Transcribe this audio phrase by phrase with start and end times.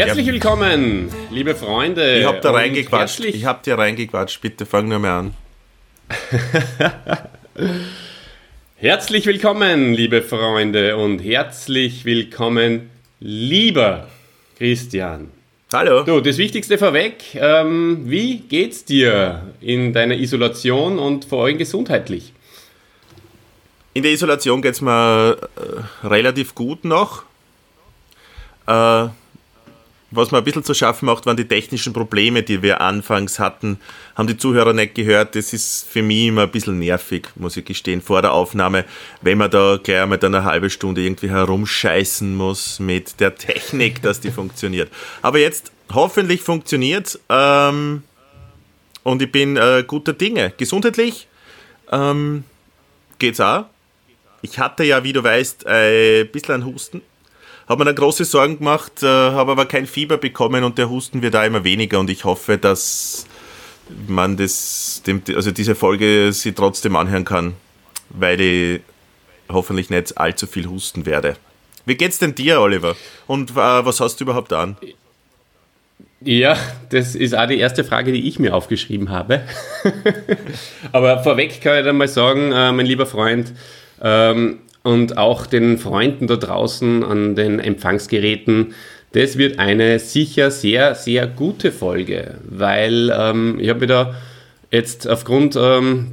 [0.00, 2.20] Herzlich willkommen, liebe Freunde.
[2.20, 3.20] Ich hab da reingequatscht.
[3.20, 4.40] Ich hab dir reingequatscht.
[4.40, 5.34] Bitte fang nur mehr an.
[8.76, 12.88] herzlich willkommen, liebe Freunde, und herzlich willkommen,
[13.20, 14.08] lieber
[14.56, 15.28] Christian.
[15.74, 16.02] Hallo.
[16.04, 17.34] Du, das Wichtigste vorweg.
[17.34, 22.32] Ähm, wie geht's dir in deiner Isolation und vor allem gesundheitlich?
[23.92, 27.24] In der Isolation geht es mir äh, relativ gut noch.
[28.66, 29.08] Äh,
[30.10, 33.78] was mir ein bisschen zu schaffen macht, waren die technischen Probleme, die wir anfangs hatten.
[34.16, 35.36] Haben die Zuhörer nicht gehört.
[35.36, 38.84] Das ist für mich immer ein bisschen nervig, muss ich gestehen, vor der Aufnahme,
[39.22, 44.20] wenn man da gleich mit einer halben Stunde irgendwie herumscheißen muss mit der Technik, dass
[44.20, 44.90] die funktioniert.
[45.22, 48.02] Aber jetzt hoffentlich funktioniert ähm,
[49.04, 50.52] und ich bin äh, guter Dinge.
[50.56, 51.28] Gesundheitlich
[51.92, 52.44] ähm,
[53.18, 53.66] geht's auch.
[54.42, 57.02] Ich hatte ja, wie du weißt, ein bisschen einen Husten
[57.70, 61.22] habe mir dann große Sorgen gemacht, äh, habe aber kein Fieber bekommen und der Husten
[61.22, 63.26] wird da immer weniger und ich hoffe, dass
[64.08, 67.54] man das, dem, also diese Folge sie trotzdem anhören kann,
[68.08, 68.80] weil ich
[69.48, 71.36] hoffentlich nicht allzu viel husten werde.
[71.86, 72.96] Wie geht's denn dir, Oliver?
[73.28, 74.76] Und äh, was hast du überhaupt an?
[76.22, 76.56] Ja,
[76.90, 79.42] das ist auch die erste Frage, die ich mir aufgeschrieben habe.
[80.92, 83.52] Aber vorweg kann ich dann mal sagen, äh, mein lieber Freund,
[84.02, 88.74] ähm, und auch den Freunden da draußen an den Empfangsgeräten.
[89.12, 94.14] Das wird eine sicher sehr, sehr gute Folge, weil ähm, ich habe wieder
[94.70, 96.12] jetzt aufgrund ähm,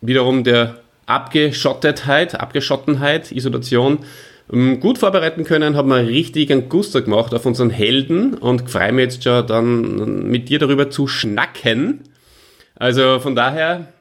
[0.00, 3.98] wiederum der Abgeschottetheit, Abgeschottenheit, Isolation
[4.52, 8.92] ähm, gut vorbereiten können, haben wir richtig einen Guster gemacht auf unseren Helden und freue
[8.92, 12.00] mich jetzt schon dann mit dir darüber zu schnacken.
[12.74, 13.92] Also von daher,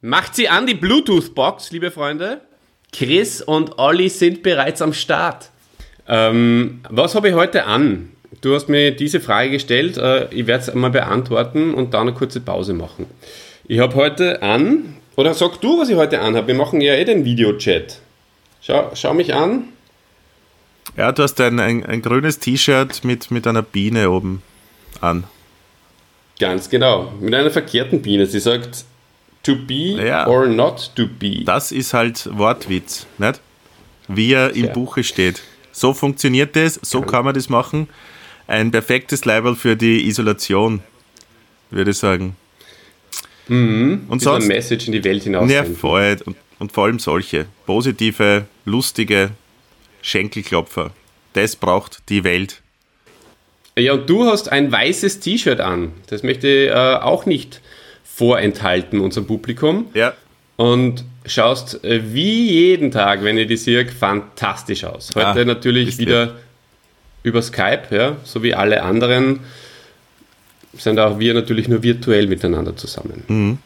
[0.00, 2.40] macht sie an die Bluetooth-Box, liebe Freunde.
[2.92, 5.50] Chris und Olli sind bereits am Start.
[6.08, 8.10] Ähm, was habe ich heute an?
[8.40, 9.96] Du hast mir diese Frage gestellt.
[9.96, 13.06] Äh, ich werde es einmal beantworten und dann eine kurze Pause machen.
[13.66, 16.48] Ich habe heute an, oder sag du, was ich heute an habe.
[16.48, 18.00] Wir machen ja eh den Videochat.
[18.60, 19.64] Schau, schau mich an.
[20.96, 24.42] Ja, du hast ein, ein, ein grünes T-Shirt mit, mit einer Biene oben
[25.00, 25.24] an.
[26.38, 27.12] Ganz genau.
[27.20, 28.26] Mit einer verkehrten Biene.
[28.26, 28.84] Sie sagt,
[29.46, 30.26] To be ja.
[30.26, 31.44] or not to be.
[31.44, 33.40] Das ist halt Wortwitz, nicht?
[34.08, 34.72] Wie er im ja.
[34.72, 35.40] Buche steht.
[35.70, 37.88] So funktioniert das, so kann man das machen.
[38.48, 40.80] Ein perfektes Label für die Isolation,
[41.70, 42.34] würde ich sagen.
[43.46, 44.06] Mhm.
[44.08, 45.48] Und sonst, eine Message in die Welt hinaus.
[45.48, 46.16] Ja, voll.
[46.24, 49.30] Und, und vor allem solche positive, lustige
[50.02, 50.90] Schenkelklopfer.
[51.34, 52.62] Das braucht die Welt.
[53.78, 55.92] Ja, und du hast ein weißes T-Shirt an.
[56.08, 57.60] Das möchte ich äh, auch nicht
[58.16, 59.88] vorenthalten, unserem Publikum.
[59.92, 60.14] Ja.
[60.56, 65.10] Und schaust äh, wie jeden Tag, wenn ihr die seht, fantastisch aus.
[65.14, 66.36] Heute ah, natürlich wieder
[67.22, 69.40] über Skype, ja, so wie alle anderen
[70.78, 73.24] sind auch wir natürlich nur virtuell miteinander zusammen.
[73.28, 73.58] Mhm.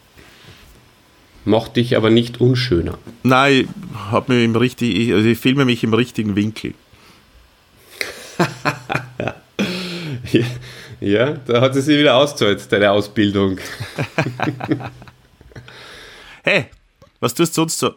[1.44, 2.98] Macht dich aber nicht unschöner.
[3.22, 3.66] Nein, ich,
[4.10, 6.74] hab mich im richtig, also ich filme mich im richtigen Winkel.
[10.32, 10.44] ja.
[11.00, 13.58] Ja, da hat sie sich wieder ausgezahlt, deine Ausbildung.
[16.44, 16.66] hey,
[17.20, 17.94] was tust du sonst so?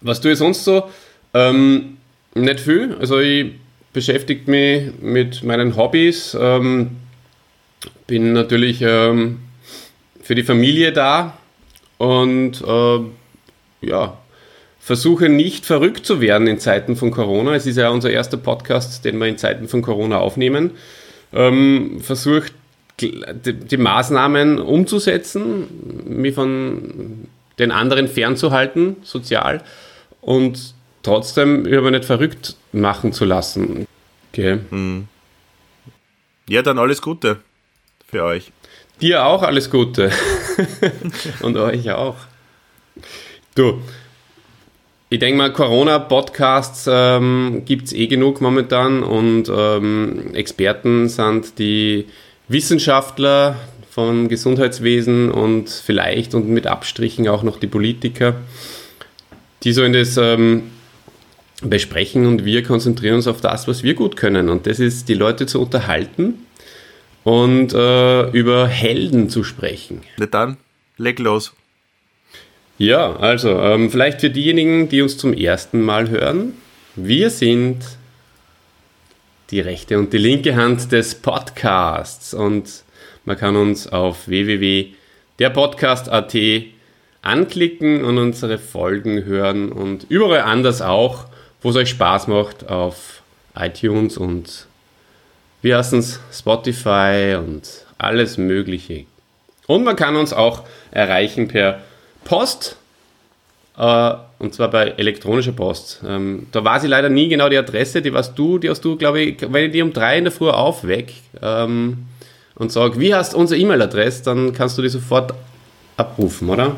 [0.00, 0.90] Was tue ich sonst so?
[1.34, 1.98] Ähm,
[2.34, 2.96] nicht viel.
[2.98, 3.52] Also ich
[3.92, 6.34] beschäftige mich mit meinen Hobbys.
[6.40, 6.96] Ähm,
[8.06, 9.40] bin natürlich ähm,
[10.22, 11.36] für die Familie da
[11.98, 13.00] und äh,
[13.86, 14.16] ja,
[14.80, 17.54] versuche nicht verrückt zu werden in Zeiten von Corona.
[17.54, 20.70] Es ist ja unser erster Podcast, den wir in Zeiten von Corona aufnehmen
[21.32, 22.52] ähm, versucht,
[23.00, 25.66] die, die, Maßnahmen umzusetzen,
[26.06, 27.28] mich von
[27.58, 29.62] den anderen fernzuhalten, sozial,
[30.22, 33.86] und trotzdem über nicht verrückt machen zu lassen.
[34.32, 34.58] Okay.
[34.70, 35.08] Hm.
[36.48, 37.40] Ja, dann alles Gute
[38.06, 38.52] für euch.
[39.00, 40.10] Dir auch alles Gute.
[41.42, 42.16] und euch auch.
[43.54, 43.82] Du,
[45.08, 52.06] ich denke mal, Corona-Podcasts ähm, gibt es eh genug momentan und ähm, Experten sind die
[52.48, 53.56] Wissenschaftler
[53.90, 58.34] vom Gesundheitswesen und vielleicht und mit Abstrichen auch noch die Politiker,
[59.62, 60.64] die so in das ähm,
[61.62, 65.14] besprechen und wir konzentrieren uns auf das, was wir gut können und das ist, die
[65.14, 66.34] Leute zu unterhalten
[67.22, 70.02] und äh, über Helden zu sprechen.
[70.18, 70.56] Na dann,
[70.98, 71.54] leg los.
[72.78, 76.52] Ja, also ähm, vielleicht für diejenigen, die uns zum ersten Mal hören,
[76.94, 77.78] wir sind
[79.50, 82.84] die rechte und die linke Hand des Podcasts und
[83.24, 86.34] man kann uns auf www.derpodcast.at
[87.22, 91.24] anklicken und unsere Folgen hören und überall anders auch,
[91.62, 93.22] wo es euch Spaß macht, auf
[93.58, 94.66] iTunes und
[95.62, 99.06] wie heißt es, Spotify und alles Mögliche.
[99.66, 101.80] Und man kann uns auch erreichen per
[102.26, 102.76] Post,
[103.78, 106.00] äh, und zwar bei elektronischer Post.
[106.06, 108.96] Ähm, da weiß ich leider nie genau die Adresse, die warst du, die hast du,
[108.96, 112.06] glaube ich, wenn ich die um drei in der Früh aufweck ähm,
[112.54, 115.34] und sag, wie hast unsere E-Mail-Adresse, dann kannst du die sofort
[115.96, 116.76] abrufen, oder?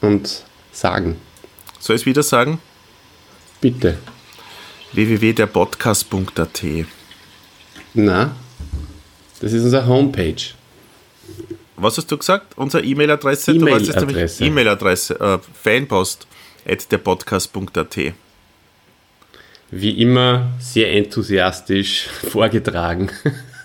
[0.00, 1.16] Und sagen.
[1.78, 2.60] Soll ich es wieder sagen?
[3.60, 3.98] Bitte.
[4.92, 6.64] www.derpodcast.at
[7.94, 8.34] Na,
[9.40, 10.42] das ist unsere Homepage.
[11.82, 12.56] Was hast du gesagt?
[12.56, 13.52] Unsere E-Mail-Adresse?
[13.52, 14.44] E-Mail-Adresse.
[14.44, 15.20] E-Mail-Adresse.
[15.20, 16.26] Äh, Fanpost
[16.68, 17.96] at derpodcast.at
[19.70, 23.10] Wie immer sehr enthusiastisch vorgetragen.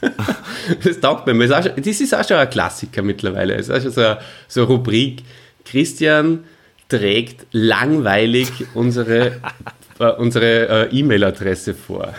[0.84, 1.48] das taugt mir.
[1.48, 3.56] Das ist auch schon ein Klassiker mittlerweile.
[3.56, 5.24] Es ist auch schon so eine, so eine Rubrik.
[5.66, 6.46] Christian
[6.90, 9.42] trägt langweilig unsere,
[10.00, 12.14] äh, unsere äh, E-Mail-Adresse vor.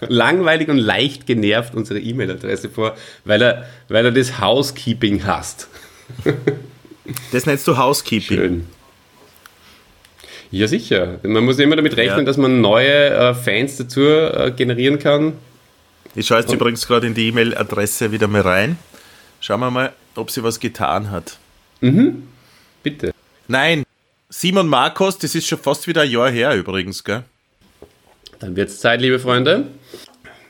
[0.00, 5.68] Langweilig und leicht genervt unsere E-Mail-Adresse vor, weil er, weil er das Housekeeping hasst.
[7.32, 8.38] das nennst du Housekeeping.
[8.38, 8.66] Schön.
[10.50, 11.18] Ja, sicher.
[11.22, 12.24] Man muss immer damit rechnen, ja.
[12.24, 15.32] dass man neue äh, Fans dazu äh, generieren kann.
[16.14, 18.78] Ich schaue jetzt Und übrigens gerade in die E-Mail-Adresse wieder mal rein.
[19.40, 21.38] Schauen wir mal, ob sie was getan hat.
[21.80, 22.28] Mhm.
[22.82, 23.14] Bitte.
[23.48, 23.84] Nein,
[24.28, 27.24] Simon Marcos, das ist schon fast wieder ein Jahr her übrigens, gell?
[28.42, 29.68] Dann wird es Zeit, liebe Freunde.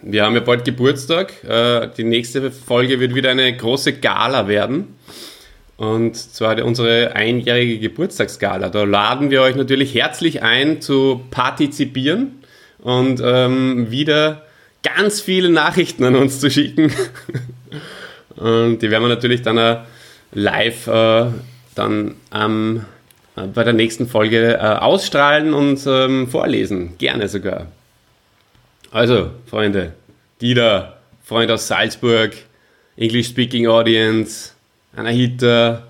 [0.01, 1.45] Wir haben ja bald Geburtstag.
[1.45, 4.97] Äh, die nächste Folge wird wieder eine große Gala werden.
[5.77, 8.71] Und zwar unsere einjährige Geburtstagsgala.
[8.71, 12.43] Da laden wir euch natürlich herzlich ein zu partizipieren
[12.79, 14.47] und ähm, wieder
[14.83, 16.91] ganz viele Nachrichten an uns zu schicken.
[18.37, 19.81] und die werden wir natürlich dann äh,
[20.33, 21.27] live äh,
[21.75, 22.87] dann ähm,
[23.35, 26.97] bei der nächsten Folge äh, ausstrahlen und ähm, vorlesen.
[26.97, 27.67] Gerne sogar.
[28.93, 29.95] Also, Freunde,
[30.43, 32.35] Dieter, Freund aus Salzburg,
[32.97, 34.51] English Speaking Audience,
[34.95, 35.83] Anahita,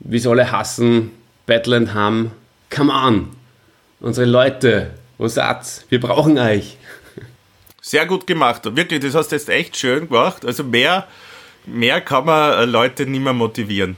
[0.00, 1.12] wie sie alle hassen,
[1.46, 2.32] Battle and Hum.
[2.68, 3.36] Come on!
[4.00, 5.86] Unsere Leute, wo seid's?
[5.88, 6.76] Wir brauchen euch.
[7.80, 8.62] Sehr gut gemacht.
[8.76, 10.44] Wirklich, das hast du jetzt echt schön gemacht.
[10.44, 11.06] Also mehr,
[11.64, 13.94] mehr kann man äh, Leute nicht mehr motivieren.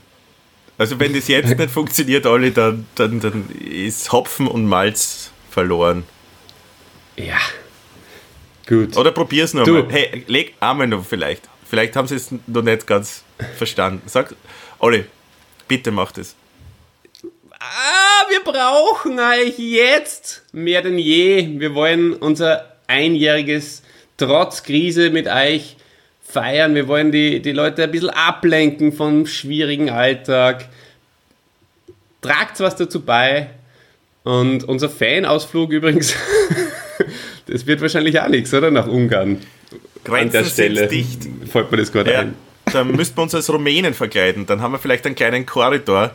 [0.77, 6.03] Also wenn das jetzt nicht funktioniert, alle, dann, dann, dann ist Hopfen und Malz verloren.
[7.17, 7.39] Ja.
[8.69, 8.95] Gut.
[8.95, 9.73] Oder probier's noch du.
[9.73, 9.87] mal.
[9.89, 11.49] Hey, leg einmal noch vielleicht.
[11.67, 13.23] Vielleicht haben sie es noch nicht ganz
[13.57, 14.03] verstanden.
[14.05, 14.35] Sag,
[14.77, 15.05] Olli,
[15.67, 16.35] bitte mach das.
[17.51, 21.59] Ah, wir brauchen euch jetzt mehr denn je.
[21.59, 23.81] Wir wollen unser einjähriges
[24.17, 25.75] trotz Krise mit euch
[26.21, 26.75] feiern.
[26.75, 30.69] Wir wollen die, die Leute ein bisschen ablenken vom schwierigen Alltag.
[32.21, 33.49] Tragt was dazu bei.
[34.23, 36.13] Und unser Fanausflug übrigens,
[37.51, 38.71] das wird wahrscheinlich auch nichts, oder?
[38.71, 39.39] Nach Ungarn.
[40.03, 41.27] Grenzen an der Stelle dicht.
[41.51, 42.33] Fällt mir das gerade ja, ein.
[42.71, 44.45] Dann müssten wir uns als Rumänen verkleiden.
[44.45, 46.11] Dann haben wir vielleicht einen kleinen Korridor,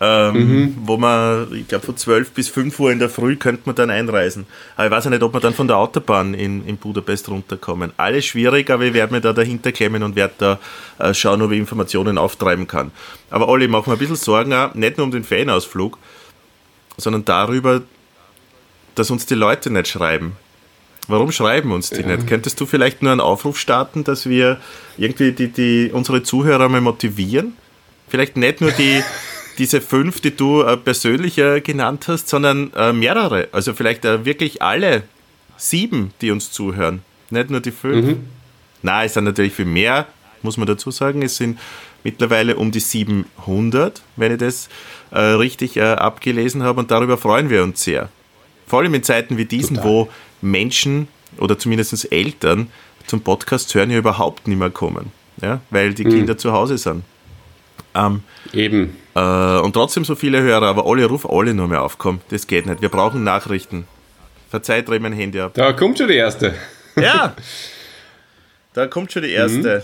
[0.00, 0.74] ähm, mhm.
[0.82, 3.90] wo man, ich glaube, von 12 bis 5 Uhr in der Früh könnte man dann
[3.90, 4.46] einreisen.
[4.76, 7.92] Aber ich weiß ja nicht, ob wir dann von der Autobahn in, in Budapest runterkommen.
[7.96, 10.58] Alles schwierig, aber ich werde mir da dahinter klemmen und werde da
[10.98, 12.90] äh, schauen, ob ich Informationen auftreiben kann.
[13.30, 15.98] Aber Olli, machen wir ein bisschen Sorgen, auch, nicht nur um den Fanausflug,
[16.98, 17.82] sondern darüber,
[18.94, 20.36] dass uns die Leute nicht schreiben.
[21.08, 22.26] Warum schreiben uns die nicht?
[22.26, 24.60] Könntest du vielleicht nur einen Aufruf starten, dass wir
[24.98, 27.54] irgendwie die, die, unsere Zuhörer mal motivieren?
[28.08, 29.02] Vielleicht nicht nur die,
[29.58, 33.48] diese fünf, die du äh, persönlich äh, genannt hast, sondern äh, mehrere.
[33.52, 35.04] Also vielleicht äh, wirklich alle
[35.56, 37.02] sieben, die uns zuhören.
[37.30, 38.06] Nicht nur die fünf.
[38.06, 38.26] Mhm.
[38.82, 40.06] Na, es sind natürlich viel mehr,
[40.42, 41.22] muss man dazu sagen.
[41.22, 41.58] Es sind
[42.04, 44.68] mittlerweile um die 700, wenn ich das
[45.10, 46.80] äh, richtig äh, abgelesen habe.
[46.80, 48.08] Und darüber freuen wir uns sehr.
[48.66, 49.90] Vor allem in Zeiten wie diesen, Total.
[49.90, 50.08] wo
[50.40, 51.08] Menschen
[51.38, 52.68] oder zumindest Eltern
[53.06, 56.10] zum Podcast hören ja überhaupt nicht mehr kommen, ja, weil die mhm.
[56.10, 57.04] Kinder zu Hause sind.
[57.94, 58.96] Ähm, Eben.
[59.14, 59.20] Äh,
[59.58, 62.20] und trotzdem so viele Hörer, aber alle ruf alle nur mehr aufkommen.
[62.28, 62.82] Das geht nicht.
[62.82, 63.86] Wir brauchen Nachrichten.
[64.50, 65.54] Verzeiht, dreh mein Handy ab.
[65.54, 66.54] Da kommt schon die erste.
[66.96, 67.34] Ja.
[68.72, 69.82] Da kommt schon die erste.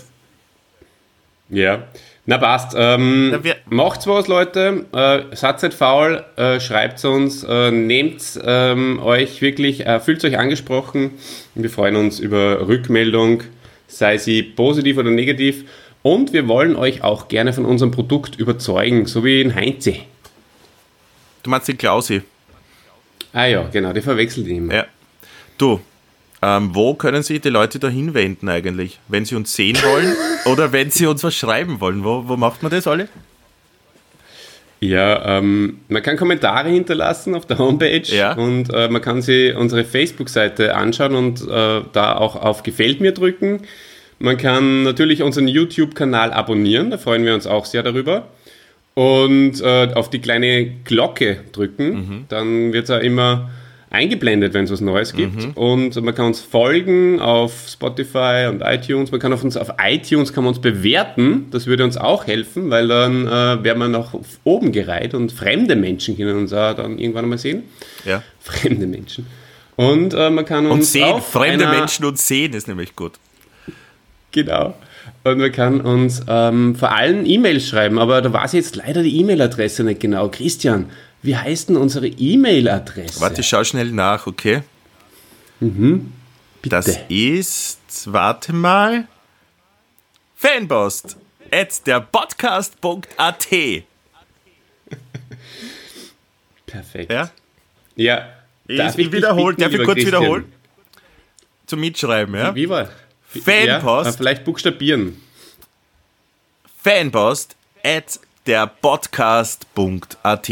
[1.48, 1.56] Mhm.
[1.56, 1.88] Ja.
[2.25, 2.75] Na passt.
[2.76, 4.87] Ähm, Na, macht's was, Leute.
[4.93, 10.38] Äh, seid nicht faul, äh, schreibt uns, äh, nehmt ähm, euch wirklich, äh, fühlt euch
[10.38, 11.12] angesprochen.
[11.57, 13.43] Wir freuen uns über Rückmeldung,
[13.88, 15.64] sei sie positiv oder negativ.
[16.02, 19.97] Und wir wollen euch auch gerne von unserem Produkt überzeugen, so wie in Heinze.
[21.43, 22.23] Du meinst den Klausi?
[23.33, 24.75] Ah ja, genau, die verwechselt immer.
[24.75, 24.87] Ja.
[25.59, 25.81] Du,
[26.42, 28.99] ähm, wo können sich die Leute da hinwenden eigentlich?
[29.08, 30.12] Wenn sie uns sehen wollen
[30.46, 32.04] oder wenn sie uns was schreiben wollen?
[32.04, 33.08] Wo, wo macht man das alle?
[34.80, 38.32] Ja, ähm, man kann Kommentare hinterlassen auf der Homepage Ja.
[38.32, 43.12] und äh, man kann sich unsere Facebook-Seite anschauen und äh, da auch auf Gefällt mir
[43.12, 43.61] drücken.
[44.18, 48.26] Man kann natürlich unseren YouTube-Kanal abonnieren, da freuen wir uns auch sehr darüber.
[48.94, 53.50] Und äh, auf die kleine Glocke drücken, dann wird es auch immer
[53.92, 55.56] eingeblendet, wenn es was Neues gibt.
[55.56, 59.11] Und man kann uns folgen auf Spotify und iTunes.
[59.11, 61.46] Man kann auf uns auf iTunes kann man uns bewerten.
[61.50, 65.76] Das würde uns auch helfen, weil dann äh, wären wir noch oben gereiht und fremde
[65.76, 67.64] Menschen können uns auch dann irgendwann mal sehen.
[68.04, 68.22] Ja.
[68.40, 69.26] Fremde Menschen.
[69.76, 73.12] Und äh, man kann uns Und sehen, fremde Menschen und sehen ist nämlich gut.
[74.32, 74.75] Genau.
[75.25, 79.02] Und man kann uns ähm, vor allem E-Mails schreiben, aber da weiß ich jetzt leider
[79.02, 80.28] die E-Mail-Adresse nicht genau.
[80.28, 80.87] Christian,
[81.23, 83.21] wie heißt denn unsere E-Mail-Adresse?
[83.21, 84.62] Warte, ich schau schnell nach, okay?
[86.64, 89.07] Das ist, warte mal,
[90.35, 91.17] Fanpost
[91.52, 93.49] at derpodcast.at.
[96.67, 97.12] Perfekt.
[97.12, 97.31] Ja?
[97.97, 98.29] Ja.
[98.67, 100.23] Ich, Darf ich dich wiederholen, darf ich kurz Christian?
[100.23, 100.52] wiederholen?
[101.67, 102.55] Zum Mitschreiben, ja?
[102.55, 102.88] Wie war?
[103.26, 104.07] Fanpost.
[104.07, 105.21] Ja, äh, vielleicht buchstabieren.
[106.83, 110.50] Fanpost at derpodcast.at.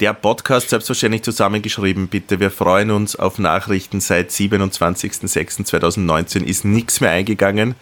[0.00, 2.40] Der Podcast selbstverständlich zusammengeschrieben, bitte.
[2.40, 4.00] Wir freuen uns auf Nachrichten.
[4.00, 7.74] Seit 27.06.2019 ist nichts mehr eingegangen.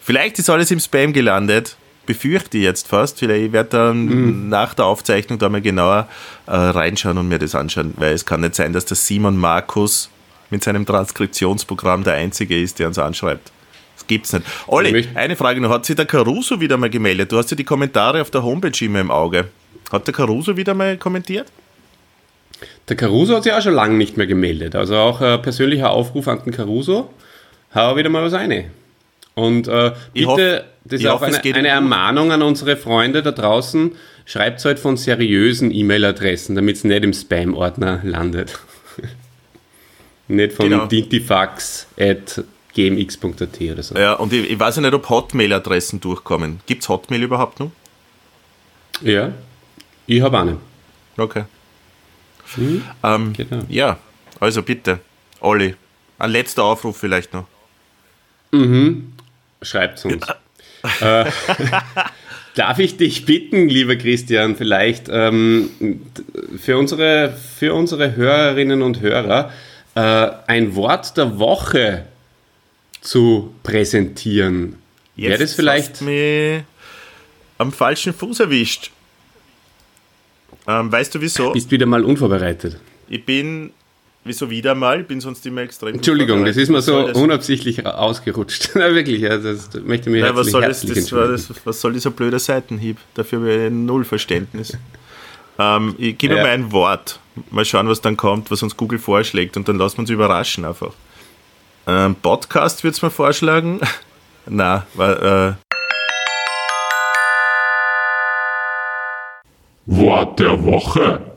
[0.00, 1.76] Vielleicht ist alles im Spam gelandet.
[2.06, 3.20] Befürchte ich jetzt fast.
[3.20, 6.08] Vielleicht werde dann nach der Aufzeichnung da mal genauer
[6.46, 10.10] äh, reinschauen und mir das anschauen, weil es kann nicht sein, dass der Simon Markus
[10.50, 13.52] mit seinem Transkriptionsprogramm der Einzige ist, der uns anschreibt.
[13.96, 14.44] Das gibt's nicht.
[14.66, 15.70] Olli, Ich eine Frage noch.
[15.70, 17.32] Hat sich der Caruso wieder mal gemeldet?
[17.32, 19.48] Du hast ja die Kommentare auf der Homepage immer im Auge.
[19.92, 21.46] Hat der Caruso wieder mal kommentiert?
[22.88, 24.74] Der Caruso hat sich auch schon lange nicht mehr gemeldet.
[24.74, 27.10] Also auch äh, persönlicher Aufruf an den Caruso.
[27.74, 28.66] Hau wieder mal was eine.
[29.34, 31.68] Und äh, bitte, hoffe- das ist auch hoffe, es eine, eine.
[31.68, 33.92] Ermahnung an unsere Freunde da draußen.
[34.26, 38.58] Schreibt halt von seriösen E-Mail-Adressen, damit es nicht im Spam-Ordner landet.
[40.28, 40.86] nicht von Genau.
[40.86, 42.42] dintifax at
[42.74, 43.94] gmx.at oder so.
[43.96, 46.60] Ja, und ich, ich weiß ja nicht, ob Hotmail-Adressen durchkommen.
[46.66, 47.70] Gibt's Hotmail überhaupt noch?
[49.02, 49.32] Ja,
[50.06, 50.56] ich habe eine.
[51.16, 51.44] Okay.
[53.02, 53.64] Ähm, Genau.
[53.68, 53.98] Ja,
[54.40, 55.00] also bitte,
[55.40, 55.74] Olli,
[56.18, 57.46] ein letzter Aufruf vielleicht noch.
[59.62, 60.26] Schreibt uns.
[61.00, 61.24] äh,
[62.54, 65.70] darf ich dich bitten, lieber Christian, vielleicht ähm,
[66.60, 69.50] für, unsere, für unsere Hörerinnen und Hörer
[69.94, 72.06] äh, ein Wort der Woche
[73.00, 74.76] zu präsentieren?
[75.16, 75.92] Wäre das vielleicht.
[75.92, 76.62] hast du mich
[77.58, 78.90] am falschen Fuß erwischt.
[80.66, 81.52] Ähm, weißt du wieso?
[81.52, 82.78] Bist wieder mal unvorbereitet.
[83.08, 83.70] Ich bin,
[84.24, 85.02] wieso wieder mal?
[85.02, 85.94] Ich bin sonst immer extrem.
[85.96, 88.70] Entschuldigung, das ist mir so unabsichtlich ausgerutscht.
[88.74, 91.92] Na, wirklich, ja, das möchte ich mir Ja, was, soll das, das das, was soll
[91.92, 92.96] dieser blöde Seitenhieb?
[93.14, 94.76] Dafür habe ich null Verständnis.
[95.58, 96.42] ähm, ich gebe Ja.
[96.42, 97.20] mal ein Wort.
[97.50, 100.64] Mal schauen, was dann kommt, was uns Google vorschlägt und dann lassen wir uns überraschen
[100.64, 100.92] einfach.
[101.86, 103.80] Ähm, Podcast wird es mir vorschlagen.
[104.46, 105.73] Na, weil, äh,
[109.86, 111.36] Wort der Woche.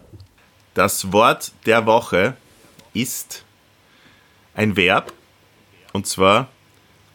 [0.73, 2.37] das Wort der Woche
[2.93, 3.43] ist
[4.53, 5.11] ein Verb
[5.91, 6.47] und zwar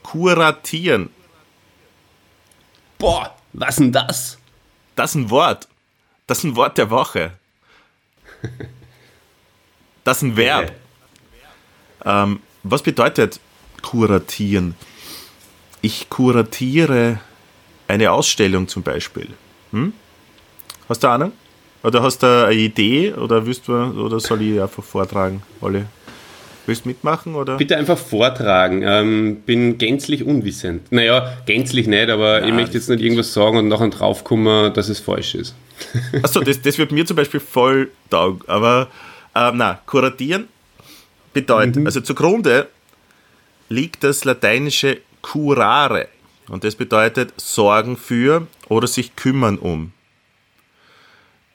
[0.02, 1.08] kuratieren.
[2.98, 4.38] Boah, was denn das?
[4.94, 5.68] Das ist ein Wort.
[6.26, 7.32] Das ist ein Wort der Woche.
[10.04, 10.72] Das ist ein Verb.
[12.04, 13.40] Ähm, was bedeutet
[13.80, 14.74] kuratieren?
[15.80, 17.20] Ich kuratiere
[17.88, 19.32] eine Ausstellung zum Beispiel.
[19.70, 19.94] Hm?
[20.92, 21.32] Hast du eine Ahnung?
[21.84, 23.14] Oder hast du eine Idee?
[23.14, 25.84] Oder, willst du, oder soll ich einfach vortragen, Olli?
[26.66, 27.34] Willst du mitmachen?
[27.34, 27.56] Oder?
[27.56, 28.82] Bitte einfach vortragen.
[28.84, 30.92] Ähm, bin gänzlich unwissend.
[30.92, 35.00] Naja, gänzlich nicht, aber ich möchte jetzt nicht irgendwas sagen und nachher draufkommen, dass es
[35.00, 35.54] falsch ist.
[36.22, 38.42] Achso, das, das wird mir zum Beispiel voll taugen.
[38.46, 38.88] Aber
[39.34, 40.48] ähm, na, kuratieren
[41.32, 42.68] bedeutet, also zugrunde
[43.70, 46.08] liegt das lateinische curare.
[46.48, 49.92] Und das bedeutet sorgen für oder sich kümmern um.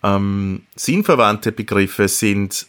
[0.03, 2.67] Ähm, sinnverwandte Begriffe sind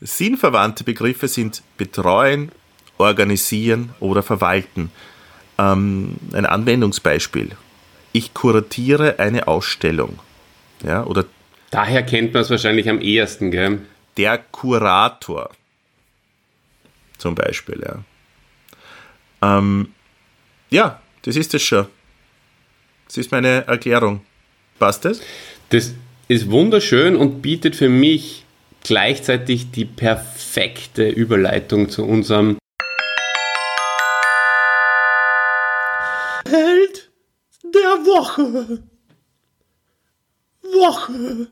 [0.00, 2.52] sinnverwandte Begriffe sind betreuen,
[2.98, 4.90] organisieren oder verwalten.
[5.58, 7.52] Ähm, ein Anwendungsbeispiel.
[8.12, 10.18] Ich kuratiere eine Ausstellung.
[10.82, 11.24] Ja, oder
[11.70, 13.80] Daher kennt man es wahrscheinlich am ehesten, gell?
[14.16, 15.50] der Kurator.
[17.18, 19.58] Zum Beispiel, ja.
[19.58, 19.92] Ähm,
[20.70, 21.86] ja, das ist es schon.
[23.06, 24.24] Das ist meine Erklärung.
[24.78, 25.20] Passt das?
[25.70, 25.94] Das
[26.28, 28.44] ist wunderschön und bietet für mich
[28.82, 32.58] gleichzeitig die perfekte Überleitung zu unserem
[36.48, 37.10] Held
[37.62, 38.82] der Woche.
[40.62, 41.48] Woche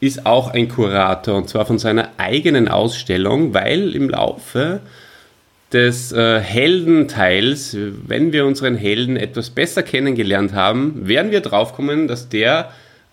[0.00, 4.80] ist auch ein Kurator und zwar von seiner eigenen Ausstellung, weil im Laufe
[5.72, 12.28] des äh, Heldenteils, wenn wir unseren Helden etwas besser kennengelernt haben, werden wir draufkommen, dass
[12.28, 12.72] der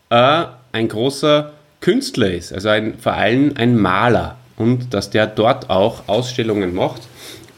[0.09, 5.69] äh, ein großer Künstler ist, also ein, vor allem ein Maler und dass der dort
[5.69, 7.03] auch Ausstellungen macht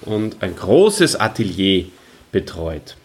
[0.02, 1.86] und ein großes Atelier
[2.32, 2.98] betreut.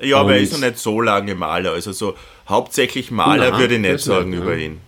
[0.00, 2.16] Ja, aber er ist noch nicht so lange Maler, also so
[2.48, 4.80] hauptsächlich Maler Na, würde ich nicht sagen nicht, über ihn.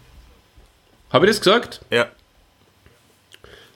[1.13, 1.81] Habe ich das gesagt?
[1.91, 2.07] Ja.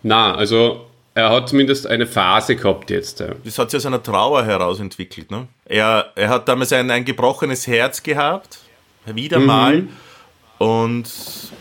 [0.03, 3.23] Na, also er hat zumindest eine Phase gehabt jetzt.
[3.45, 5.31] Das hat sich aus einer Trauer heraus entwickelt.
[5.31, 5.47] Ne?
[5.65, 8.59] Er, er hat damals ein, ein gebrochenes Herz gehabt,
[9.07, 9.47] wieder mhm.
[9.47, 9.89] mal,
[10.59, 11.09] und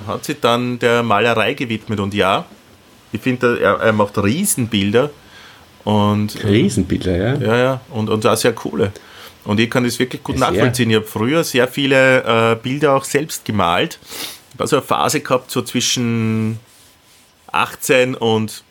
[0.08, 2.00] hat sich dann der Malerei gewidmet.
[2.00, 2.46] Und ja,
[3.12, 5.12] ich finde, er, er macht Riesenbilder.
[5.84, 7.36] Und, Riesenbilder, ja.
[7.36, 8.92] Ja, ja, und, und auch sehr coole.
[9.46, 10.50] Und ich kann das wirklich gut sehr.
[10.50, 10.90] nachvollziehen.
[10.90, 14.00] Ich habe früher sehr viele äh, Bilder auch selbst gemalt.
[14.54, 16.60] Ich habe so eine Phase gehabt, so zwischen
[17.52, 18.64] 18 und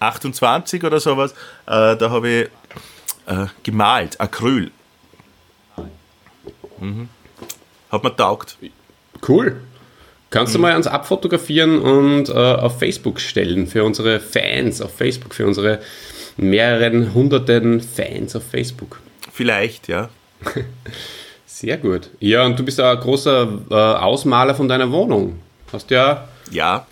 [0.00, 1.32] 28 oder sowas,
[1.66, 2.48] äh, da habe ich
[3.26, 4.70] äh, gemalt, Acryl.
[6.78, 7.08] Mhm.
[7.90, 8.58] Hat mir taugt.
[9.26, 9.60] Cool.
[10.30, 10.62] Kannst du mhm.
[10.62, 15.80] mal ans Abfotografieren und äh, auf Facebook stellen für unsere Fans auf Facebook, für unsere
[16.36, 19.00] mehreren hunderten Fans auf Facebook?
[19.32, 20.08] Vielleicht, ja.
[21.46, 22.10] Sehr gut.
[22.20, 25.40] Ja, und du bist ein großer äh, Ausmaler von deiner Wohnung.
[25.72, 26.28] Hast ja.
[26.50, 26.86] Ja,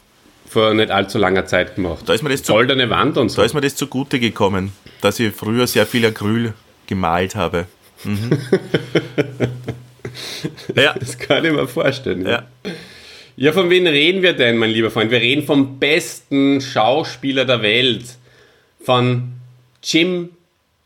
[0.55, 2.09] vor nicht allzu langer Zeit gemacht.
[2.09, 3.39] Da ist mir das Goldene Wand und so.
[3.39, 6.55] Da ist mir das zugute gekommen, dass ich früher sehr viel Acryl
[6.87, 7.67] gemalt habe.
[8.05, 8.39] Mhm.
[10.77, 10.95] ja.
[10.99, 12.25] Das kann ich mir vorstellen.
[12.25, 12.45] Ja.
[13.37, 15.11] ja, von wem reden wir denn, mein lieber Freund?
[15.11, 18.05] Wir reden vom besten Schauspieler der Welt.
[18.81, 19.33] Von
[19.83, 20.31] Jim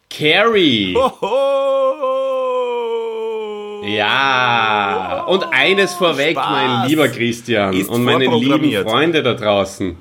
[0.08, 0.94] Carrey.
[0.96, 1.67] Hoho.
[3.84, 9.96] Ja, und eines vorweg, Spaß mein lieber Christian ist und meine lieben Freunde da draußen.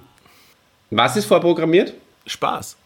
[0.89, 1.93] Was ist vorprogrammiert?
[2.25, 2.77] Spaß.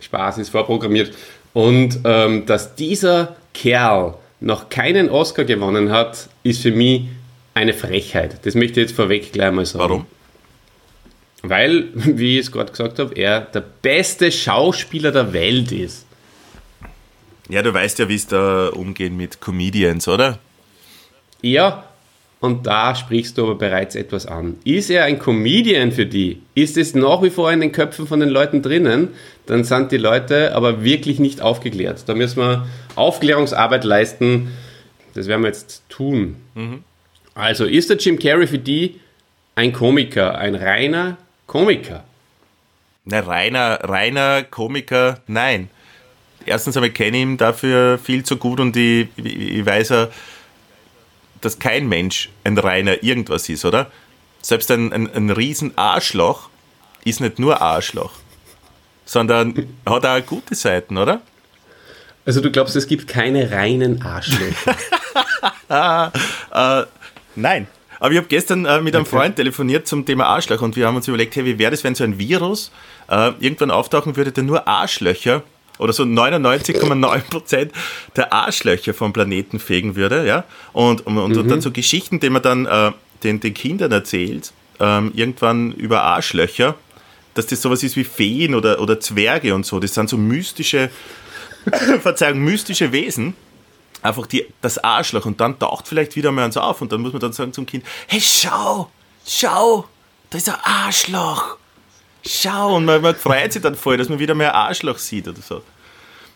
[0.00, 1.14] Spaß ist vorprogrammiert.
[1.52, 7.02] Und ähm, dass dieser Kerl noch keinen Oscar gewonnen hat, ist für mich
[7.54, 8.38] eine Frechheit.
[8.44, 9.80] Das möchte ich jetzt vorweg gleich mal sagen.
[9.80, 10.06] Warum?
[11.42, 16.06] Weil, wie ich es gerade gesagt habe, er der beste Schauspieler der Welt ist.
[17.48, 20.38] Ja, du weißt ja, wie es da umgehen mit Comedians, oder?
[21.40, 21.84] Ja,
[22.40, 24.58] und da sprichst du aber bereits etwas an.
[24.64, 26.42] Ist er ein Comedian für die?
[26.54, 29.08] Ist es nach wie vor in den Köpfen von den Leuten drinnen?
[29.46, 32.04] Dann sind die Leute aber wirklich nicht aufgeklärt.
[32.06, 34.52] Da müssen wir Aufklärungsarbeit leisten.
[35.14, 36.36] Das werden wir jetzt tun.
[36.54, 36.84] Mhm.
[37.34, 39.00] Also, ist der Jim Carrey für die
[39.54, 42.04] ein Komiker, ein reiner Komiker?
[43.04, 45.70] Na, reiner, reiner Komiker, nein
[46.48, 50.08] erstens einmal kenne ich ihn dafür viel zu gut und ich, ich, weiß ja,
[51.40, 53.90] dass kein Mensch ein reiner irgendwas ist, oder?
[54.42, 56.48] Selbst ein, ein, ein riesen Arschloch
[57.04, 58.12] ist nicht nur Arschloch,
[59.04, 61.20] sondern hat auch gute Seiten, oder?
[62.24, 64.76] Also du glaubst, es gibt keine reinen Arschlöcher?
[66.52, 66.86] äh,
[67.36, 67.66] nein.
[68.00, 69.16] Aber ich habe gestern äh, mit einem okay.
[69.16, 71.94] Freund telefoniert zum Thema Arschloch und wir haben uns überlegt, hey, wie wäre das, wenn
[71.94, 72.70] so ein Virus
[73.08, 75.42] äh, irgendwann auftauchen würde, der nur Arschlöcher
[75.78, 77.70] oder so 99,9%
[78.16, 80.44] der Arschlöcher vom Planeten fegen würde, ja.
[80.72, 81.48] Und, und, und mhm.
[81.48, 86.74] dann so Geschichten, die man dann äh, den, den Kindern erzählt, ähm, irgendwann über Arschlöcher,
[87.34, 89.80] dass das sowas ist wie Feen oder, oder Zwerge und so.
[89.80, 90.90] Das sind so mystische,
[92.00, 93.34] Verzeihung, mystische Wesen.
[94.02, 97.12] Einfach die, das Arschloch und dann taucht vielleicht wieder mal eins auf und dann muss
[97.12, 98.90] man dann sagen zum Kind, hey schau,
[99.26, 99.86] schau,
[100.30, 101.56] da ist ein Arschloch
[102.26, 105.40] schau, und man, man freut sich dann voll, dass man wieder mehr Arschloch sieht oder
[105.40, 105.62] so.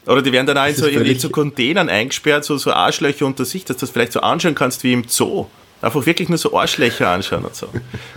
[0.06, 3.44] Oder die werden dann auch in so, in, so Containern eingesperrt, so, so Arschlöcher unter
[3.44, 5.46] sich, dass du das vielleicht so anschauen kannst wie im Zoo.
[5.80, 7.68] Einfach wirklich nur so Arschlöcher anschauen und so.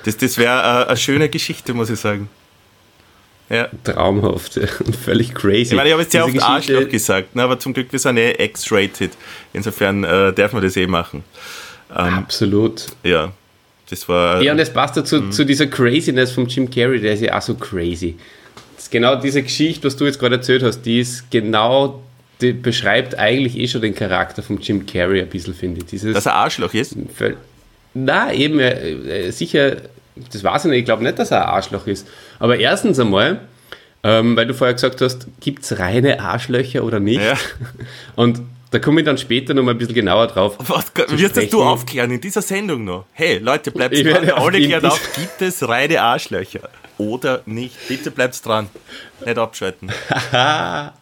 [0.03, 2.29] Das, das wäre äh, eine schöne Geschichte, muss ich sagen.
[3.49, 3.67] Ja.
[3.83, 5.61] Traumhaft und völlig crazy.
[5.61, 7.99] Ich meine, ich habe jetzt sehr oft Geschichte Arschloch gesagt, ne, aber zum Glück, wir
[7.99, 9.11] sind eh X-rated.
[9.53, 11.23] Insofern äh, darf man das eh machen.
[11.95, 12.87] Ähm, Absolut.
[13.03, 13.31] Ja.
[13.89, 14.41] Das war.
[14.41, 15.31] Ja, und es passt dazu mhm.
[15.31, 18.15] zu dieser Craziness von Jim Carrey, der ist ja auch so crazy.
[18.75, 22.01] Das genau diese Geschichte, was du jetzt gerade erzählt hast, die ist genau,
[22.41, 25.85] die beschreibt eigentlich eh schon den Charakter von Jim Carrey ein bisschen, finde ich.
[25.87, 26.95] Dieses dass er Arschloch ist?
[27.93, 29.77] Na, eben, äh, sicher,
[30.31, 32.07] das weiß ich nicht, ich glaube nicht, dass er ein Arschloch ist.
[32.39, 33.39] Aber erstens einmal,
[34.03, 37.23] ähm, weil du vorher gesagt hast, gibt es reine Arschlöcher oder nicht?
[37.23, 37.37] Ja.
[38.15, 40.57] Und da komme ich dann später noch mal ein bisschen genauer drauf.
[40.59, 43.05] Was wirst das du aufklären in dieser Sendung noch?
[43.13, 44.29] Hey, Leute, bleibt dran.
[44.31, 46.69] Alle klären auf, gibt es reine Arschlöcher?
[46.97, 47.75] Oder nicht?
[47.87, 48.69] Bitte bleibt dran.
[49.25, 49.91] Nicht abschalten.
[50.31, 50.93] Na,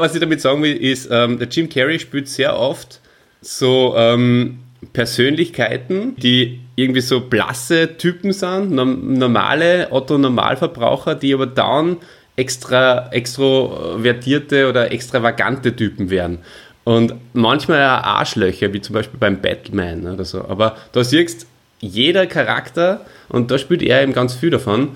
[0.00, 3.00] was ich damit sagen will, ist, ähm, der Jim Carrey spielt sehr oft
[3.40, 4.60] so ähm,
[4.92, 11.98] Persönlichkeiten, die irgendwie so blasse Typen sind, normale Otto-Normalverbraucher, die aber dann
[12.36, 16.38] extra extrovertierte oder extravagante Typen werden.
[16.84, 20.46] Und manchmal auch Arschlöcher, wie zum Beispiel beim Batman oder so.
[20.46, 21.46] Aber da siehst
[21.80, 24.90] jeder Charakter, und da spielt er eben ganz viel davon,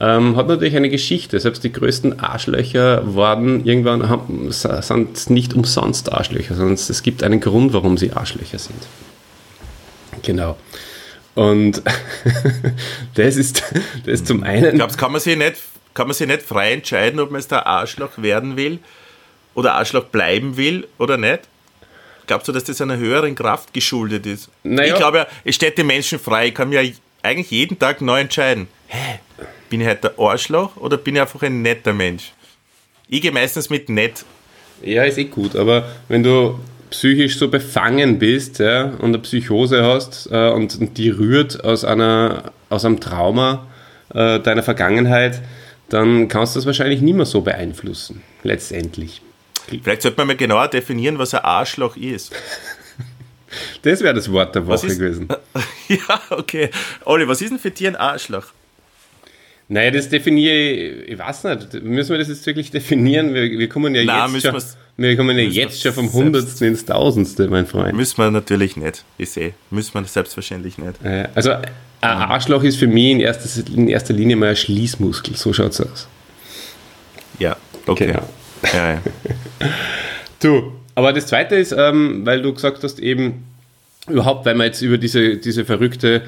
[0.00, 1.38] ähm, hat natürlich eine Geschichte.
[1.38, 7.40] Selbst die größten Arschlöcher waren irgendwann, haben, sind nicht umsonst Arschlöcher, sondern es gibt einen
[7.40, 8.80] Grund, warum sie Arschlöcher sind.
[10.22, 10.56] Genau.
[11.34, 11.82] Und
[13.14, 13.62] das ist,
[14.04, 14.76] das ist zum einen.
[14.76, 15.56] Glaubst kann man sich nicht,
[15.92, 18.78] kann man sich nicht frei entscheiden, ob man jetzt der Arschloch werden will
[19.54, 21.40] oder Arschloch bleiben will oder nicht?
[22.26, 24.48] Glaubst du, dass das einer höheren Kraft geschuldet ist?
[24.62, 24.94] Naja.
[24.94, 26.48] Ich glaube ja, es steht den Menschen frei.
[26.48, 26.80] Ich kann mir
[27.22, 28.68] eigentlich jeden Tag neu entscheiden.
[28.86, 29.18] Hä,
[29.68, 32.32] bin ich halt der Arschloch oder bin ich einfach ein netter Mensch?
[33.08, 34.24] Ich gehe meistens mit nett.
[34.82, 36.58] Ja, ist eh gut, aber wenn du
[36.90, 41.84] psychisch so befangen bist ja, und eine Psychose hast äh, und, und, die rührt aus,
[41.84, 43.66] einer, aus einem Trauma
[44.14, 45.42] äh, deiner Vergangenheit,
[45.88, 49.22] dann kannst du das wahrscheinlich nicht mehr so beeinflussen, letztendlich.
[49.66, 52.32] Vielleicht sollte man mal genauer definieren, was ein Arschloch ist.
[53.82, 55.28] Das wäre das Wort der Woche gewesen.
[55.88, 56.70] ja, okay.
[57.04, 58.46] Olli, was ist denn für dich ein Arschloch?
[59.68, 61.74] Naja, das definiere ich, ich weiß nicht.
[61.84, 63.32] Müssen wir das jetzt wirklich definieren?
[63.32, 64.62] Wir, wir kommen ja Nein, jetzt schon,
[64.96, 67.94] wir kommen ja jetzt schon vom Hundertsten ins Tausendste, mein Freund.
[67.94, 69.04] Müssen wir natürlich nicht.
[69.18, 69.54] Ich sehe.
[69.70, 70.98] Müssen wir selbstverständlich nicht.
[71.34, 71.62] Also, ein
[72.02, 75.36] Arschloch ist für mich in erster, in erster Linie mal ein Schließmuskel.
[75.36, 76.08] So schaut es aus.
[77.38, 78.08] Ja, okay.
[78.08, 78.28] Genau.
[78.72, 79.00] Ja, ja.
[80.40, 83.44] du, aber das Zweite ist, ähm, weil du gesagt hast, eben
[84.08, 86.22] überhaupt, weil wir jetzt über diese, diese verrückte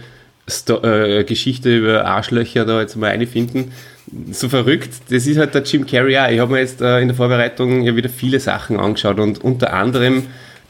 [0.49, 3.73] Sto äh, Geschichte über Arschlöcher da jetzt mal einfinden,
[4.31, 6.31] so verrückt, das ist halt der Jim Carrey auch.
[6.31, 9.73] Ich habe mir jetzt äh, in der Vorbereitung ja wieder viele Sachen angeschaut und unter
[9.73, 10.25] anderem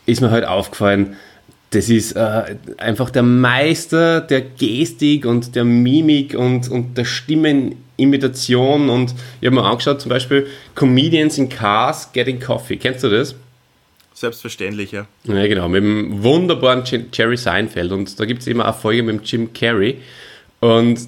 [0.07, 1.17] ist mir halt aufgefallen,
[1.71, 7.05] das ist äh, einfach der Meister der Gestik und der Mimik und, und der
[7.97, 8.89] Stimmenimitation.
[8.89, 12.77] Und ich habe mir angeschaut, zum Beispiel Comedians in Cars Getting Coffee.
[12.77, 13.35] Kennst du das?
[14.15, 15.07] Selbstverständlich, ja.
[15.25, 17.93] Ja, genau, mit dem wunderbaren Jerry Seinfeld.
[17.93, 19.99] Und da gibt es immer eine Folge mit dem Jim Carrey.
[20.61, 21.01] Und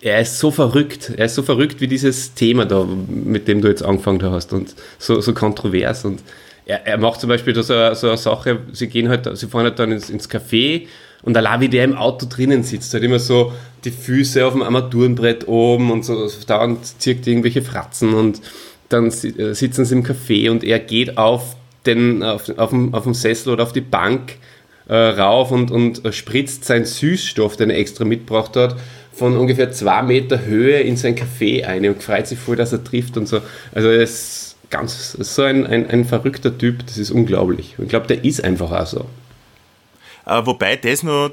[0.00, 1.12] er ist so verrückt.
[1.16, 4.52] Er ist so verrückt wie dieses Thema da, mit dem du jetzt angefangen hast.
[4.52, 6.04] Und so, so kontrovers.
[6.04, 6.22] Und
[6.66, 9.78] er, er macht zum Beispiel so, so eine Sache, sie gehen halt, sie fahren halt
[9.78, 10.86] dann ins, ins Café
[11.24, 13.52] und allein wie der im Auto drinnen sitzt, halt immer so
[13.84, 18.40] die Füße auf dem Armaturenbrett oben und so dauernd zirkt irgendwelche Fratzen und
[18.88, 21.56] dann äh, sitzen sie im Café und er geht auf
[21.86, 24.36] den, auf, auf, dem, auf dem Sessel oder auf die Bank
[24.88, 28.76] äh, rauf und, und spritzt seinen Süßstoff, den er extra mitgebracht hat,
[29.12, 32.82] von ungefähr zwei Meter Höhe in sein Café ein und freut sich voll, dass er
[32.82, 33.40] trifft und so.
[33.72, 37.76] Also er ist ganz so ein, ein, ein verrückter Typ, das ist unglaublich.
[37.78, 39.06] Ich glaube, der ist einfach auch so.
[40.26, 41.32] Äh, wobei das nur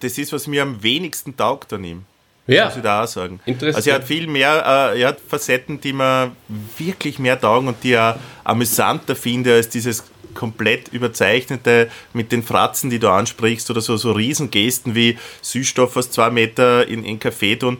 [0.00, 2.04] das ist, was mir am wenigsten taugt an ihm.
[2.46, 2.66] Ja.
[2.66, 3.40] Muss ich da auch sagen.
[3.46, 6.30] Also er hat viel mehr, äh, er hat Facetten, die mir
[6.78, 12.90] wirklich mehr taugen und die er amüsanter finde als dieses komplett überzeichnete mit den Fratzen,
[12.90, 17.56] die du ansprichst oder so, so Riesengesten wie Süßstoff aus zwei Meter in, in Kaffee
[17.56, 17.78] tun.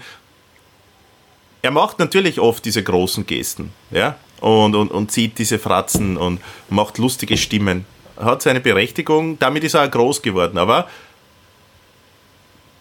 [1.62, 6.40] Er macht natürlich oft diese großen Gesten, ja, und, und, und zieht diese Fratzen und
[6.71, 7.85] macht lustige Stimmen.
[8.16, 10.88] Hat seine Berechtigung, damit ist er auch groß geworden, aber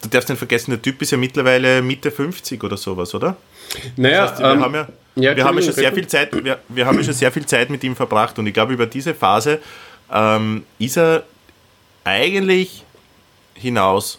[0.02, 3.36] du darfst nicht vergessen, der Typ ist ja mittlerweile Mitte 50 oder sowas, oder?
[3.96, 6.44] Naja, das heißt, wir ähm, haben ja, ja wir haben ja schon sehr viel Zeit,
[6.44, 9.14] wir, wir haben schon sehr viel Zeit mit ihm verbracht und ich glaube, über diese
[9.14, 9.60] Phase
[10.12, 11.24] ähm, ist er
[12.04, 12.84] eigentlich
[13.54, 14.18] hinaus.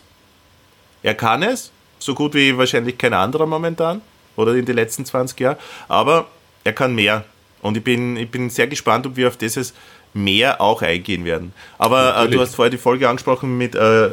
[1.03, 4.01] Er kann es, so gut wie wahrscheinlich kein anderer momentan
[4.35, 6.27] oder in den letzten 20 Jahren, aber
[6.63, 7.23] er kann mehr.
[7.61, 9.73] Und ich bin, ich bin sehr gespannt, ob wir auf dieses
[10.17, 11.53] mehr auch eingehen werden.
[11.77, 14.09] Aber äh, du hast vorher die Folge angesprochen mit äh,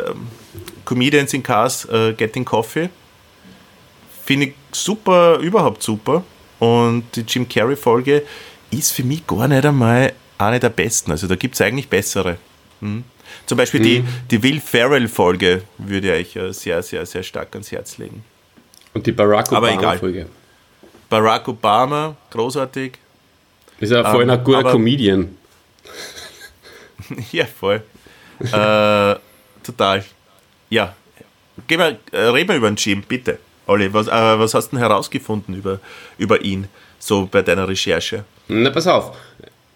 [0.85, 2.91] Comedians in Cars äh, Getting Coffee.
[4.25, 6.25] Finde ich super, überhaupt super.
[6.59, 8.23] Und die Jim Carrey-Folge
[8.71, 11.11] ist für mich gar nicht einmal eine der besten.
[11.11, 12.39] Also da gibt es eigentlich bessere.
[12.81, 13.05] Hm.
[13.47, 13.85] Zum Beispiel mhm.
[13.85, 18.25] die, die Will Ferrell-Folge würde ich euch sehr, sehr, sehr stark ans Herz legen.
[18.93, 20.27] Und die Barack Obama-Folge.
[21.11, 22.99] Barack Obama, großartig.
[23.81, 25.37] Ist ja vorhin ähm, ein guter Comedian.
[27.33, 27.83] ja, voll.
[28.41, 29.15] äh,
[29.63, 30.05] total.
[30.71, 30.95] Ja.
[31.67, 33.39] Geh mal, äh, reden wir über den Jim, bitte.
[33.67, 35.81] Olli, was, äh, was hast du denn herausgefunden über,
[36.19, 38.25] über ihn, so bei deiner Recherche?
[38.49, 39.17] Na, pass auf.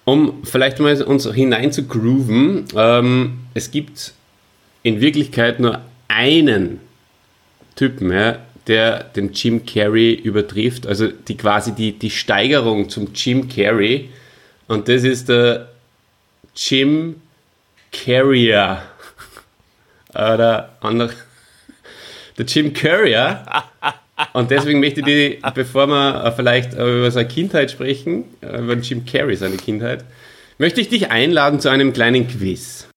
[0.04, 4.14] Um vielleicht mal uns hinein zu grooven, ähm, es gibt
[4.82, 6.80] in Wirklichkeit nur einen
[7.76, 13.48] Typen, ja, der den Jim Carrey übertrifft, also die quasi die, die Steigerung zum Jim
[13.48, 14.10] Carrey.
[14.66, 15.68] Und das ist der
[16.58, 17.20] Jim
[17.92, 18.82] Carrier.
[20.14, 21.12] oder andere,
[22.36, 23.44] der Jim Courier.
[24.32, 29.36] Und deswegen möchte ich die, bevor wir vielleicht über seine Kindheit sprechen, über Jim Carrey,
[29.36, 30.04] seine Kindheit,
[30.58, 32.87] möchte ich dich einladen zu einem kleinen Quiz.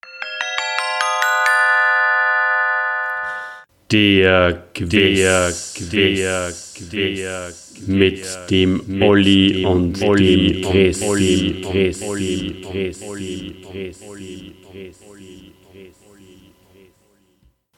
[3.91, 11.65] Der Quiz, der Quiz, mit dem Olli und dem Christi.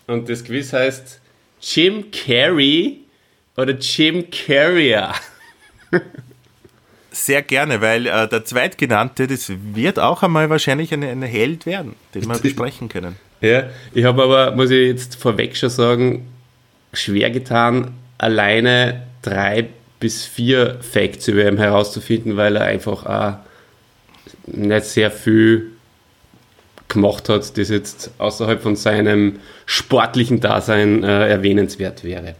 [0.06, 1.19] Und das Quiz heißt
[1.62, 2.99] Jim Carrey
[3.58, 5.13] oder Jim Carrier?
[7.12, 11.95] Sehr gerne, weil äh, der Zweitgenannte, das wird auch einmal wahrscheinlich ein, ein Held werden,
[12.13, 13.15] den wir besprechen können.
[13.43, 16.27] Ja, ich habe aber, muss ich jetzt vorweg schon sagen,
[16.93, 19.67] schwer getan, alleine drei
[19.99, 23.34] bis vier Facts über ihn herauszufinden, weil er einfach auch
[24.47, 25.71] nicht sehr viel
[26.88, 32.36] gemacht hat, das jetzt außerhalb von seinem sportlichen Dasein äh, erwähnenswert wäre.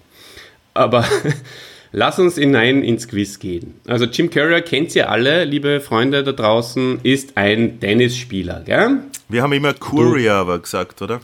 [0.74, 1.06] Aber
[1.92, 3.74] lass uns hinein ins Quiz gehen.
[3.88, 9.00] Also Jim Carrey kennt ihr alle, liebe Freunde da draußen, ist ein Tennisspieler, gell?
[9.34, 11.19] Wir haben immer Courier aber gesagt, oder?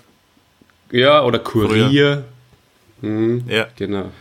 [0.91, 2.25] Ja, oder Kurier.
[3.01, 3.67] Hm, Ja.
[3.75, 4.11] Genau.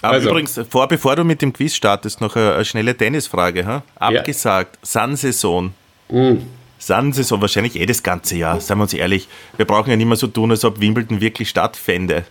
[0.00, 0.30] Aber Also.
[0.30, 3.66] übrigens, vor, bevor du mit dem Quiz startest, noch eine, eine schnelle Tennisfrage.
[3.66, 3.82] Ha?
[3.96, 5.74] Abgesagt, Sun-Saison.
[6.08, 6.46] Hm.
[6.78, 9.26] Sun-Saison, wahrscheinlich eh das ganze Jahr, seien wir uns ehrlich.
[9.56, 12.24] Wir brauchen ja nicht mehr so tun, als ob Wimbledon wirklich stattfände.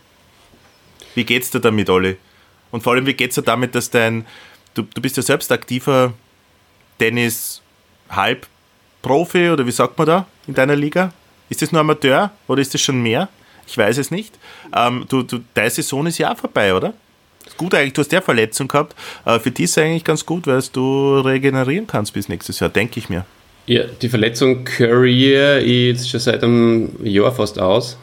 [1.14, 2.16] Wie geht's dir damit, Olli?
[2.72, 4.26] Und vor allem, wie geht's dir damit, dass dein,
[4.76, 6.14] du, du bist ja selbst aktiver
[9.04, 11.14] Tennis-Halb-Profi oder wie sagt man da in deiner Liga?
[11.50, 13.30] Ist das nur Amateur oder ist das schon mehr?
[13.68, 14.34] Ich weiß es nicht.
[14.76, 16.94] Ähm, du, du, deine Saison ist ja auch vorbei, oder?
[17.58, 18.96] Gut eigentlich, du hast ja Verletzung gehabt.
[19.26, 22.70] Äh, für die ist es eigentlich ganz gut, weil du regenerieren kannst bis nächstes Jahr,
[22.70, 23.26] denke ich mir.
[23.66, 27.98] Ja, die Verletzung Courier ist schon seit einem Jahr fast aus.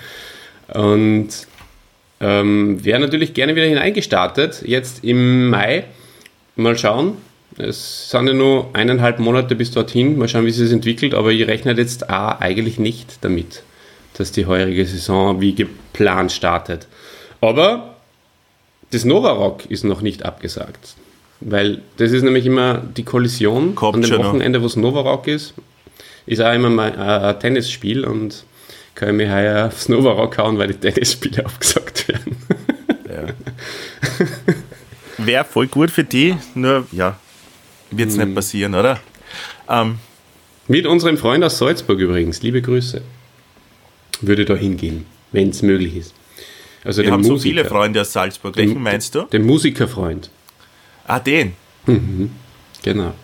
[0.74, 1.28] Und
[2.20, 4.62] ähm, wäre natürlich gerne wieder hineingestartet.
[4.66, 5.84] Jetzt im Mai.
[6.56, 7.16] Mal schauen.
[7.58, 10.18] Es sind ja nur eineinhalb Monate bis dorthin.
[10.18, 11.14] Mal schauen, wie sich das entwickelt.
[11.14, 13.62] Aber ich rechne jetzt auch eigentlich nicht damit,
[14.14, 16.86] dass die heurige Saison wie geplant startet.
[17.40, 17.96] Aber
[18.90, 20.94] das Novarock ist noch nicht abgesagt.
[21.40, 24.18] Weil das ist nämlich immer die Kollision Kommt an dem.
[24.18, 25.54] Wochenende, wo es Novarock ist.
[26.24, 28.44] Ist auch immer mal äh, ein Tennisspiel und
[28.94, 32.36] kann ich mich heuer aufs Novarock hauen, weil die Tennisspiele abgesagt werden.
[35.18, 37.16] Wäre voll gut für die, nur ja,
[37.96, 38.24] wird es Hm.
[38.26, 39.00] nicht passieren, oder?
[39.68, 39.98] Ähm,
[40.68, 43.02] Mit unserem Freund aus Salzburg übrigens, liebe Grüße.
[44.20, 46.14] Würde da hingehen, wenn es möglich ist.
[46.84, 48.56] Also wir den haben so Musiker, viele Freunde aus Salzburg.
[48.56, 49.22] Welchen meinst du?
[49.22, 50.30] Den Musikerfreund,
[51.06, 51.54] Ah, den.
[52.82, 53.14] genau.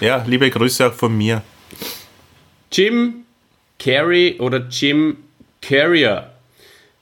[0.00, 1.42] Ja, liebe Grüße auch von mir.
[2.72, 3.24] Jim
[3.78, 5.16] Carrey oder Jim
[5.60, 6.30] Carrier?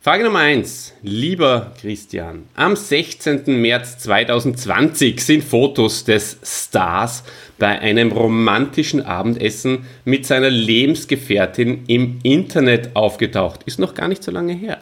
[0.05, 0.95] Frage Nummer 1.
[1.03, 3.45] Lieber Christian, am 16.
[3.61, 7.23] März 2020 sind Fotos des Stars
[7.57, 13.63] bei einem romantischen Abendessen mit seiner Lebensgefährtin im Internet aufgetaucht.
[13.63, 14.81] Ist noch gar nicht so lange her.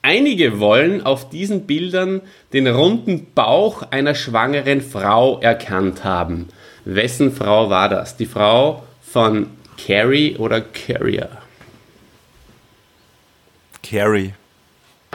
[0.00, 2.22] Einige wollen auf diesen Bildern
[2.54, 6.48] den runden Bauch einer schwangeren Frau erkannt haben.
[6.86, 8.16] Wessen Frau war das?
[8.16, 11.28] Die Frau von Carrie oder Carrier?
[13.82, 14.32] Carrie.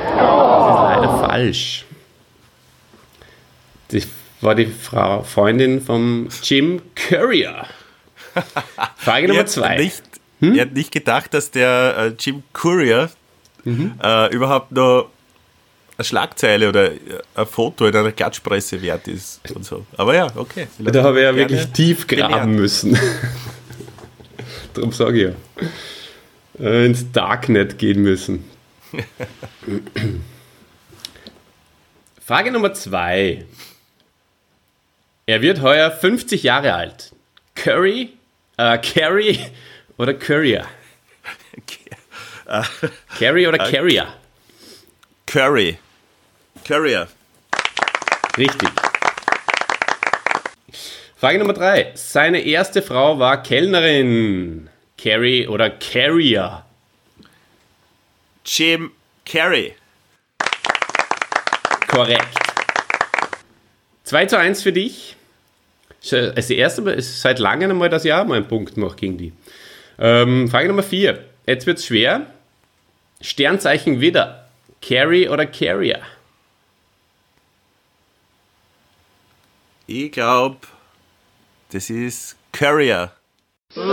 [0.06, 1.86] Das ist leider falsch.
[3.90, 4.08] Das
[4.42, 7.66] war die Frau, Freundin vom Jim Courier.
[8.98, 9.78] Frage Nummer zwei.
[9.78, 10.04] Nicht,
[10.40, 13.10] Ich hätte nicht gedacht, dass der äh, Jim Courier
[13.66, 15.10] äh, überhaupt noch
[15.98, 16.98] eine Schlagzeile oder äh,
[17.36, 19.86] ein Foto in einer Klatschpresse wert ist und so.
[19.98, 20.68] Aber ja, okay.
[20.80, 22.54] Da habe ich ja wirklich tief graben gelernt.
[22.56, 22.98] müssen.
[24.74, 25.34] Darum sage ich
[26.62, 26.66] ja.
[26.66, 28.46] Äh, ins Darknet gehen müssen.
[32.26, 33.46] Frage Nummer zwei.
[35.26, 37.14] Er wird heuer 50 Jahre alt.
[37.56, 38.14] Curry,
[38.58, 39.40] äh, Carrie
[39.98, 40.66] oder Courier?
[43.20, 44.08] Carrie oder Carrier?
[45.28, 45.78] Curry.
[46.68, 47.08] Courier.
[48.38, 48.70] Richtig.
[51.16, 51.92] Frage Nummer drei.
[51.96, 54.70] Seine erste Frau war Kellnerin.
[54.98, 56.66] Carrie oder Carrier?
[58.52, 58.92] Jim
[59.26, 59.76] Carrey.
[61.88, 62.36] Korrekt.
[64.06, 65.16] 2 zu 1 für dich.
[66.02, 68.96] Ist ja Das erste Mal, ist seit langem einmal das Jahr mal einen Punkt noch
[68.96, 69.34] gegen die.
[70.00, 71.24] Ähm, Frage Nummer 4.
[71.46, 72.26] Jetzt wird es schwer.
[73.22, 74.50] Sternzeichen Widder.
[74.82, 76.02] Carrie oder Carrier?
[79.86, 80.58] Ich glaube,
[81.72, 83.12] das ist Courier.
[83.76, 83.84] Jim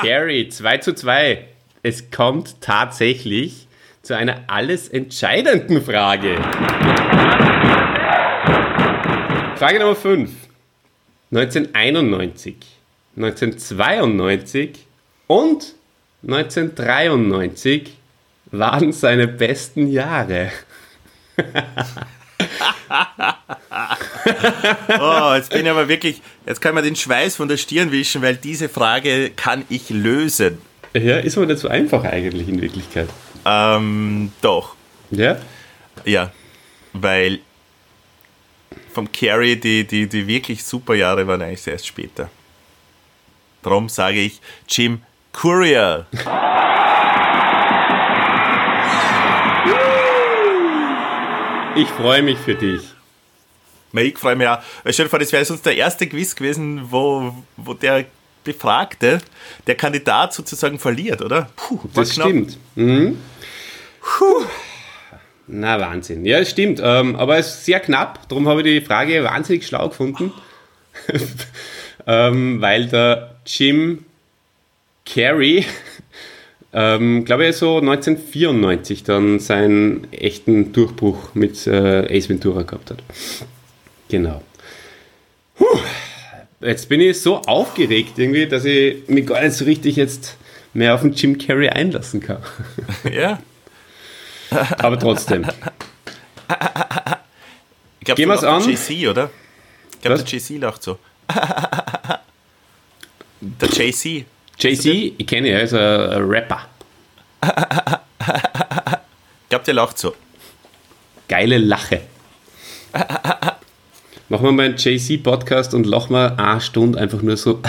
[0.00, 1.48] Carrie, 2 zu 2.
[1.86, 3.68] Es kommt tatsächlich
[4.02, 6.34] zu einer alles entscheidenden Frage.
[9.54, 10.32] Frage Nummer 5.
[11.30, 12.56] 1991,
[13.14, 14.84] 1992
[15.28, 15.76] und
[16.26, 17.96] 1993
[18.46, 20.50] waren seine besten Jahre.
[24.98, 28.22] oh, jetzt bin ich aber wirklich, jetzt kann man den Schweiß von der Stirn wischen,
[28.22, 30.58] weil diese Frage kann ich lösen.
[31.02, 33.08] Ja, ist aber nicht so einfach eigentlich in Wirklichkeit.
[33.44, 34.74] Ähm, doch.
[35.10, 35.38] Ja?
[36.04, 36.32] Ja,
[36.92, 37.40] weil
[38.92, 42.30] vom Carrie die, die, die wirklich super Jahre waren eigentlich erst später.
[43.62, 46.06] Darum sage ich Jim Courier.
[51.76, 52.80] Ich freue mich für dich.
[53.92, 54.60] Ich freue mich auch.
[54.88, 58.06] Stell dir vor, das wäre sonst der erste Quiz gewesen, wo, wo der
[58.46, 59.20] Befragte,
[59.66, 61.50] der Kandidat sozusagen verliert, oder?
[61.56, 62.28] Puh, das knapp.
[62.28, 62.58] stimmt.
[62.74, 63.18] Mhm.
[64.00, 64.44] Puh.
[65.48, 66.24] Na, Wahnsinn.
[66.24, 66.80] Ja, es stimmt.
[66.82, 68.28] Ähm, aber es ist sehr knapp.
[68.28, 70.32] Darum habe ich die Frage wahnsinnig schlau gefunden.
[72.06, 74.04] ähm, weil der Jim
[75.04, 75.64] Carrey
[76.72, 83.02] ähm, glaube ich, so 1994 dann seinen echten Durchbruch mit äh, Ace Ventura gehabt hat.
[84.08, 84.42] Genau.
[85.56, 85.78] Puh,
[86.60, 90.36] jetzt bin ich so aufgeregt irgendwie, dass ich mich gar nicht so richtig jetzt
[90.74, 92.42] mehr auf den Jim Carrey einlassen kann.
[93.12, 93.38] Ja.
[94.78, 95.44] Aber trotzdem.
[97.98, 98.62] Ich glaube, Gehen wir es an.
[98.62, 99.30] JC, oder?
[99.92, 100.98] Ich glaube, der JC lacht so.
[103.40, 104.24] der JC.
[104.58, 106.68] JC, ich kenne ihn, er ist ein Rapper.
[107.42, 107.50] ich
[109.48, 110.14] glaube, der lacht so.
[111.28, 112.02] Geile Lache.
[114.28, 117.60] Machen wir mal einen JC-Podcast und lachen wir eine Stunde einfach nur so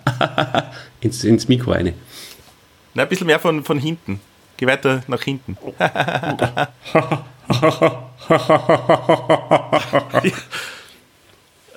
[1.00, 1.94] ins, ins Mikro rein.
[2.94, 4.20] Na, ein bisschen mehr von, von hinten.
[4.56, 5.56] Geh weiter nach hinten.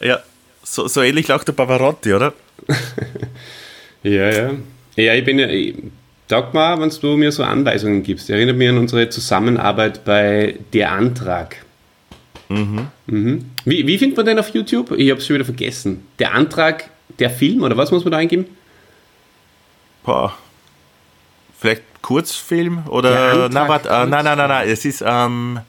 [0.02, 0.20] ja,
[0.64, 2.34] so, so ähnlich lacht der Pavarotti, oder?
[4.04, 4.52] Ja, ja.
[4.96, 5.48] Ja, ich bin ja.
[5.48, 5.76] Ich,
[6.28, 8.32] sag mal, wenn du mir so Anweisungen gibst.
[8.32, 11.58] Erinnert mich an unsere Zusammenarbeit bei Der Antrag.
[12.52, 12.88] Mhm.
[13.08, 13.46] Mhm.
[13.66, 14.92] Wie, wie findet man den auf YouTube?
[14.92, 16.06] Ich habe es schon wieder vergessen.
[16.20, 18.46] Der Antrag, der Film oder was muss man da eingeben?
[20.04, 20.34] Boah.
[21.58, 23.50] Vielleicht Kurzfilm oder.
[23.50, 24.68] Na, warte, äh, nein, nein, nein, nein.
[24.68, 25.60] Es ist ähm,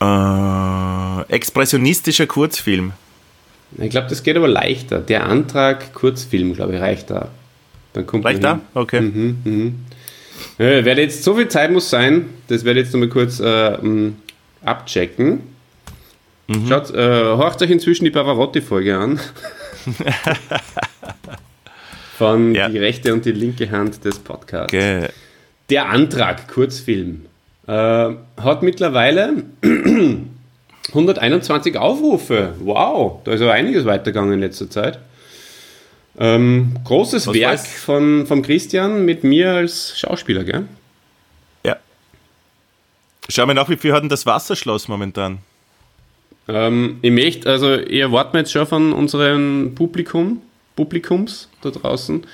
[0.00, 2.92] äh, expressionistischer Kurzfilm.
[3.78, 5.00] Ich glaube, das geht aber leichter.
[5.00, 7.28] Der Antrag Kurzfilm, glaube ich, reicht da.
[7.92, 8.60] Dann kommt reicht da?
[8.74, 9.00] Okay.
[9.00, 9.84] Mhm, mhm.
[10.58, 13.76] Ja, werde jetzt so viel Zeit muss sein, das werde ich jetzt nochmal kurz äh,
[14.64, 15.40] abchecken.
[16.46, 16.66] Mhm.
[16.68, 19.20] Schaut, äh, horcht euch inzwischen die Pavarotti-Folge an.
[22.18, 22.68] Von ja.
[22.68, 24.74] die rechte und die linke Hand des Podcasts.
[24.74, 25.08] Okay.
[25.70, 27.26] Der Antrag, Kurzfilm,
[27.66, 29.44] äh, hat mittlerweile
[30.88, 32.54] 121 Aufrufe.
[32.58, 34.98] Wow, da ist aber einiges weitergegangen in letzter Zeit.
[36.18, 40.66] Ähm, großes Was Werk von, von Christian mit mir als Schauspieler, gell?
[43.30, 45.38] Schau mal nach, wie viel hat denn das Wasserschloss momentan?
[46.48, 50.42] Ähm, ich möchte, also ihr erwartet jetzt schon von unserem Publikum,
[50.74, 52.24] Publikums da draußen,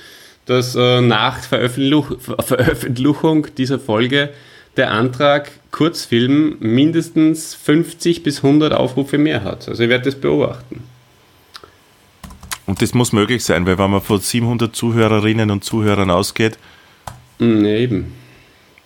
[0.47, 4.29] dass äh, nach Veröffentlichung, Veröffentlichung dieser Folge
[4.75, 9.67] der Antrag Kurzfilm mindestens 50 bis 100 Aufrufe mehr hat.
[9.69, 10.83] Also ich werde das beobachten.
[12.65, 16.57] Und das muss möglich sein, weil wenn man von 700 Zuhörerinnen und Zuhörern ausgeht,
[17.39, 18.13] mm, ja, eben.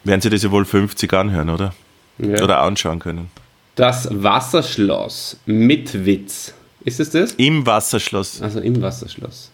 [0.04, 1.74] werden sie das ja wohl 50 anhören, oder?
[2.22, 2.44] Ja.
[2.44, 3.30] Oder anschauen können.
[3.76, 6.54] Das Wasserschloss mit Witz.
[6.84, 7.34] Ist es das?
[7.34, 8.42] Im Wasserschloss.
[8.42, 9.52] Also im Wasserschloss.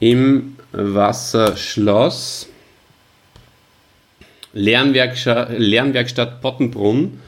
[0.00, 2.48] Im Wasserschloss
[4.52, 7.20] Lernwerkstatt, Lernwerkstatt Pottenbrunn.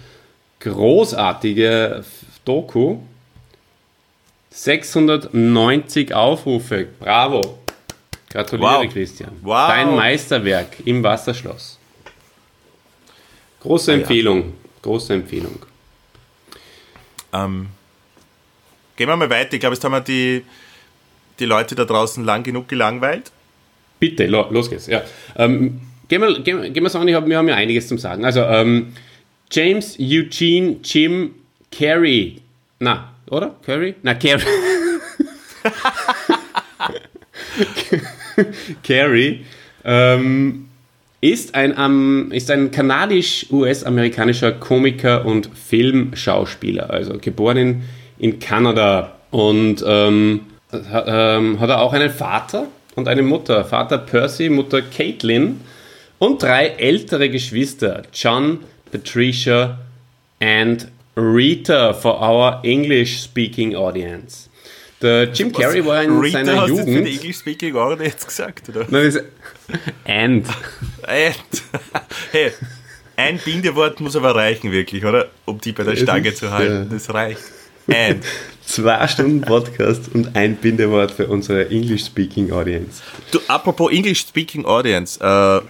[0.61, 2.05] Großartige
[2.45, 2.99] Doku.
[4.51, 6.87] 690 Aufrufe.
[6.99, 7.59] Bravo.
[8.30, 8.93] Gratuliere, wow.
[8.93, 9.30] Christian.
[9.43, 9.68] Wow.
[9.68, 11.76] Dein Meisterwerk im Wasserschloss.
[13.67, 14.39] Große Empfehlung.
[14.39, 14.45] Ja.
[14.83, 15.59] Große Empfehlung.
[17.33, 17.67] Ähm,
[18.97, 19.55] gehen wir mal weiter.
[19.55, 20.45] Ich glaube, jetzt haben wir die,
[21.39, 23.33] die Leute da draußen lang genug gelangweilt.
[23.99, 24.87] Bitte, los geht's.
[24.87, 25.03] Ja.
[25.37, 28.25] Ähm, Gehen wir, gehen, gehen wir sagen, hab, wir haben ja einiges zum Sagen.
[28.25, 28.93] Also, ähm,
[29.51, 31.35] James, Eugene, Jim,
[31.73, 32.41] Carey.
[32.79, 33.57] Na, oder?
[33.64, 33.97] Carey?
[34.03, 34.45] Na, Carey.
[38.85, 39.45] Carey
[39.85, 40.66] ähm,
[41.21, 47.83] ist ein, ähm, ist ein kanadisch-US-amerikanischer Komiker und Filmschauspieler, also geboren in,
[48.19, 50.41] in Kanada und ähm,
[50.71, 55.61] hat, ähm, hat er auch einen Vater und eine Mutter, Vater Percy, Mutter Caitlin
[56.19, 58.61] und drei ältere Geschwister, John,
[58.91, 59.79] Patricia
[60.41, 64.45] and Rita for our English-speaking audience.
[65.03, 66.88] Der Jim Carrey war in Rita seiner hast Jugend.
[66.88, 68.86] du für die English-Speaking Audience gesagt, oder?
[68.88, 69.22] Nein, das
[70.07, 70.47] and.
[71.07, 71.36] And.
[72.32, 72.53] Hey,
[73.16, 75.28] ein Bindewort muss aber reichen, wirklich, oder?
[75.44, 76.88] Um die bei der Das Stange ist, zu halten.
[76.90, 76.97] ja.
[76.97, 77.40] Das reicht.
[77.92, 78.24] And.
[78.64, 83.01] Zwei Stunden Podcast und ein Bindewort für unsere English-speaking audience.
[83.30, 85.61] Du, apropos English-Speaking Audience, äh,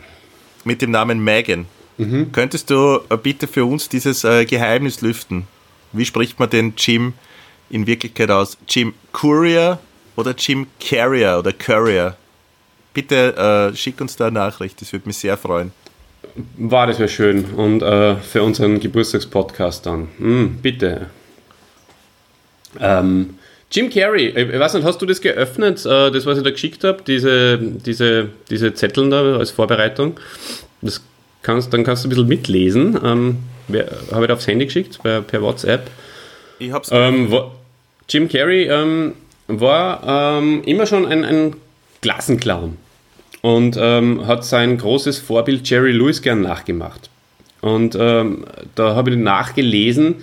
[0.64, 1.66] mit dem Namen Megan,
[1.98, 2.30] Mhm.
[2.30, 5.46] könntest du äh, bitte für uns dieses äh, Geheimnis lüften?
[5.92, 7.14] Wie spricht man den Jim
[7.70, 8.56] in Wirklichkeit aus?
[8.68, 9.78] Jim Courier
[10.16, 12.16] oder Jim Carrier oder Courier?
[12.94, 15.72] Bitte äh, schick uns da eine Nachricht, das würde mich sehr freuen.
[16.56, 17.44] War das wäre schön.
[17.56, 20.08] Und äh, für unseren Geburtstagspodcast dann.
[20.18, 21.06] Hm, bitte.
[22.80, 23.38] Ähm,
[23.70, 26.84] Jim Carrey, ich weiß nicht, hast du das geöffnet, äh, das, was ich da geschickt
[26.84, 30.20] habe, diese, diese, diese Zetteln da als Vorbereitung?
[30.82, 31.02] Das
[31.42, 32.98] kannst, dann kannst du ein bisschen mitlesen.
[33.02, 33.38] Ähm,
[34.12, 35.90] habe ich da aufs Handy geschickt, per, per WhatsApp.
[36.58, 37.50] Ich hab's Ähm, wo,
[38.08, 39.12] Jim Carrey ähm,
[39.48, 41.56] war ähm, immer schon ein, ein
[42.02, 42.76] Klassenclown
[43.42, 47.10] und ähm, hat sein großes Vorbild Jerry Lewis gern nachgemacht.
[47.60, 48.44] Und ähm,
[48.74, 50.16] da habe ich nachgelesen,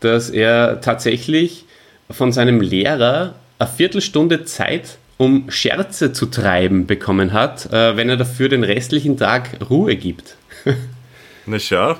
[0.00, 1.64] dass er tatsächlich
[2.10, 8.16] von seinem Lehrer eine Viertelstunde Zeit, um Scherze zu treiben, bekommen hat, äh, wenn er
[8.16, 10.36] dafür den restlichen Tag Ruhe gibt.
[11.46, 11.96] Na schau.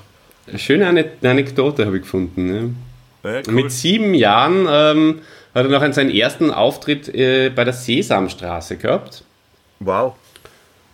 [0.56, 2.46] Schöne Ane- Anekdote habe ich gefunden.
[2.46, 2.74] Ne?
[3.22, 3.54] Ja, cool.
[3.54, 5.20] Mit sieben Jahren ähm,
[5.54, 9.24] hat er noch seinen ersten Auftritt äh, bei der Sesamstraße gehabt.
[9.80, 10.14] Wow.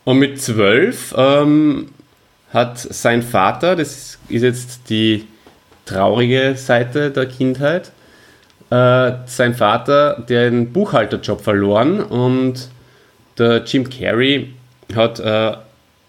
[0.05, 1.89] Und mit zwölf ähm,
[2.53, 5.27] hat sein Vater, das ist jetzt die
[5.85, 7.93] traurige Seite der Kindheit,
[8.71, 12.69] äh, sein Vater den Buchhalterjob verloren und
[13.39, 14.55] der Jim Carrey
[14.95, 15.57] hat äh,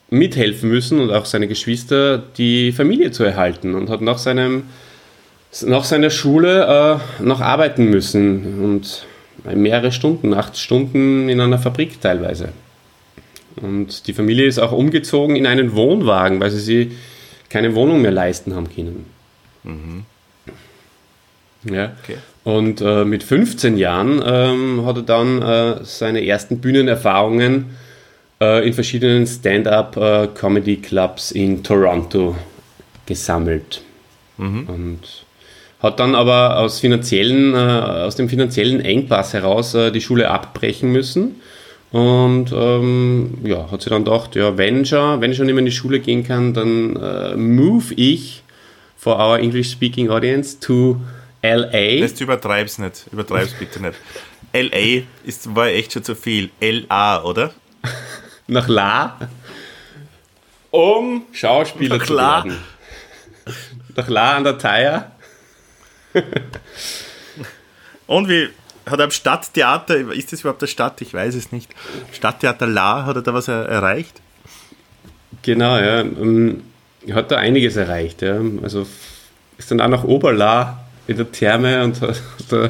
[0.09, 4.63] mithelfen müssen und auch seine Geschwister, die Familie zu erhalten und hat nach, seinem,
[5.65, 9.05] nach seiner Schule äh, noch arbeiten müssen und
[9.55, 12.49] mehrere Stunden, acht Stunden in einer Fabrik teilweise.
[13.55, 16.89] Und die Familie ist auch umgezogen in einen Wohnwagen, weil sie sich
[17.49, 19.05] keine Wohnung mehr leisten haben können.
[21.63, 21.93] Ja.
[22.03, 22.17] Okay.
[22.43, 27.77] Und äh, mit 15 Jahren ähm, hat er dann äh, seine ersten Bühnenerfahrungen
[28.39, 32.37] äh, in verschiedenen Stand-up-Comedy-Clubs in Toronto
[33.05, 33.81] gesammelt.
[34.67, 35.25] Und
[35.79, 40.91] hat dann aber aus, finanziellen, äh, aus dem finanziellen Engpass heraus äh, die Schule abbrechen
[40.91, 41.41] müssen.
[41.91, 45.59] Und ähm, ja, hat sie dann gedacht, ja, wenn schon, wenn ich schon nicht mehr
[45.61, 48.43] in die Schule gehen kann, dann äh, move ich
[48.97, 50.99] for our English-speaking audience to
[51.41, 52.01] LA.
[52.01, 53.05] Das übertreib's nicht.
[53.11, 53.95] Übertreib's bitte nicht.
[54.53, 56.49] LA ist, war echt schon zu viel.
[56.59, 57.51] LA, oder?
[58.47, 59.17] nach La,
[60.71, 62.43] um Schauspieler Nach zu La.
[62.43, 62.57] werden.
[63.95, 65.11] Nach La an der Thaya.
[68.07, 68.49] Und wie
[68.85, 71.01] hat er am Stadttheater, ist das überhaupt der Stadt?
[71.01, 71.69] Ich weiß es nicht.
[72.13, 74.21] Stadttheater La, hat er da was er erreicht?
[75.41, 76.01] Genau, ja.
[76.01, 76.63] ähm,
[77.11, 78.21] Hat da einiges erreicht.
[78.21, 78.39] Ja.
[78.63, 78.87] Also
[79.57, 82.69] ist dann auch nach Oberla in der Therme und hat da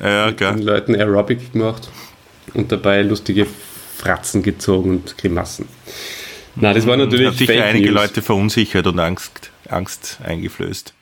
[0.00, 0.62] Ja, ja, den.
[0.62, 1.88] Leuten Aerobic gemacht
[2.54, 3.46] und dabei lustige
[3.96, 5.66] Fratzen gezogen und Grimassen.
[6.54, 8.02] Na, das war natürlich Hat sicher einige News.
[8.02, 10.94] Leute verunsichert und Angst, Angst eingeflößt.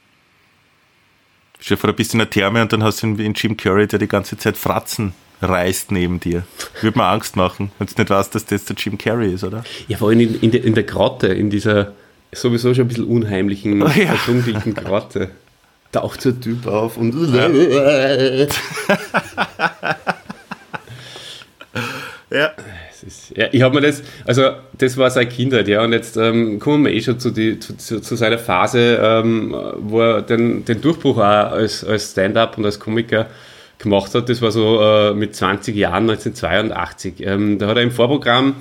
[1.65, 3.87] Stell dir vor, du bist in der Therme und dann hast du einen Jim Curry,
[3.87, 6.43] der die ganze Zeit Fratzen reißt neben dir.
[6.83, 9.65] Würde mir Angst machen, wenn du nicht weißt, dass das der Jim Carrey ist, oder?
[9.89, 11.95] Ja, vor allem in, in, der, in der Grotte, in dieser
[12.33, 14.15] sowieso schon ein bisschen unheimlichen, Oh ja.
[14.15, 15.31] verdunkelten Grotte.
[15.91, 17.15] Taucht der Typ auf und.
[17.35, 17.49] Ja.
[23.07, 26.59] Ist, ja, ich habe mir das, also das war seine Kindheit, ja, und jetzt ähm,
[26.59, 30.65] kommen wir eh schon zu, die, zu, zu, zu seiner Phase, ähm, wo er den,
[30.65, 33.27] den Durchbruch auch als, als Stand-up und als Komiker
[33.79, 34.29] gemacht hat.
[34.29, 37.15] Das war so äh, mit 20 Jahren, 1982.
[37.21, 38.55] Ähm, da hat er im Vorprogramm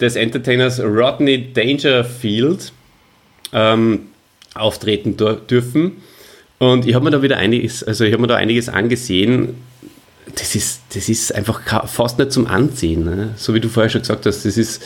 [0.00, 2.72] des Entertainers Rodney Dangerfield
[3.52, 4.06] ähm,
[4.54, 5.98] auftreten dürfen.
[6.58, 9.56] Und ich habe mir da wieder einiges, also ich habe mir da einiges angesehen.
[10.34, 13.04] Das ist, das ist einfach fast nicht zum Ansehen.
[13.04, 13.30] Ne?
[13.36, 14.82] So wie du vorher schon gesagt hast, das ist,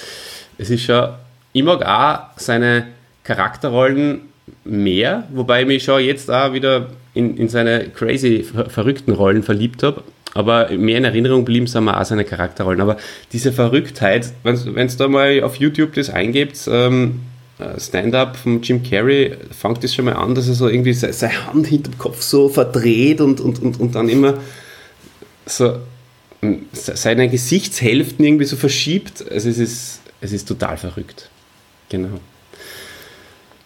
[0.58, 1.08] es ist schon,
[1.52, 2.86] ich mag auch seine
[3.24, 4.20] Charakterrollen
[4.64, 9.42] mehr, wobei ich mich schon jetzt auch wieder in, in seine crazy, ver verrückten Rollen
[9.42, 10.02] verliebt habe.
[10.34, 12.80] Aber mehr in Erinnerung blieben sind mir auch seine Charakterrollen.
[12.80, 12.96] Aber
[13.32, 17.20] diese Verrücktheit, wenn du da mal auf YouTube das eingebt, ähm,
[17.60, 21.12] äh, Stand-up von Jim Carrey, fängt das schon mal an, dass er so irgendwie se-
[21.12, 24.34] seine Hand hinterm Kopf so verdreht und, und, und, und dann immer
[25.46, 25.80] so
[26.72, 29.24] seine Gesichtshälften irgendwie so verschiebt.
[29.30, 31.30] Also es ist, es ist total verrückt.
[31.88, 32.20] Genau.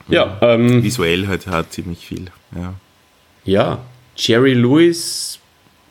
[0.08, 2.26] Ja, ähm, visuell halt hat ziemlich viel.
[2.54, 2.74] Ja.
[3.44, 3.84] ja,
[4.16, 5.38] Jerry Lewis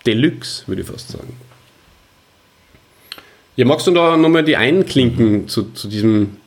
[0.06, 1.38] Deluxe, würde ich fast sagen.
[3.56, 5.48] Ja, magst du da nochmal die einklinken mhm.
[5.48, 6.38] zu, zu diesem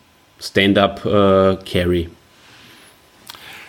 [0.40, 2.02] Stand-up-Carry?
[2.02, 2.08] Äh,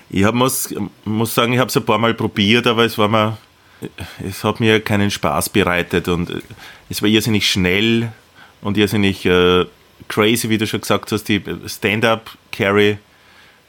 [0.10, 0.74] ich hab, muss,
[1.06, 3.38] muss sagen, ich habe es ein paar Mal probiert, aber es war mir,
[4.28, 6.32] es hat mir keinen Spaß bereitet und
[6.90, 8.10] es war irrsinnig schnell
[8.62, 9.66] und irrsinnig äh,
[10.08, 11.28] crazy, wie du schon gesagt hast.
[11.28, 12.98] Die Stand-up-Carry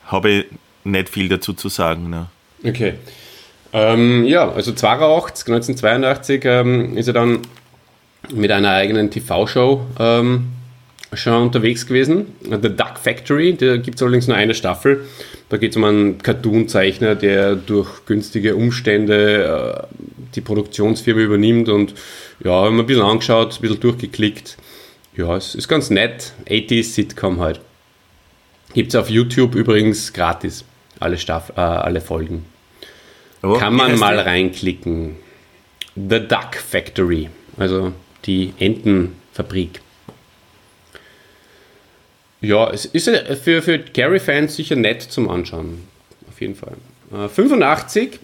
[0.07, 0.47] habe ich
[0.85, 2.11] nicht viel dazu zu sagen.
[2.11, 2.27] Ne?
[2.65, 2.95] Okay.
[3.73, 7.41] Ähm, ja, also 82, 1982 ähm, ist er dann
[8.31, 10.49] mit einer eigenen TV-Show ähm,
[11.15, 12.27] schon unterwegs gewesen.
[12.43, 15.05] The Duck Factory, da gibt es allerdings nur eine Staffel.
[15.49, 19.97] Da geht es um einen Cartoon-Zeichner, der durch günstige Umstände äh,
[20.35, 21.95] die Produktionsfirma übernimmt und
[22.43, 24.57] ja, haben wir ein bisschen angeschaut, ein bisschen durchgeklickt.
[25.15, 26.33] Ja, es ist ganz nett.
[26.49, 27.61] 80s Sitcom halt.
[28.73, 30.65] Gibt es auf YouTube übrigens gratis.
[30.99, 32.47] Alle, Staff äh, alle Folgen.
[33.43, 34.27] Oh, Kann man mal der?
[34.27, 35.17] reinklicken.
[35.95, 37.29] The Duck Factory.
[37.59, 37.93] Also
[38.25, 39.81] die Entenfabrik.
[42.43, 43.09] Ja, es ist
[43.43, 45.87] für, für Gary-Fans sicher nett zum Anschauen.
[46.29, 46.75] Auf jeden Fall.
[47.13, 48.19] Äh, 85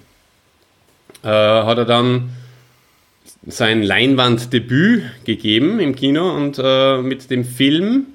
[1.22, 2.30] äh, hat er dann
[3.46, 8.06] sein Leinwanddebüt gegeben im Kino und äh, mit dem Film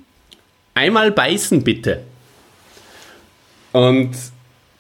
[0.76, 2.02] Einmal beißen bitte.
[3.72, 4.12] Und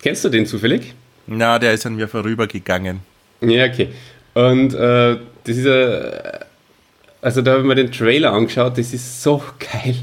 [0.01, 0.93] kennst du den zufällig?
[1.28, 2.99] Na, der ist an mir vorübergegangen.
[3.41, 3.89] Ja, okay.
[4.34, 6.39] Und äh, das ist äh,
[7.24, 9.95] also da habe ich mir den Trailer angeschaut, das ist so geil.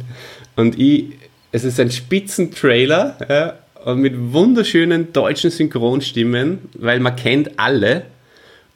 [0.57, 1.07] Und ich,
[1.53, 8.05] es ist ein Spitzentrailer ja, mit wunderschönen deutschen Synchronstimmen, weil man kennt alle.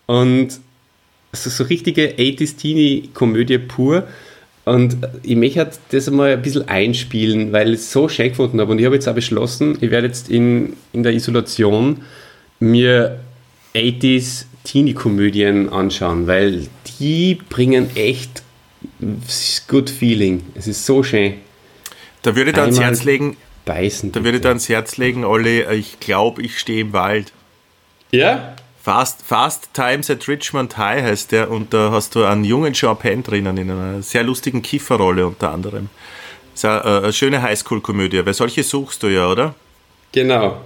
[0.06, 0.60] Und
[1.32, 4.06] so, so richtige 80s Teenie-Komödie pur.
[4.64, 8.60] Und ich möchte halt das mal ein bisschen einspielen, weil ich es so schön gefunden
[8.60, 8.72] habe.
[8.72, 12.02] Und ich habe jetzt auch beschlossen, ich werde jetzt in, in der Isolation
[12.60, 13.20] mir
[13.74, 16.66] 80s Teenie-Komödien anschauen, weil
[16.98, 18.42] die bringen echt
[19.68, 20.42] good Feeling.
[20.54, 21.34] Es ist so schön.
[22.24, 24.10] Da würde ich ans Herz legen, beißen.
[24.12, 27.32] Da würde ich ans Herz legen, Olli, ich glaube, ich stehe im Wald.
[28.12, 28.56] Ja?
[28.82, 32.98] Fast, Fast Times at Richmond High heißt der und da hast du einen jungen Sean
[32.98, 35.90] Penn drinnen in einer sehr lustigen Kifferrolle unter anderem.
[36.52, 39.54] Das ist eine, eine schöne Highschool-Komödie, weil solche suchst du ja, oder?
[40.12, 40.62] Genau.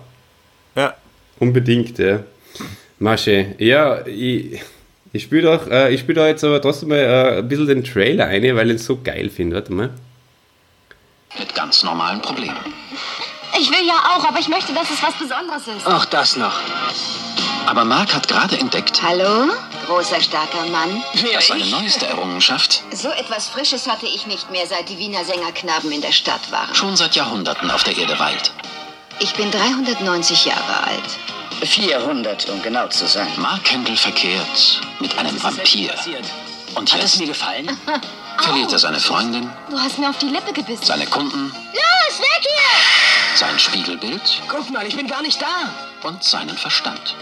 [0.77, 0.95] Ja.
[1.41, 2.21] Unbedingt, ja.
[3.01, 3.57] Masche.
[3.59, 4.61] Ja, ich,
[5.13, 8.27] ich spiele doch, äh, spiel da jetzt aber trotzdem mal äh, ein bisschen den Trailer
[8.27, 9.57] ein, weil ich ihn so geil finde.
[9.57, 9.91] Warte mal.
[11.37, 12.57] Mit ganz normalen Problemen.
[13.59, 15.87] Ich will ja auch, aber ich möchte, dass es was Besonderes ist.
[15.87, 16.55] Ach, das noch.
[17.67, 19.03] Aber Mark hat gerade entdeckt.
[19.03, 19.51] Hallo?
[19.87, 21.03] Großer, starker Mann.
[21.15, 25.25] Wer dass seine neueste Errungenschaft So etwas Frisches hatte ich nicht mehr, seit die Wiener
[25.25, 26.75] Sängerknaben in der Stadt waren.
[26.75, 28.53] schon seit Jahrhunderten auf der Erde weilt.
[29.21, 31.19] Ich bin 390 Jahre alt.
[31.69, 33.29] 400, um genau zu sein.
[33.37, 35.91] Mark Kendall verkehrt mit einem Vampir.
[36.75, 37.77] Und Hat es jetzt mir gefallen?
[38.39, 40.85] verliert er seine Freundin, Du hast mir auf die Lippe gebissen.
[40.85, 43.37] seine Kunden, Los, weg hier!
[43.37, 45.73] sein Spiegelbild Guck mal, ich bin gar nicht da.
[46.09, 47.15] und seinen Verstand.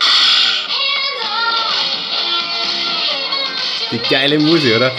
[3.91, 4.91] Die geile Musik, oder?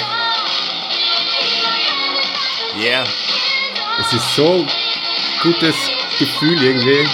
[2.80, 3.04] Yeah.
[4.00, 4.70] Es ist so ein
[5.42, 5.76] gutes
[6.20, 7.10] Gefühl irgendwie,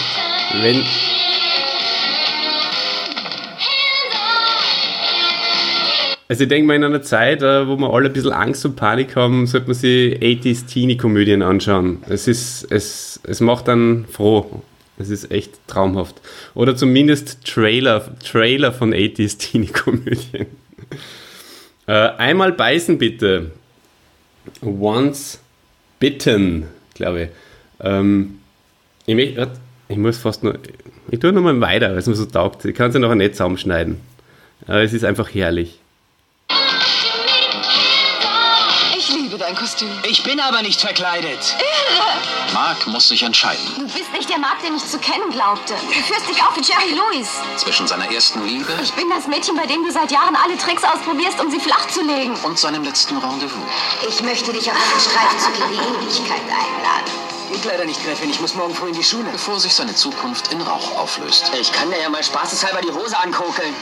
[0.61, 0.85] wenn.
[6.27, 8.75] Also ich denke mal, in einer Zeit, äh, wo wir alle ein bisschen Angst und
[8.75, 12.01] Panik haben, sollte man sich 80s Teenie-Komödien anschauen.
[12.07, 14.61] Es ist, es, es macht dann froh.
[14.97, 16.15] Es ist echt traumhaft.
[16.53, 20.47] Oder zumindest Trailer, Trailer von 80s Teenie-Komödien.
[21.85, 23.51] Äh, einmal beißen bitte.
[24.61, 25.41] Once
[25.99, 27.29] bitten, glaube ich.
[27.81, 28.39] Ähm,
[29.05, 29.37] ich,
[29.89, 30.57] ich muss fast nur.
[31.11, 32.63] Ich tue nochmal weiter, weil es mir so taugt.
[32.63, 33.97] Ich kann es ja nachher nicht zusammenschneiden.
[34.65, 35.79] Aber es ist einfach herrlich.
[39.73, 39.89] Kostüm.
[40.03, 41.55] Ich bin aber nicht verkleidet.
[42.53, 45.73] Mark muss sich entscheiden Du bist nicht der Mark, den ich zu kennen glaubte.
[45.73, 47.29] Du führst dich auf wie Jerry Lewis.
[47.57, 50.83] zwischen seiner ersten Liebe Ich bin das Mädchen, bei dem du seit Jahren alle Tricks
[50.83, 52.35] ausprobierst, um sie flach zu legen.
[52.43, 53.63] und seinem letzten Rendezvous.
[54.07, 57.11] Ich möchte dich auf einen Streifzug in die Ewigkeit einladen.
[57.51, 58.29] Geht leider nicht, Gräfin.
[58.29, 59.29] Ich muss morgen früh in die Schule.
[59.31, 61.51] Bevor sich seine Zukunft in Rauch auflöst.
[61.59, 63.73] Ich kann dir ja mal spaßeshalber die Hose ankokeln.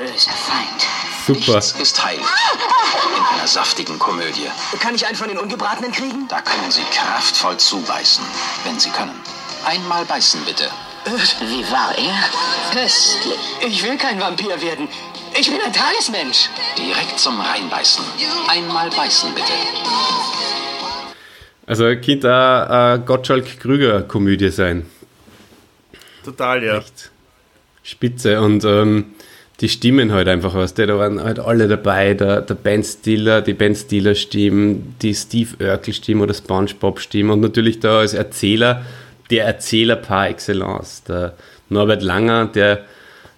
[0.00, 0.86] Böser Feind.
[1.26, 1.56] Super.
[1.56, 4.48] Nichts ist heil in einer saftigen Komödie.
[4.80, 6.26] Kann ich einen von den Ungebratenen kriegen?
[6.26, 8.24] Da können Sie kraftvoll zubeißen,
[8.64, 9.20] wenn Sie können.
[9.62, 10.70] Einmal beißen bitte.
[11.04, 12.18] Wie war er?
[12.72, 13.38] Köstlich.
[13.60, 14.88] Ich will kein Vampir werden.
[15.38, 16.48] Ich bin ein Tagesmensch.
[16.78, 18.02] Direkt zum Reinbeißen.
[18.48, 19.52] Einmal beißen, bitte.
[21.66, 24.90] Also könnte auch eine Gottschalk-Krüger-Komödie sein.
[26.24, 26.78] Total, ja.
[26.78, 27.10] Echt
[27.82, 29.14] spitze und ähm,
[29.60, 30.74] die Stimmen halt einfach was.
[30.74, 35.56] Da waren halt alle dabei, der, der Ben Stiller, die Ben Stiller Stimmen, die Steve
[35.62, 38.84] Urkel Stimmen oder Spongebob Stimmen und natürlich da als Erzähler,
[39.30, 41.34] der Erzähler par excellence, der
[41.68, 42.84] Norbert Langer, der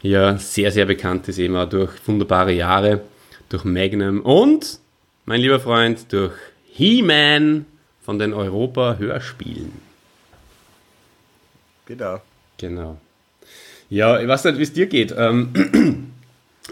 [0.02, 3.00] ja sehr, sehr bekannt ist, eben auch durch wunderbare Jahre,
[3.48, 4.78] durch Magnum und,
[5.26, 6.32] mein lieber Freund, durch
[6.72, 7.66] He-Man
[8.02, 9.72] von den Europa-Hörspielen.
[11.86, 12.20] Genau.
[12.58, 12.98] Genau.
[13.90, 15.14] Ja, ich weiß nicht, wie es dir geht.
[15.16, 15.52] Ähm,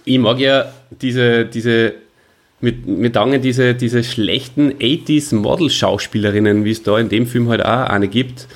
[0.04, 1.94] ich mag ja diese, diese
[2.60, 7.64] mit, mit Dange diese, diese schlechten 80s Model-Schauspielerinnen, wie es da in dem Film halt
[7.64, 8.46] auch eine gibt,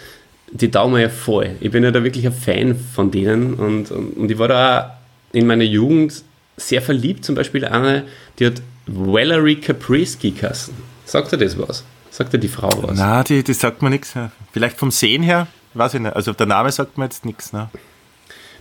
[0.52, 1.56] die taugen mir ja voll.
[1.60, 4.80] Ich bin ja da wirklich ein Fan von denen und, und, und ich war da
[4.80, 6.22] auch in meiner Jugend
[6.56, 8.04] sehr verliebt, zum Beispiel eine,
[8.38, 10.74] die hat Valerie Caprisky kassen.
[11.04, 11.84] Sagt er das was?
[12.10, 12.96] Sagt er die Frau was?
[12.96, 14.14] Na, die, die sagt mir nichts.
[14.52, 16.14] Vielleicht vom Sehen her, weiß ich nicht.
[16.14, 17.52] Also der Name sagt mir jetzt nichts.
[17.52, 17.68] Ne?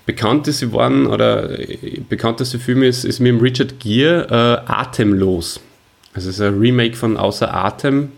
[0.06, 4.28] Bekannteste waren oder äh, bekannteste Film ist, ist mit dem Richard Gere
[4.68, 5.60] äh, Atemlos.
[6.14, 8.12] Also es ist ein Remake von Außer Atem.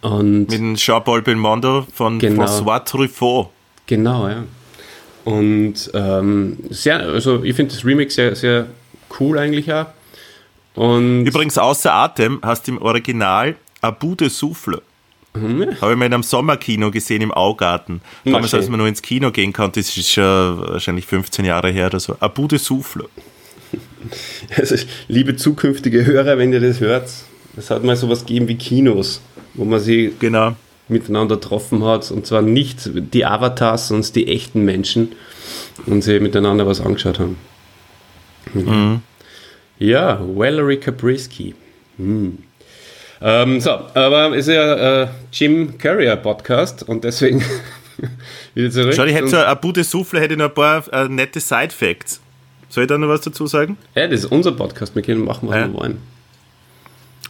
[0.00, 2.44] Und Mit dem Jean-Paul Belmondo von Genau.
[2.44, 3.50] François Truffaut.
[3.86, 4.44] genau, ja.
[5.24, 8.66] Und ähm, sehr, also ich finde das Remake sehr, sehr
[9.18, 9.86] cool eigentlich auch.
[10.74, 14.82] Und Übrigens, außer Atem hast du im Original Abu de Souffle.
[15.36, 15.80] Mhm.
[15.80, 18.00] Habe ich mal in einem Sommerkino gesehen im Augarten.
[18.24, 18.72] Na, Damals, als schön.
[18.72, 22.16] man nur ins Kino gehen konnte, das ist schon wahrscheinlich 15 Jahre her oder so.
[22.20, 23.08] Abu de Souffle.
[24.56, 24.76] also,
[25.08, 27.08] liebe zukünftige Hörer, wenn ihr das hört,
[27.56, 29.20] es hat mal sowas gegeben wie Kinos,
[29.54, 30.54] wo man sie Genau.
[30.88, 32.10] miteinander getroffen hat.
[32.10, 35.12] Und zwar nicht die Avatars, sondern die echten Menschen.
[35.86, 37.36] Und sie miteinander was angeschaut haben.
[38.54, 39.00] Mhm.
[39.78, 41.54] Ja, Valerie Caprisky.
[41.98, 42.38] Hm.
[43.20, 47.42] Ähm, so, aber es ist ja äh, Jim Carrier Podcast und deswegen
[48.54, 48.94] wieder zurück.
[48.94, 52.20] Schau, ich hätte so Abu de Souffle hätte noch ein paar äh, nette Side-Facts.
[52.68, 53.78] Soll ich da noch was dazu sagen?
[53.94, 55.66] ja, das ist unser Podcast, wir können machen, was Ja.
[55.68, 55.98] wir wollen.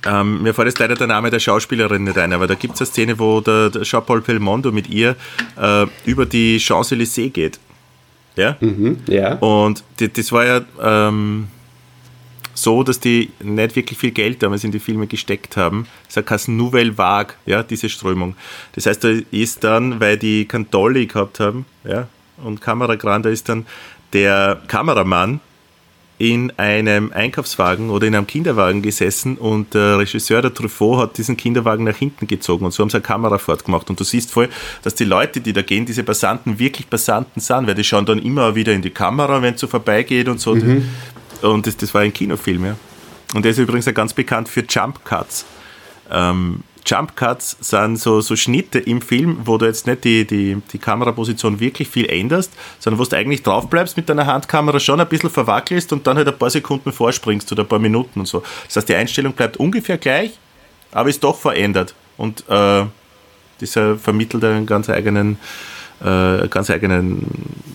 [0.04, 2.80] Ähm, mir fällt jetzt leider der Name der Schauspielerin nicht ein, aber da gibt es
[2.80, 5.16] eine Szene, wo der, der Jean-Paul Belmondo mit ihr
[5.60, 7.58] äh, über die Champs-Élysées geht.
[8.36, 8.56] Ja?
[9.08, 9.34] Ja.
[9.36, 11.48] Und die, das war ja ähm,
[12.56, 15.86] so, dass die nicht wirklich viel Geld damals in die Filme gesteckt haben.
[16.12, 18.34] Das heißt Nouvelle Vague, ja, diese Strömung.
[18.72, 22.08] Das heißt, da ist dann, weil die Dolly gehabt haben, ja,
[22.42, 23.66] und Kameragran, da ist dann
[24.12, 25.40] der Kameramann
[26.18, 31.36] in einem Einkaufswagen oder in einem Kinderwagen gesessen und der Regisseur, der Truffaut, hat diesen
[31.36, 33.90] Kinderwagen nach hinten gezogen und so haben sie eine Kamera fortgemacht.
[33.90, 34.48] Und du siehst voll,
[34.82, 38.18] dass die Leute, die da gehen, diese Passanten wirklich Passanten sind, weil die schauen dann
[38.18, 40.56] immer wieder in die Kamera, wenn es so vorbeigeht und so.
[41.50, 42.76] Und das, das war ein Kinofilm, ja.
[43.34, 45.44] Und der ist übrigens auch ganz bekannt für Jump Cuts.
[46.10, 50.56] Ähm, Jump Cuts sind so, so Schnitte im Film, wo du jetzt nicht die, die,
[50.72, 55.00] die Kameraposition wirklich viel änderst, sondern wo du eigentlich drauf bleibst mit deiner Handkamera schon
[55.00, 58.26] ein bisschen verwackelst und dann halt ein paar Sekunden vorspringst oder ein paar Minuten und
[58.26, 58.44] so.
[58.66, 60.38] Das heißt, die Einstellung bleibt ungefähr gleich,
[60.92, 61.94] aber ist doch verändert.
[62.16, 62.84] Und äh,
[63.58, 65.38] das vermittelt einen ganz eigenen,
[66.00, 67.26] äh, ganz eigenen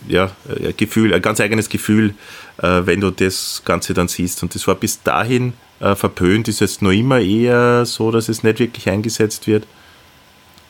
[0.07, 0.31] ja,
[0.77, 2.15] Gefühl, ein ganz eigenes Gefühl,
[2.57, 4.43] äh, wenn du das Ganze dann siehst.
[4.43, 8.43] Und das war bis dahin äh, verpönt, ist jetzt noch immer eher so, dass es
[8.43, 9.65] nicht wirklich eingesetzt wird.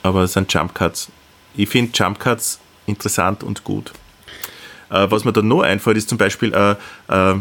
[0.03, 1.09] Aber es sind Jump Cuts.
[1.55, 3.91] Ich finde Jump Cuts interessant und gut.
[4.89, 6.75] Äh, was mir dann noch einfällt, ist zum Beispiel äh,
[7.09, 7.35] äh,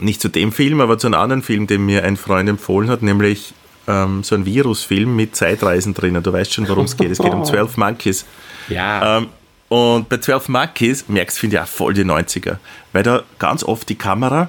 [0.00, 3.02] nicht zu dem Film, aber zu einem anderen Film, den mir ein Freund empfohlen hat,
[3.02, 3.54] nämlich
[3.86, 6.22] ähm, so ein Virusfilm mit Zeitreisen drinnen.
[6.22, 7.10] Du weißt schon, worum es geht.
[7.10, 8.24] Es geht um 12 Monkeys.
[8.68, 9.18] Ja.
[9.18, 9.28] Ähm,
[9.68, 12.58] und bei 12 Monkeys merkst du, finde ich, auch voll die 90er.
[12.92, 14.48] Weil da ganz oft die Kamera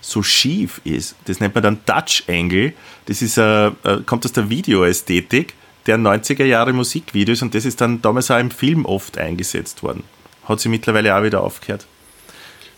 [0.00, 1.14] so schief ist.
[1.26, 2.72] Das nennt man dann Dutch Angle.
[3.06, 3.72] Das ist, äh, äh,
[4.06, 5.54] kommt aus der Videoästhetik
[5.86, 10.02] der 90er Jahre Musikvideos und das ist dann damals auch im Film oft eingesetzt worden.
[10.48, 11.86] Hat sie mittlerweile auch wieder aufgehört.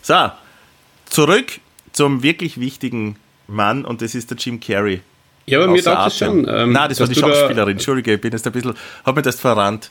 [0.01, 0.29] So,
[1.05, 1.59] zurück
[1.91, 3.15] zum wirklich wichtigen
[3.47, 5.01] Mann und das ist der Jim Carrey.
[5.47, 6.11] ja, aber mir es Atem.
[6.45, 6.47] schon.
[6.47, 7.71] ähm, Nein, das war die du da- Schauspielerin.
[7.73, 8.73] Entschuldige, ich bin jetzt ein bisschen,
[9.03, 9.89] hab mir das verrannt.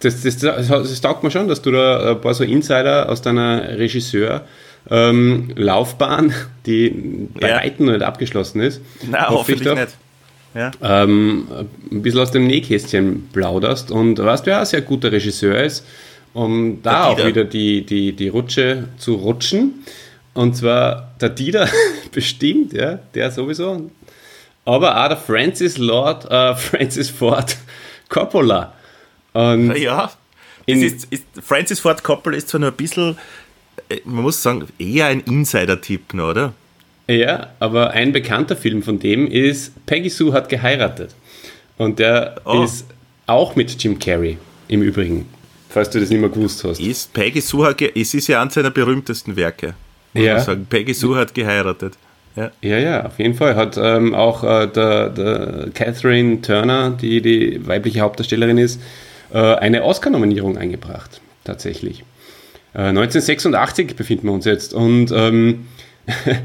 [0.00, 3.22] Das, das, das, das taugt mir schon, dass du da ein paar so Insider aus
[3.22, 6.34] deiner Regisseur-Laufbahn,
[6.66, 6.90] die
[7.40, 7.56] bei Ja.
[7.56, 9.96] Weitem noch nicht abgeschlossen ist, Nein, hoffe ich hoffentlich doch, nicht.
[10.54, 10.70] Ja.
[11.02, 11.46] ähm,
[11.90, 13.90] ein bisschen aus dem Nähkästchen plauderst.
[13.90, 15.84] Und weißt du, wer auch ein sehr guter Regisseur ist,
[16.32, 17.28] um da Der auch Dieter.
[17.28, 19.82] wieder die, die, die Rutsche zu rutschen.
[20.34, 21.68] Und zwar der Dieter
[22.12, 23.90] bestimmt, ja, der sowieso.
[24.64, 27.56] Aber auch der Francis Lord, äh, Francis Ford
[28.08, 28.72] Coppola.
[29.36, 30.10] Und Ja,
[30.66, 33.16] ist, ist, Francis Ford Coppola ist zwar nur ein bisschen
[33.88, 36.52] äh, man muss sagen, eher ein Insider-Tipp, oder?
[37.08, 41.14] Ja, aber ein bekannter Film von dem ist Peggy Sue hat geheiratet.
[41.78, 42.62] Und der Oh.
[42.64, 42.86] ist
[43.26, 45.26] auch mit Jim Carrey im Übrigen,
[45.68, 46.80] falls du das nicht mehr gewusst hast.
[46.80, 49.74] Ist Peggy Sue, hat es ist ja eines seiner berühmtesten Werke.
[50.14, 50.34] Muss Ja.
[50.36, 50.66] man sagen.
[50.68, 51.94] Peggy Sue hat geheiratet.
[52.34, 52.50] Ja.
[52.62, 53.54] Ja, ja, auf jeden Fall.
[53.54, 58.80] Hat ähm, auch äh, der, der Catherine Turner, die die weibliche Hauptdarstellerin ist,
[59.34, 62.04] eine Oscar-Nominierung eingebracht, tatsächlich.
[62.76, 64.74] Äh, 1986 befinden wir uns jetzt.
[64.74, 65.66] Und ähm,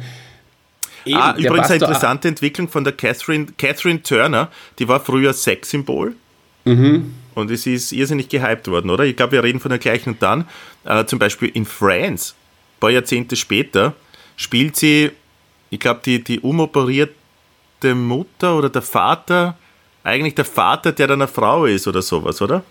[1.05, 6.15] eben, ah, übrigens eine interessante Entwicklung von der Catherine, Catherine Turner, die war früher Sexsymbol.
[6.63, 7.13] Mhm.
[7.35, 9.03] Und es ist irrsinnig gehypt worden, oder?
[9.03, 10.11] Ich glaube, wir reden von der gleichen.
[10.11, 10.47] Und dann,
[10.85, 13.93] äh, zum Beispiel in Friends, ein paar Jahrzehnte später,
[14.37, 15.11] spielt sie,
[15.69, 19.57] ich glaube, die, die umoperierte Mutter oder der Vater,
[20.03, 22.63] eigentlich der Vater, der dann eine Frau ist oder sowas, oder?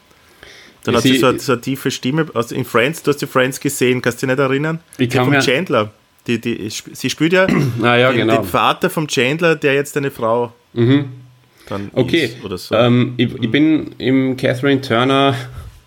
[0.85, 2.27] Dann Ja, hat sie so eine, so eine tiefe Stimme.
[2.35, 4.81] Also in Friends, du hast die Friends gesehen, kannst du dich nicht erinnern?
[4.99, 5.91] Ich Die kann vom mir- Chandler.
[6.27, 7.47] Die, die, sie spielt ja
[7.83, 8.37] Ah, ja, den, genau.
[8.37, 12.75] den Vater vom Chandler, der jetzt eine Frau dann Okay, ist oder so.
[12.75, 15.35] ähm, ich, ich bin im Catherine Turner,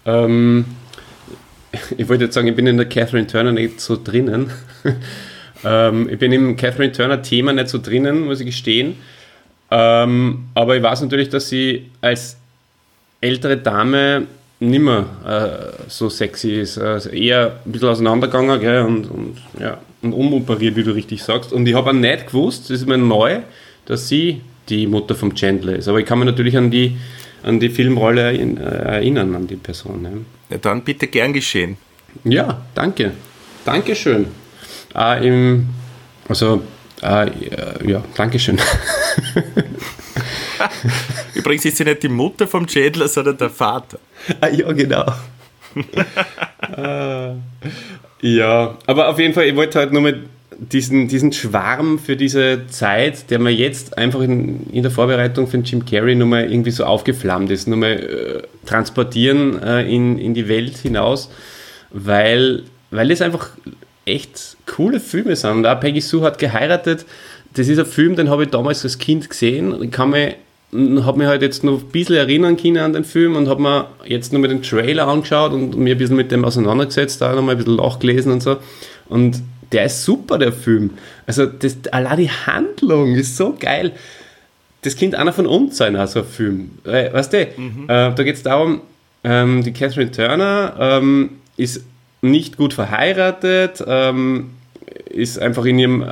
[0.06, 0.66] ähm,
[1.98, 4.52] ich wollte jetzt sagen, ich bin in der Catherine Turner nicht so drinnen.
[5.66, 8.96] ähm, ich bin im Catherine Turner Thema nicht so drinnen, muss ich gestehen.
[9.76, 12.38] Ähm, aber ich weiß natürlich, dass sie als
[13.20, 14.28] ältere Dame
[14.60, 16.78] nimmer äh, so sexy ist.
[16.78, 21.52] Also eher ein bisschen auseinandergegangen gell, und, und, ja, und umoperiert, wie du richtig sagst.
[21.52, 23.40] Und ich habe auch nicht gewusst, das ist mir neu,
[23.86, 25.88] dass sie die Mutter vom Chandler ist.
[25.88, 26.96] Aber ich kann mich natürlich an die,
[27.42, 30.04] an die Filmrolle äh, erinnern, an die Person.
[30.04, 30.12] Ne?
[30.52, 31.78] ja, dann bitte gern geschehen.
[32.24, 33.12] Ja, danke.
[33.66, 34.28] Dankeschön.
[34.96, 35.70] Äh, im,
[36.30, 36.62] also,
[37.02, 37.28] äh,
[37.90, 38.60] ja, Dankeschön.
[41.34, 44.00] Übrigens ist sie nicht die Mutter vom Chandler, sondern der Vater.
[44.40, 45.06] Ah, ja, genau.
[46.78, 47.34] Äh,
[48.22, 50.20] ja, aber auf jeden Fall, ich wollte halt nur mal
[50.58, 55.64] diesen, diesen Schwarm für diese Zeit, der mir jetzt einfach in, in der Vorbereitung den
[55.64, 60.78] Jim Carrey nochmal irgendwie so aufgeflammt ist, nochmal äh, transportieren äh, in, in die Welt
[60.78, 61.30] hinaus,
[61.92, 63.50] weil, weil es einfach
[64.06, 65.52] echt coole Filme sind.
[65.52, 67.06] Und auch Peggy Sue hat geheiratet.
[67.54, 69.82] Das ist ein Film, den habe ich damals als Kind gesehen.
[69.84, 70.36] Ich kann mich
[70.74, 73.88] habe mich halt jetzt noch ein bisschen erinnern können an den Film und habe mir
[74.06, 77.56] jetzt noch mit dem Trailer angeschaut und mir ein bisschen mit dem auseinandergesetzt, da nochmal
[77.56, 78.58] ein bisschen nachgelesen und so.
[79.08, 79.42] Und
[79.72, 80.92] der ist super, der Film.
[81.28, 83.92] Also das, allein die Handlung ist so geil.
[84.82, 86.72] Das könnte einer von uns sein, also ein Film.
[86.86, 87.48] Äh, weißt du, äh,
[87.88, 88.82] da geht es darum,
[89.24, 91.86] ähm, die Catherine Turner ähm, ist
[92.22, 94.52] nicht gut verheiratet, ähm,
[95.10, 96.06] ist einfach in ihrem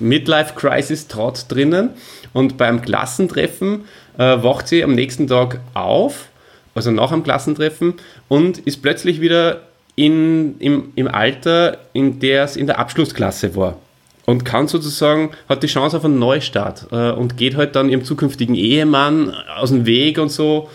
[0.00, 1.90] Midlife-Crisis-Trott drinnen
[2.32, 3.84] und beim Klassentreffen
[4.18, 6.28] äh, wacht sie am nächsten Tag auf,
[6.74, 7.94] also nach dem Klassentreffen,
[8.28, 9.62] und ist plötzlich wieder
[9.96, 13.78] in, im, im Alter, in der es in der Abschlussklasse war.
[14.26, 18.04] Und kann sozusagen, hat die Chance auf einen Neustart äh, und geht halt dann ihrem
[18.04, 20.70] zukünftigen Ehemann aus dem Weg und so.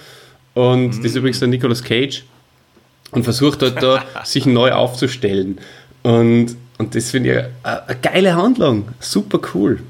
[0.53, 2.23] Und das ist übrigens der Nicolas Cage
[3.11, 5.57] und versucht halt da, sich neu aufzustellen.
[6.03, 8.87] Und, und das finde ich eine, eine geile Handlung.
[8.99, 9.81] Super cool.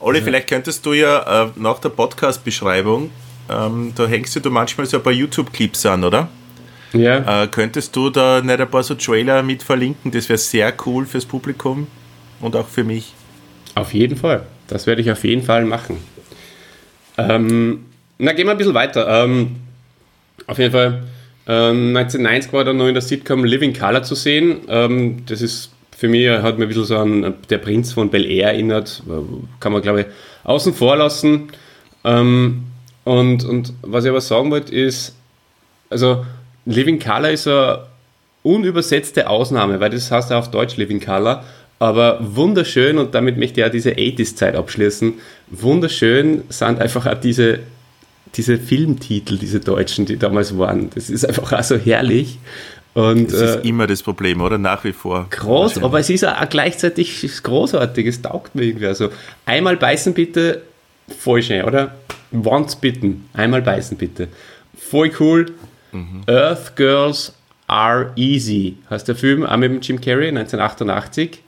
[0.00, 3.10] Olli, vielleicht könntest du ja äh, nach der Podcast-Beschreibung,
[3.48, 6.28] ähm, da hängst du da manchmal so ein paar YouTube-Clips an, oder?
[6.92, 10.10] Ja, Äh, könntest du da nicht ein paar so Trailer mit verlinken?
[10.10, 11.86] Das wäre sehr cool fürs Publikum
[12.40, 13.14] und auch für mich.
[13.74, 14.42] auf jeden Fall.
[14.68, 15.96] Das werde ich auf jeden Fall machen.
[17.18, 17.86] Ähm,
[18.18, 19.24] na, gehen wir ein bisschen weiter.
[19.24, 19.56] Ähm,
[20.46, 21.04] auf jeden Fall,
[21.46, 24.58] ähm, 1990 war dann noch in der Sitcom Living Color zu sehen.
[24.68, 28.26] Ähm, das ist für mich, hat mir ein bisschen so an Der Prinz von Bel
[28.26, 29.02] Air erinnert.
[29.60, 30.06] Kann man, glaube ich,
[30.44, 31.48] außen vor lassen.
[32.04, 32.64] Ähm,
[33.04, 35.14] und, und was ich aber sagen wollte, ist,
[35.90, 36.24] also
[36.66, 37.86] Living Color ist eine
[38.42, 41.44] unübersetzte Ausnahme, weil das heißt ja auf Deutsch Living Color,
[41.78, 45.14] aber wunderschön und damit möchte ich ja diese 80s-Zeit abschließen.
[45.48, 47.60] Wunderschön sind einfach auch diese,
[48.34, 50.90] diese Filmtitel, diese deutschen, die damals waren.
[50.94, 52.38] Das ist einfach auch so herrlich.
[52.94, 54.56] Und, Das äh, ist immer das Problem, oder?
[54.56, 55.26] Nach wie vor.
[55.30, 58.06] groß, aber es ist auch gleichzeitig großartig.
[58.06, 58.86] Es taugt mir irgendwie.
[58.86, 59.10] Also
[59.46, 60.62] einmal beißen bitte,
[61.18, 61.94] voll schön, oder?
[62.32, 64.28] Once bitten, einmal beißen bitte.
[64.76, 65.52] Voll cool.
[66.26, 67.32] Earth Girls
[67.66, 71.40] Are Easy heißt der Film, auch mit Jim Carrey 1988.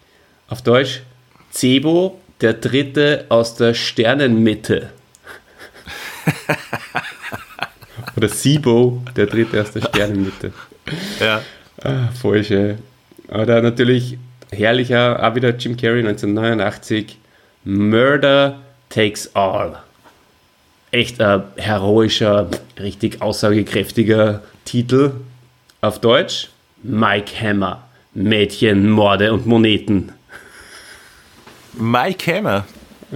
[0.49, 1.03] Auf Deutsch
[1.51, 4.91] Cebo, der dritte aus der Sternenmitte.
[8.17, 10.53] Oder Sibo, der dritte aus der Sternenmitte.
[11.21, 11.43] Ja.
[11.83, 12.79] Ah, voll schön.
[13.29, 14.19] Oder natürlich
[14.51, 17.19] herrlicher, auch wieder Jim Carrey 1989,
[17.65, 19.79] Murder Takes All.
[20.93, 25.13] Echt ein heroischer, richtig aussagekräftiger Titel.
[25.81, 26.49] Auf Deutsch
[26.83, 27.83] Mike Hammer.
[28.15, 30.13] Mädchen, Morde und Moneten.
[31.75, 32.65] Mike Hammer.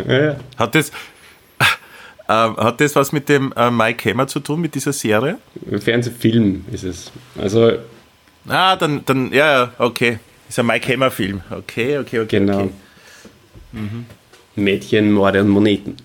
[0.07, 0.37] Ja.
[0.59, 0.93] Hat das,
[2.33, 5.39] hat das was mit dem äh, Mike Hammer zu tun, mit dieser Serie?
[5.81, 7.11] Fernsehfilm ist es.
[7.39, 7.73] Also,
[8.49, 10.19] Ah, dann, dann ja, ja, okay.
[10.49, 11.43] Ist ein Mike Hammer-Film.
[11.51, 12.39] Okay, okay, okay.
[12.39, 12.63] genau.
[12.63, 12.71] Okay.
[14.57, 15.97] Mädchen, Morde und Moneten.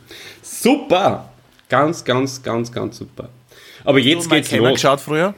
[0.41, 1.29] Super!
[1.69, 3.29] Ganz, ganz, ganz, ganz super.
[3.83, 4.73] Aber jetzt Mike geht's Hammer los.
[4.73, 5.33] geschaut früher?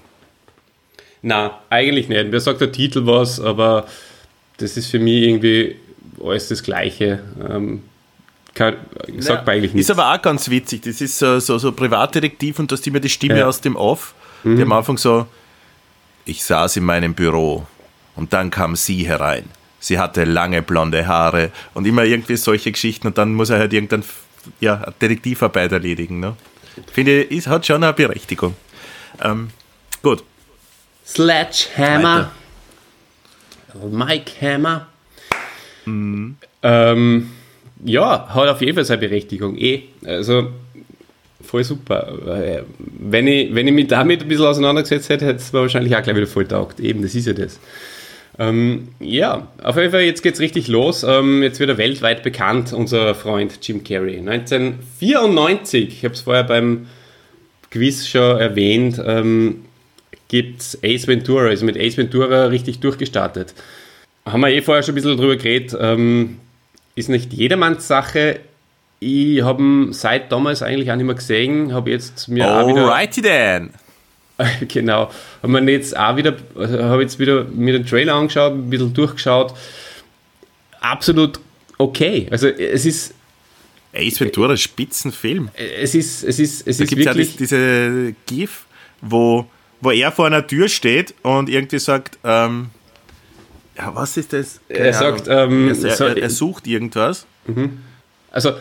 [1.22, 2.30] Na, eigentlich nicht.
[2.30, 3.86] Mir sagt der Titel was, aber
[4.58, 5.76] das ist für mich irgendwie
[6.24, 7.20] alles das Gleiche.
[7.50, 7.84] Ähm,
[8.58, 8.76] kann,
[9.20, 9.90] sagt mir eigentlich nichts.
[9.90, 10.82] Ist aber auch ganz witzig.
[10.82, 13.44] Das ist so, so, so Privatdetektiv und du hast immer die Stimme Ja.
[13.46, 13.50] Mhm.
[13.50, 15.26] aus dem Off, die am Anfang so,
[16.26, 17.66] ich saß in meinem Büro
[18.16, 19.46] und dann kam sie herein.
[19.80, 23.74] Sie hatte lange blonde Haare und immer irgendwie solche Geschichten und dann muss er halt
[23.74, 24.04] irgendein
[24.60, 26.20] ja, Detektivarbeit erledigen.
[26.20, 26.36] Ne?
[26.92, 28.56] Finde ich, ist, hat schon eine Berechtigung.
[29.22, 29.50] Ähm,
[30.02, 30.24] gut.
[31.06, 32.32] Sledgehammer.
[33.90, 34.88] Mike Hammer.
[35.86, 37.32] Ähm,
[37.84, 39.58] ja, hat auf jeden Fall seine Berechtigung.
[39.58, 40.50] Eh, also
[41.42, 42.18] voll super.
[42.28, 45.96] Äh, Wenn ich, wenn ich mich damit ein bisschen auseinandergesetzt hätte, hätte es mir wahrscheinlich
[45.96, 46.80] auch gleich wieder voll taugt.
[46.80, 47.60] Eben, das ist ja das.
[48.40, 51.04] Ähm, ja, auf jeden Fall, jetzt geht's richtig los.
[51.04, 54.20] Ähm, jetzt wird er weltweit bekannt, unser Freund Jim Carrey.
[54.20, 56.88] 1994, ich habe es vorher beim
[57.72, 59.66] Quiz schon erwähnt, ähm,
[60.28, 63.54] gibt Ace Ventura, ist mit Ace Ventura richtig durchgestartet.
[64.26, 66.38] Haben wir eh vorher schon ein bisschen drüber geredet, ähm,
[66.98, 68.40] ist nicht jedermanns Sache.
[69.00, 72.92] Ich habe ihn seit damals eigentlich auch nicht mehr gesehen, habe jetzt mir auch wieder
[72.92, 73.70] Alrighty then.
[74.68, 75.12] genau.
[75.44, 78.94] Haben wir jetzt auch wieder, also habe jetzt wieder mir den Trailer angeschaut, ein bisschen
[78.94, 79.54] durchgeschaut.
[80.80, 81.40] Absolut
[81.78, 82.28] okay.
[82.32, 83.14] Also es ist,
[83.94, 85.50] Ace Ventura, Spitzenfilm.
[85.56, 87.30] es ist, es ist, es Da ist gibt es ja wirklich.
[87.30, 88.66] das, diese GIF,
[89.02, 89.46] wo,
[89.82, 92.70] wo er vor einer Tür steht und irgendwie sagt, ähm,
[93.78, 94.60] ja, was ist das?
[94.70, 97.26] Keine Er sagt, ähm, er, er, er sucht irgendwas.
[98.32, 98.52] Also,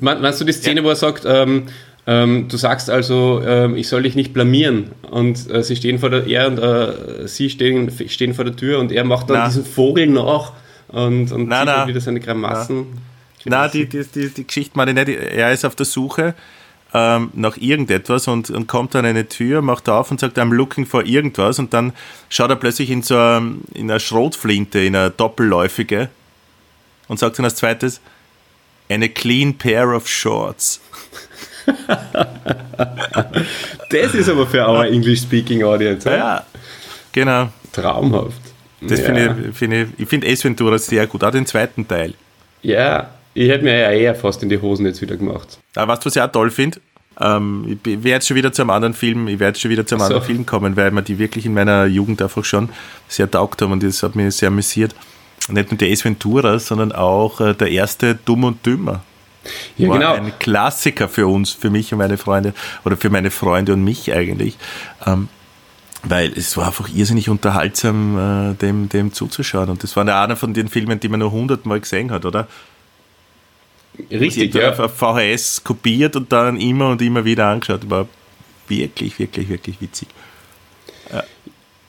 [0.00, 1.64] mein- meinst du die Szene, wo er sagt, ähm,
[2.06, 6.10] ähm, du sagst also, ähm, ich soll dich nicht blamieren und äh, sie stehen vor
[6.10, 9.46] der, er und äh, sie stehen, stehen vor der Tür und er macht dann Na.
[9.46, 10.52] diesen Vogel nach
[10.88, 11.76] und, und Na, sieht na.
[11.78, 12.86] dann wieder seine Grimassen.
[13.44, 15.18] Na, die, die, die, die Geschichte meine ich nicht.
[15.18, 16.34] Er ist auf der Suche
[16.94, 20.84] ähm, nach irgendetwas und, und kommt an eine Tür, macht auf und sagt, I'm looking
[20.86, 21.92] for irgendwas und dann
[22.28, 26.08] schaut er plötzlich in so einem, in eine Schrotflinte, in eine doppelläufige
[27.08, 28.00] und sagt dann als zweites,
[28.88, 30.80] eine clean pair of shorts.
[33.90, 36.08] Das ist aber für our English-speaking Audience.
[36.08, 36.46] Ja, Ja.
[37.12, 37.48] genau.
[37.72, 38.40] Traumhaft.
[38.80, 39.06] Das ja.
[39.06, 42.14] finde ich, finde ich, ich finde Ace Ventura sehr gut, auch den zweiten Teil.
[42.62, 45.58] Ja, ich hätte mir ja eher fast in die Hosen jetzt wieder gemacht.
[45.74, 46.80] Aber du, was ich auch toll finde?
[47.20, 49.94] Ähm, ich werde jetzt schon wieder zu einem anderen Film, ich werde schon wieder zu
[49.94, 50.06] einem so.
[50.06, 52.70] anderen Film kommen, weil mir die wirklich in meiner Jugend einfach schon
[53.08, 54.94] sehr taugt haben und das hat mich sehr amüsiert.
[55.48, 59.02] Nicht nur der Ace Ventura, sondern auch äh, der erste Dumm und Dümmer.
[59.76, 60.14] Ja, War genau.
[60.14, 62.54] ein Klassiker für uns, für mich und meine Freunde
[62.84, 64.56] oder für meine Freunde und mich eigentlich.
[65.04, 65.28] Ähm,
[66.04, 69.68] weil es war einfach irrsinnig unterhaltsam, äh, dem, dem zuzuschauen.
[69.68, 72.48] Und das war einer von den Filmen, die man nur hundertmal gesehen hat, oder?
[74.10, 74.72] Richtig, ich ja.
[74.72, 77.88] auf VHS kopiert und dann immer und immer wieder angeschaut.
[77.90, 78.08] War
[78.68, 80.08] wirklich, wirklich, wirklich witzig.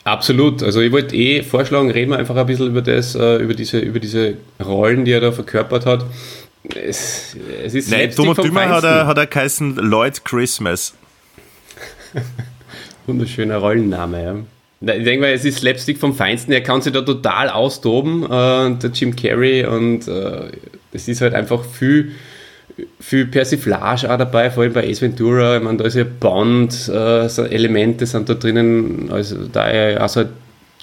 [0.04, 0.62] Absolut.
[0.64, 3.80] Also ich wollte eh vorschlagen, reden wir einfach ein bisschen über das, äh, über diese,
[3.80, 6.06] über diese Rollen, die er da verkörpert hat.
[6.76, 10.94] Es, es ist Nein, Dumm und Dümmer hat er, hat er geheißen Lloyd Christmas.
[13.08, 14.36] Wunderschöner Rollenname, ja.
[14.82, 16.52] Ich denke mal, es ist Slapstick vom Feinsten.
[16.52, 19.66] Er kann sich da total austoben, äh, der Jim Carrey.
[19.66, 20.52] Und äh,
[20.94, 22.12] es ist halt einfach viel,
[23.00, 25.58] viel Persiflage auch dabei, vor allem bei Ace Ventura.
[25.58, 29.10] Ich meine, da ist ja Bond, äh, sind da drinnen.
[29.12, 30.24] Also, da er auch so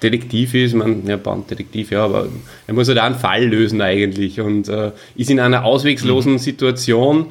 [0.02, 2.26] Detektiv ist, man, ja, Bond-Detektiv, ja, aber
[2.66, 7.26] er muss halt auch einen Fall lösen eigentlich und äh, ist in einer ausweglosen Situation,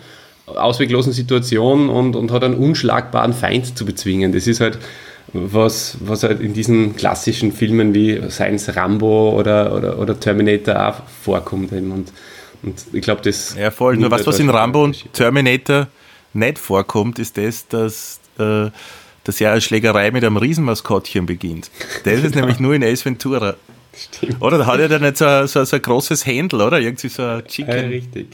[0.45, 4.33] ausweglosen Situation und, und hat einen unschlagbaren Feind zu bezwingen.
[4.33, 4.77] Das ist halt
[5.33, 11.01] was, was halt in diesen klassischen Filmen wie Science Rambo oder, oder, oder Terminator auch
[11.21, 11.71] vorkommt.
[11.73, 11.91] Eben.
[11.91, 12.11] Und,
[12.63, 13.55] und ich glaube, das.
[13.55, 13.97] Ja, voll.
[13.97, 15.87] Nur was, was in Rambo und Terminator
[16.33, 18.69] nicht vorkommt, ist das, dass, äh,
[19.23, 21.71] dass ja eine Schlägerei mit einem Riesenmaskottchen beginnt.
[22.03, 23.55] Das ist nämlich nur in Ace Ventura.
[23.95, 24.41] Stimmt.
[24.41, 26.79] Oder da hat er dann nicht so, so, so ein großes Händel, oder?
[26.79, 27.87] Irgendwie so ein Ja, Chicken.
[27.89, 28.27] richtig.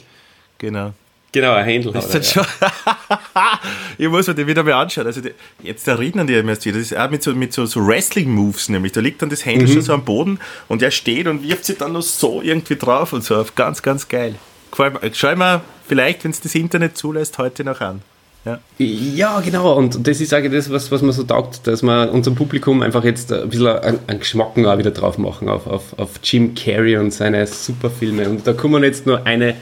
[0.58, 0.94] Genau.
[1.36, 3.60] Genau, ein Händel Das hat ist er, halt schon.
[3.98, 5.06] ich muss mir den wieder mal anschauen.
[5.06, 5.32] Also die,
[5.62, 6.78] jetzt erinnern die erst wieder.
[6.78, 8.94] Das ist auch mit so, mit so, so Wrestling-Moves nämlich.
[8.94, 11.78] Da liegt dann das Händel schon so am Boden und er steht und wirft sich
[11.78, 13.46] dann noch so irgendwie drauf und so.
[13.54, 14.36] Ganz, ganz geil.
[14.78, 15.12] Mir.
[15.12, 18.02] Schau ich mir vielleicht, wenn es das Internet zulässt, heute noch an.
[18.46, 18.60] Ja.
[18.78, 19.74] Ja, genau.
[19.74, 23.04] Und das ist eigentlich das, was, was man so taugt, dass wir unserem Publikum einfach
[23.04, 26.96] jetzt ein bisschen einen, einen Geschmack auch wieder drauf machen auf, auf, auf Jim Carrey
[26.96, 28.30] und seine Superfilme.
[28.30, 29.56] Und da kommen jetzt nur eine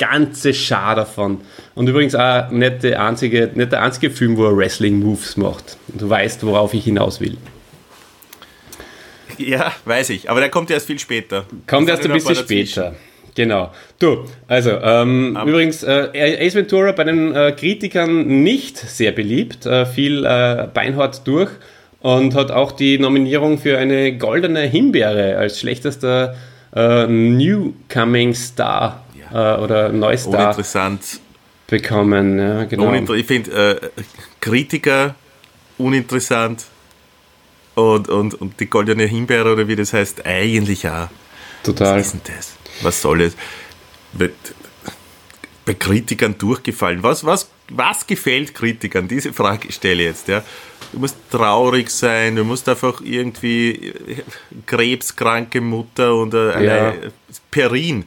[0.00, 1.42] ganze Schar davon.
[1.76, 5.76] Und übrigens auch nicht der einzige, nicht der einzige Film, wo er Wrestling-Moves macht.
[5.88, 7.36] Und du weißt, worauf ich hinaus will.
[9.38, 10.28] Ja, weiß ich.
[10.28, 11.46] Aber der kommt erst viel später.
[11.66, 12.94] Kommt erst ein bisschen später.
[13.34, 13.70] Genau.
[13.98, 16.08] Du, also, ähm, übrigens, äh,
[16.40, 21.50] Ace Ventura bei den äh, Kritikern nicht sehr beliebt, äh, fiel äh, beinhart durch
[22.00, 26.34] und hat auch die Nominierung für eine goldene Himbeere als schlechtester
[26.74, 29.04] äh, Newcoming Star.
[29.32, 31.20] Äh, oder Neustar Uninteressant.
[31.66, 32.38] bekommen.
[32.38, 32.88] Ja, genau.
[32.88, 33.92] Uninter ich finde,
[34.40, 35.14] Kritiker
[35.78, 36.64] uninteressant
[37.74, 41.08] und, und, und die goldene Himbeere oder wie das heißt, eigentlich auch.
[41.62, 41.98] Total.
[41.98, 42.52] Was ist denn das?
[42.82, 43.36] Was soll es?
[45.64, 47.02] Bei Kritikern durchgefallen.
[47.02, 49.06] Was, was, was gefällt Kritikern?
[49.08, 50.28] Diese Frage stelle ich jetzt.
[50.28, 50.42] Ja.
[50.92, 53.94] Du musst traurig sein, du musst einfach irgendwie
[54.66, 56.94] krebskranke Mutter und eine Ja.
[57.50, 58.04] Perin.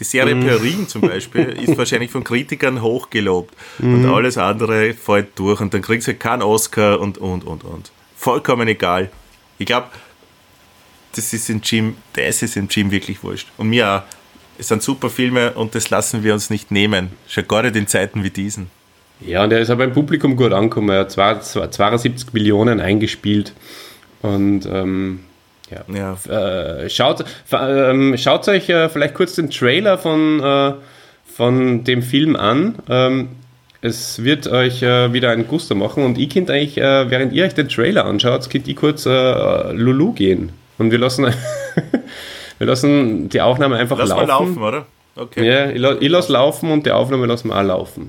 [0.00, 5.60] Die Serie Perin zum Beispiel ist wahrscheinlich von Kritikern hochgelobt und alles andere fällt durch
[5.60, 7.92] und dann kriegst du keinen Oscar und, und, und, und.
[8.16, 9.10] Vollkommen egal.
[9.58, 9.88] Ich glaube,
[11.14, 13.48] das ist im Gym, das ist im Gym wirklich wurscht.
[13.56, 14.02] Und mir auch.
[14.56, 17.10] Es sind super Filme und das lassen wir uns nicht nehmen.
[17.26, 18.70] Schon gar nicht in Zeiten wie diesen.
[19.20, 20.90] Ja, und er ist aber beim Publikum gut angekommen.
[20.90, 23.52] Er hat zwei- zwei- 72 Millionen eingespielt.
[24.22, 25.20] Und ähm,
[25.70, 26.16] ja.
[26.28, 26.82] Ja.
[26.82, 30.72] Äh, schaut, ähm, schaut euch äh, vielleicht kurz den Trailer von, äh,
[31.34, 32.76] von dem Film an.
[32.88, 33.28] Ähm,
[33.80, 37.44] es wird euch äh, wieder ein Gusto machen und ich könnt eigentlich, äh, während ihr
[37.44, 40.50] euch den Trailer anschaut, könnt ihr kurz äh, Lulu gehen.
[40.78, 41.24] Und wir lassen,
[42.58, 44.26] wir lassen die Aufnahme einfach Lass laufen.
[44.26, 44.86] mal laufen, oder?
[45.16, 45.46] Okay.
[45.46, 48.08] Ja, ich, la- ich lasse laufen und die Aufnahme lassen wir auch laufen.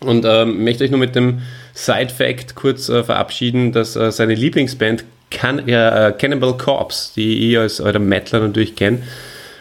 [0.00, 1.40] Und ähm, möchte euch nur mit dem
[1.72, 8.40] Side-Fact kurz verabschieden, dass seine Lieblingsband Can äh, Cannibal Corpse, die ich als eurer Mettler
[8.40, 9.02] natürlich kenne,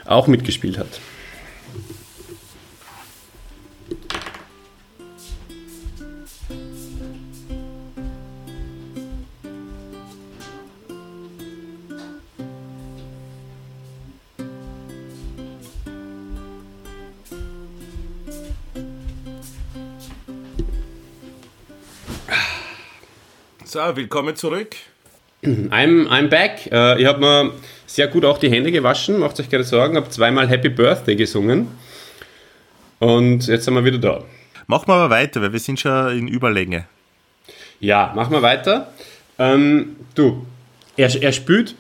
[0.06, 1.00] auch mitgespielt hat.
[23.76, 24.78] So, willkommen zurück.
[25.46, 26.72] I'm, I'm back.
[26.72, 27.52] Äh, ich habe mir
[27.86, 31.68] sehr gut auch die Hände gewaschen, macht euch keine Sorgen, habe zweimal Happy Birthday gesungen.
[33.00, 34.24] Und jetzt sind wir wieder da.
[34.68, 36.86] Machen wir aber weiter, weil wir sind schon in Überlänge.
[37.80, 38.92] Ja, machen wir weiter.
[39.38, 40.46] Ähm, du,
[40.98, 41.76] er, er spielt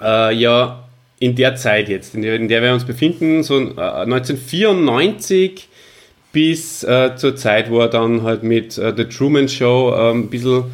[0.00, 0.84] äh, ja
[1.18, 5.68] in der Zeit jetzt, in der, in der wir uns befinden, so äh, 1994
[6.32, 10.30] bis äh, zur Zeit, wo er dann halt mit äh, The Truman Show äh, ein
[10.30, 10.64] bisschen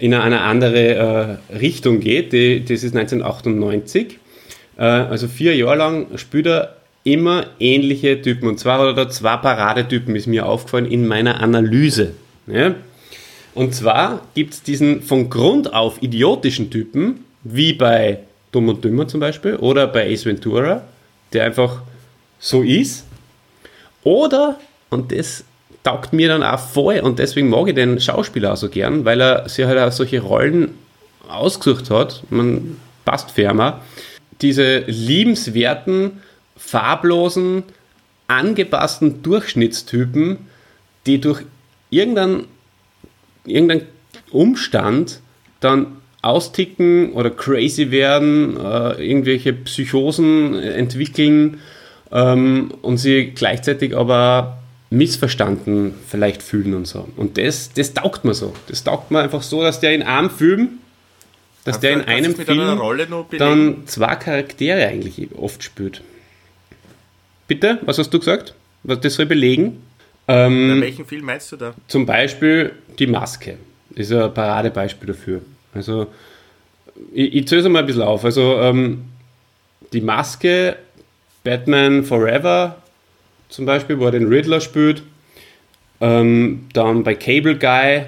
[0.00, 2.32] in eine andere äh, Richtung geht.
[2.32, 4.18] Die, das ist 1998.
[4.76, 8.48] Äh, also vier Jahre lang spielt er immer ähnliche Typen.
[8.48, 12.12] Und zwar hat er da zwei Paradetypen, ist mir aufgefallen in meiner Analyse.
[12.46, 12.74] Ja?
[13.54, 18.20] Und zwar gibt es diesen von Grund auf idiotischen Typen, wie bei
[18.52, 20.82] Dumm und Dümmer zum Beispiel oder bei Ace Ventura,
[21.32, 21.82] der einfach
[22.38, 23.04] so ist.
[24.02, 25.44] Oder, und das
[25.82, 29.20] taugt mir dann auch voll und deswegen mag ich den Schauspieler auch so gern, weil
[29.20, 30.74] er sich halt auch solche Rollen
[31.28, 32.22] ausgesucht hat.
[32.30, 33.80] Man passt ferner.
[34.42, 36.20] Diese liebenswerten,
[36.56, 37.62] farblosen,
[38.26, 40.38] angepassten Durchschnittstypen,
[41.06, 41.42] die durch
[41.90, 42.44] irgendeinen
[43.46, 43.82] irgendein
[44.30, 45.20] Umstand
[45.60, 51.60] dann austicken oder crazy werden, äh, irgendwelche Psychosen entwickeln
[52.12, 54.59] ähm, und sie gleichzeitig aber
[54.90, 57.08] missverstanden vielleicht fühlen und so.
[57.16, 58.52] Und das, das taugt mir so.
[58.66, 60.80] Das taugt mir einfach so, dass der in einem Film,
[61.64, 62.80] dass der in einem Film
[63.38, 66.02] dann zwei Charaktere eigentlich oft spielt.
[67.46, 68.54] Bitte, was hast du gesagt?
[68.82, 69.82] Was das soll belegen?
[70.26, 71.74] Ähm, In welchen Film meinst du da?
[71.86, 73.56] zum Beispiel die Maske
[73.94, 75.42] ist ein Paradebeispiel dafür.
[75.74, 76.06] Also,
[77.12, 78.24] ich, ich zähle es mal ein bisschen auf.
[78.24, 79.04] Also, ähm,
[79.92, 80.76] die Maske,
[81.42, 82.76] Batman Forever
[83.50, 85.02] zum Beispiel, wo er den Riddler spielt.
[86.00, 88.06] Ähm, dann bei Cable Guy,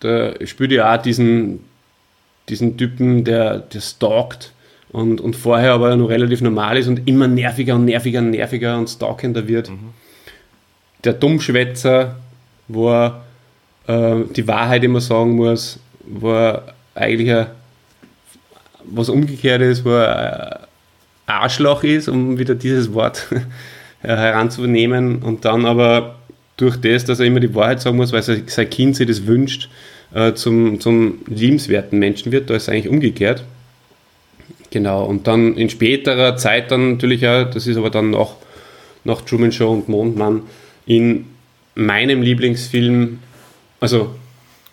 [0.00, 1.64] da spielt er auch diesen,
[2.48, 4.52] diesen Typen, der, der stalkt
[4.90, 8.78] und, und vorher aber noch relativ normal ist und immer nerviger und nerviger und nerviger
[8.78, 9.70] und stalkender wird.
[11.04, 12.16] Der Dummschwätzer,
[12.68, 13.24] wo er
[13.86, 17.46] äh, die Wahrheit immer sagen muss, wo er eigentlich ein,
[18.84, 20.66] was umgekehrt ist, wo er
[21.26, 23.28] Arschloch ist, um wieder dieses Wort
[24.00, 26.16] heranzunehmen und dann aber
[26.56, 29.68] durch das, dass er immer die Wahrheit sagen muss, weil sein Kind sich das wünscht,
[30.14, 32.50] äh, zum, zum liebenswerten Menschen wird.
[32.50, 33.44] Da ist es eigentlich umgekehrt.
[34.70, 38.36] Genau, und dann in späterer Zeit dann natürlich auch, das ist aber dann noch
[39.04, 40.42] nach Truman Show und Mondmann,
[40.84, 41.26] in
[41.74, 43.18] meinem Lieblingsfilm,
[43.80, 44.14] also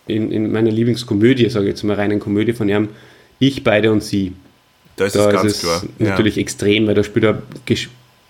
[0.08, 2.90] in, in meiner Lieblingskomödie, sage ich jetzt mal reinen Komödie von ihm,
[3.40, 4.34] Ich, Beide und Sie.
[4.98, 5.84] Da ist da es ganz ist klar.
[6.00, 6.42] Natürlich ja.
[6.42, 7.42] extrem, weil da spielt er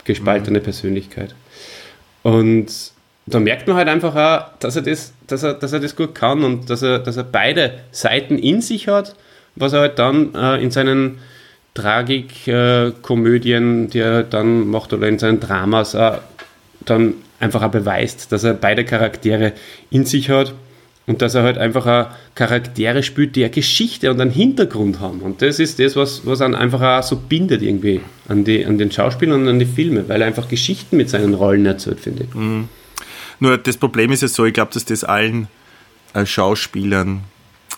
[0.05, 0.63] gespaltene mhm.
[0.63, 1.35] Persönlichkeit.
[2.23, 2.67] Und
[3.25, 6.15] da merkt man halt einfach auch, dass er das, dass er, dass er das gut
[6.15, 9.15] kann und dass er, dass er beide Seiten in sich hat,
[9.55, 11.19] was er halt dann äh, in seinen
[11.73, 16.13] Tragikkomödien, äh, die er dann macht, oder in seinen Dramas äh,
[16.85, 19.53] dann einfach auch beweist, dass er beide Charaktere
[19.89, 20.53] in sich hat
[21.07, 25.19] und dass er halt einfach auch Charaktere spielt, die eine Geschichte und einen Hintergrund haben.
[25.21, 28.77] Und das ist das, was, was einen einfach auch so bindet irgendwie an, die, an
[28.77, 32.23] den Schauspielern und an die Filme, weil er einfach Geschichten mit seinen Rollen erzählt, finde
[32.23, 32.33] ich.
[32.33, 32.69] Mhm.
[33.39, 35.47] Nur das Problem ist ja so, ich glaube, dass das allen
[36.13, 37.21] äh, Schauspielern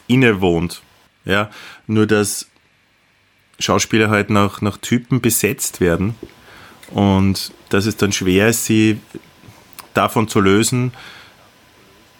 [0.08, 0.82] innewohnt.
[1.26, 1.50] Ja?
[1.88, 2.48] Nur dass
[3.60, 6.16] Schauspieler halt nach, nach Typen besetzt werden
[6.92, 9.00] und dass es dann schwer ist, sie
[9.94, 10.94] davon zu lösen,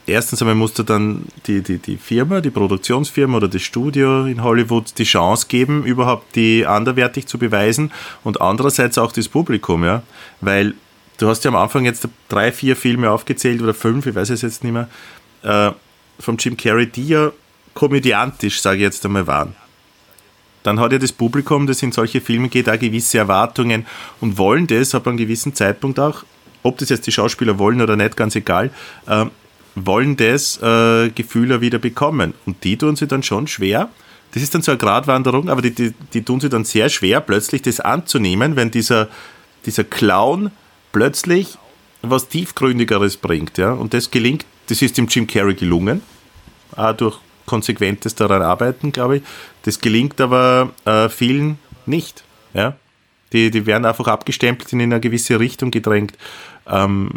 [0.08, 4.98] erstens einmal musste dann die, die, die Firma, die Produktionsfirma oder das Studio in Hollywood
[4.98, 7.92] die Chance geben, überhaupt die anderwertig zu beweisen
[8.24, 10.04] und andererseits auch das Publikum, ja,
[10.42, 10.74] weil
[11.18, 14.42] du hast ja am Anfang jetzt drei, vier Filme aufgezählt oder fünf, ich weiß es
[14.42, 14.88] jetzt nicht mehr,
[15.44, 15.72] äh,
[16.20, 17.32] vom Jim Carrey, die ja
[17.74, 19.56] komödiantisch, sage ich jetzt einmal, waren.
[20.64, 23.86] Dann hat ja das Publikum, das in solche Filme geht, auch gewisse Erwartungen
[24.20, 26.24] und wollen das ab einem gewissen Zeitpunkt auch,
[26.64, 28.72] ob das jetzt die Schauspieler wollen oder nicht, ganz egal,
[29.06, 29.26] äh,
[29.86, 32.34] wollen das äh, Gefühl wieder bekommen.
[32.46, 33.90] Und die tun sie dann schon schwer.
[34.32, 37.22] Das ist dann so eine Gratwanderung, aber die, die, die tun sie dann sehr schwer,
[37.22, 39.08] plötzlich das anzunehmen, wenn dieser,
[39.66, 40.52] dieser Clown
[40.92, 41.58] plötzlich
[42.02, 43.58] was Tiefgründigeres bringt.
[43.58, 43.72] Ja?
[43.72, 46.02] Und das gelingt, das ist dem Jim Carrey gelungen,
[46.76, 49.24] auch durch konsequentes daran arbeiten, glaube ich.
[49.64, 52.24] Das gelingt aber äh, vielen nicht.
[52.54, 52.76] Ja?
[53.34, 56.18] Die, die werden einfach abgestempelt in eine gewisse Richtung gedrängt.
[56.68, 57.10] Ähm,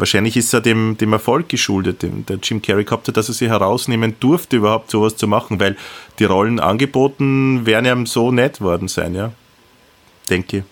[0.00, 3.34] wahrscheinlich ist er dem, dem Erfolg geschuldet, den der Jim Carrey gehabt hat, dass er
[3.34, 5.76] sie herausnehmen durfte, überhaupt sowas zu machen, weil
[6.18, 9.32] die Rollen angeboten wären ihm so nett worden sein, ja.
[10.28, 10.64] Denke ich.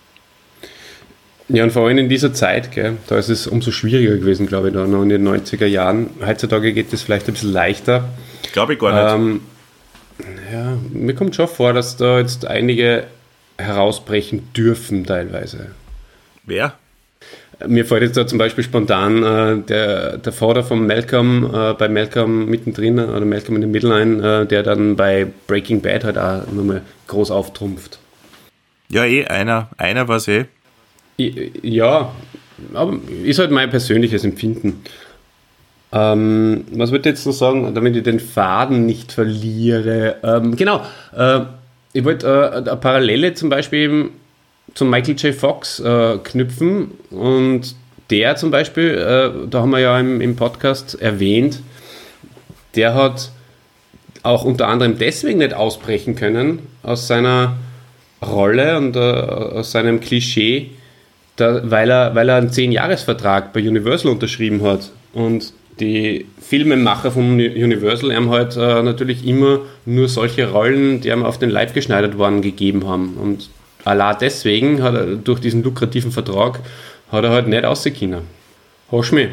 [1.51, 4.69] Ja, und vor allem in dieser Zeit, gell, da ist es umso schwieriger gewesen, glaube
[4.69, 6.11] ich, da noch in den 90er Jahren.
[6.25, 8.09] Heutzutage geht es vielleicht ein bisschen leichter.
[8.53, 9.15] Glaube ich gar nicht.
[9.15, 9.41] Ähm,
[10.53, 13.05] ja, mir kommt schon vor, dass da jetzt einige
[13.57, 15.71] herausbrechen dürfen, teilweise.
[16.45, 16.75] Wer?
[17.67, 21.89] Mir fällt jetzt da zum Beispiel spontan äh, der, der Vater von Malcolm äh, bei
[21.89, 26.19] Malcolm mittendrin oder Malcolm in the Middle ein, äh, der dann bei Breaking Bad halt
[26.19, 27.99] auch nochmal groß auftrumpft.
[28.89, 30.47] Ja, eh, einer, einer war es eh.
[31.17, 32.13] Ja,
[32.75, 34.83] aber ist halt mein persönliches Empfinden.
[35.91, 40.17] Ähm, was würde ich jetzt noch sagen, damit ich den Faden nicht verliere?
[40.23, 40.85] Ähm, genau,
[41.17, 41.41] äh,
[41.93, 44.11] ich wollte äh, eine Parallele zum Beispiel
[44.75, 45.35] zum Michael J.
[45.35, 47.75] Fox äh, knüpfen und
[48.11, 51.61] der zum Beispiel, äh, da haben wir ja im, im Podcast erwähnt,
[52.75, 53.31] der hat
[54.23, 57.57] auch unter anderem deswegen nicht ausbrechen können aus seiner
[58.25, 60.71] Rolle und äh, aus seinem Klischee,
[61.37, 64.91] da, weil, er, weil er einen 10-Jahres-Vertrag bei Universal unterschrieben hat.
[65.13, 71.25] Und die Filmemacher von Universal haben halt äh, natürlich immer nur solche Rollen, die ihm
[71.25, 73.17] auf den Leib geschneidert worden, gegeben haben.
[73.17, 73.51] Und
[73.89, 76.61] allein deswegen hat er durch diesen lukrativen Vertrag
[77.11, 78.23] hat er halt nicht rausgekommen.
[78.91, 79.29] Hast du mich?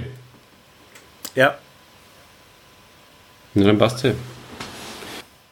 [1.35, 1.55] Ja.
[3.53, 4.15] Na, dann passt es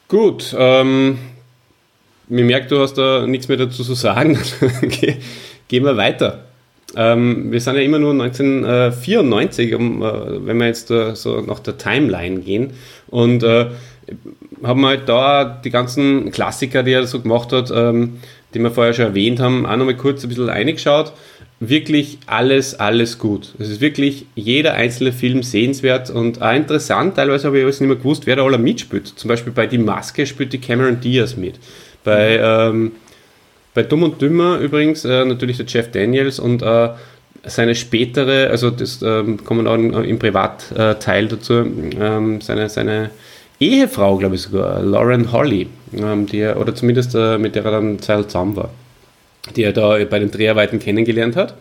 [0.08, 1.18] Gut, ähm,
[2.28, 4.38] mir merkt, du hast da nichts mehr dazu zu sagen.
[5.68, 6.44] Gehen wir weiter.
[6.96, 11.60] Ähm, wir sind ja immer nur 1994, um, äh, wenn wir jetzt äh, so nach
[11.60, 12.74] der Timeline gehen.
[13.08, 13.66] Und äh,
[14.62, 18.20] haben halt da die ganzen Klassiker, die er so gemacht hat, ähm,
[18.54, 21.12] die wir vorher schon erwähnt haben, auch nochmal kurz ein bisschen eingeschaut.
[21.60, 23.54] Wirklich alles, alles gut.
[23.58, 27.16] Es ist wirklich jeder einzelne Film sehenswert und auch interessant.
[27.16, 29.06] Teilweise habe ich alles nicht mehr gewusst, wer da alle mitspielt.
[29.06, 31.54] Zum Beispiel bei Die Maske spielt die Cameron Diaz mit.
[32.02, 32.92] Bei, ähm,
[33.72, 36.90] bei Dumm und Dümmer übrigens äh, natürlich der Jeff Daniels und äh,
[37.46, 43.10] seine spätere, also das ähm, kommen auch im Privatteil dazu, ähm, seine, seine
[43.60, 47.70] Ehefrau, glaube ich sogar, Lauren Holly, ähm, die er, oder zumindest äh, mit der er
[47.72, 48.70] dann zusammen war,
[49.54, 51.54] die er da bei den Dreharbeiten kennengelernt hat.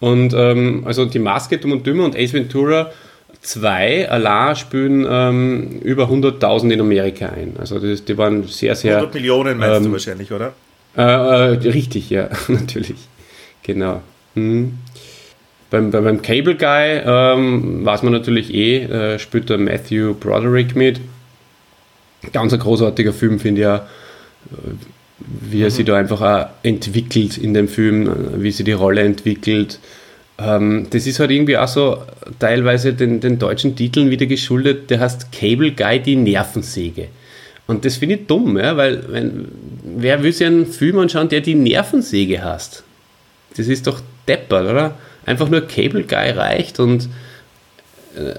[0.00, 2.92] Und ähm, also die Maske, Dumm und Dümmer und Ace Ventura
[3.40, 7.54] 2 allein spielen ähm, über 100.000 in Amerika ein.
[7.58, 8.96] Also das, die waren sehr, sehr...
[8.96, 10.52] 100 Millionen meinst du ähm, wahrscheinlich, oder?
[10.96, 12.96] Äh, äh, richtig, ja, natürlich.
[13.62, 14.02] Genau.
[14.34, 14.78] Hm.
[15.70, 21.00] Beim, beim Cable Guy ähm, weiß man natürlich eh, äh, spielt der Matthew Broderick mit.
[22.32, 23.86] Ganz ein großartiger Film, finde ich ja,
[25.18, 25.70] wie er mhm.
[25.70, 28.10] sich da einfach auch entwickelt in dem Film,
[28.42, 29.78] wie sich die Rolle entwickelt.
[30.38, 32.02] Ähm, das ist halt irgendwie auch so
[32.38, 37.08] teilweise den, den deutschen Titeln wieder geschuldet, der heißt Cable Guy, die Nervensäge.
[37.66, 39.48] Und das finde ich dumm, ja, weil wenn,
[39.82, 42.82] wer will sich einen Film anschauen, der die Nervensäge hast?
[43.56, 44.94] Das ist doch deppert, oder?
[45.28, 47.08] Einfach nur Cable Guy reicht und
[48.16, 48.34] äh,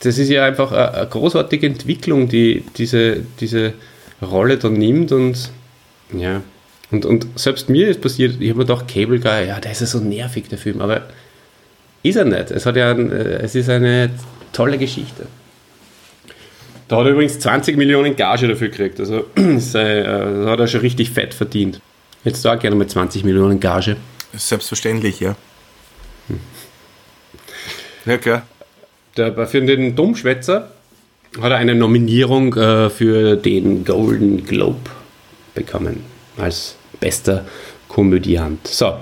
[0.00, 3.72] das ist ja einfach eine, eine, großartige Entwicklung, die diese, diese
[4.20, 5.50] Rolle dann nimmt und
[6.12, 6.42] ja.
[6.90, 9.80] Und, und selbst mir ist passiert, ich habe mir gedacht, Cable Guy, ja, der ist
[9.80, 11.02] ja so nervig, der Film, aber
[12.02, 12.50] ist er nicht.
[12.50, 14.10] Es, hat ja ein, äh, es ist eine
[14.52, 15.26] tolle Geschichte.
[16.88, 19.00] Da hat er übrigens 20 Millionen Gage dafür gekriegt.
[19.00, 21.80] Also äh, das hat er schon richtig fett verdient.
[22.24, 23.96] Jetzt da gerne mal 20 Millionen Gage.
[24.34, 25.34] Selbstverständlich, ja.
[28.06, 28.46] Ja, klar.
[29.16, 30.70] Der, für den Dummschwätzer
[31.40, 34.90] hat er eine Nominierung äh, für den Golden Globe
[35.54, 36.04] bekommen
[36.36, 37.44] als bester
[37.88, 38.66] Komödiant.
[38.66, 38.94] So,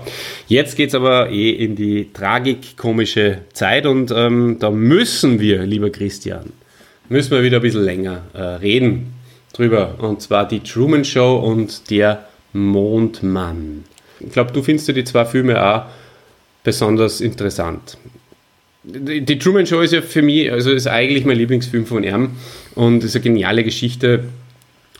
[0.48, 5.90] jetzt geht es aber eh in die tragikomische Zeit und ähm, da müssen wir, lieber
[5.90, 6.52] Christian,
[7.08, 9.14] müssen wir wieder ein bisschen länger äh, reden
[9.52, 9.94] drüber.
[9.98, 13.84] Und zwar die Truman Show und der Mondmann.
[14.18, 15.84] Ich glaube, du findest die zwei Filme auch
[16.64, 17.96] besonders interessant.
[18.82, 22.30] Die, Truman Show ist ja für mich, also ist eigentlich mein Lieblingsfilm von ihm
[22.74, 24.24] und ist eine geniale Geschichte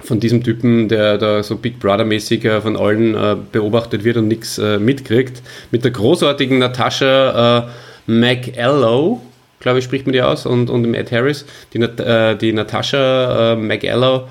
[0.03, 4.29] von diesem Typen, der da so Big Brother-mäßig äh, von allen äh, beobachtet wird und
[4.29, 5.43] nichts äh, mitkriegt.
[5.71, 7.71] Mit der großartigen Natascha
[8.07, 9.21] McEllow,
[9.61, 11.47] glaube ich, spricht man die aus, und, und dem Ed Harris.
[11.73, 14.29] Die, äh, die Natascha McEllow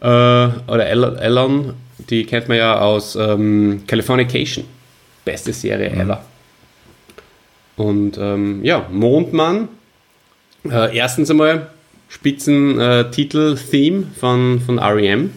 [0.00, 1.72] oder Ellon,
[2.10, 4.64] die kennt man ja aus ähm, Californication.
[5.24, 6.00] Beste Serie mhm.
[6.00, 6.24] ever.
[7.76, 9.68] Und ähm, ja, Mondmann.
[10.64, 11.70] erstens einmal
[12.08, 15.32] Spitzentitel-Theme äh, von, von REM.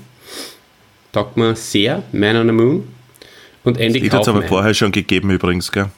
[1.11, 2.87] Taugt mir sehr, Man on the Moon.
[3.63, 5.89] Und Andy Das Lied hat es aber vorher schon gegeben übrigens, gell?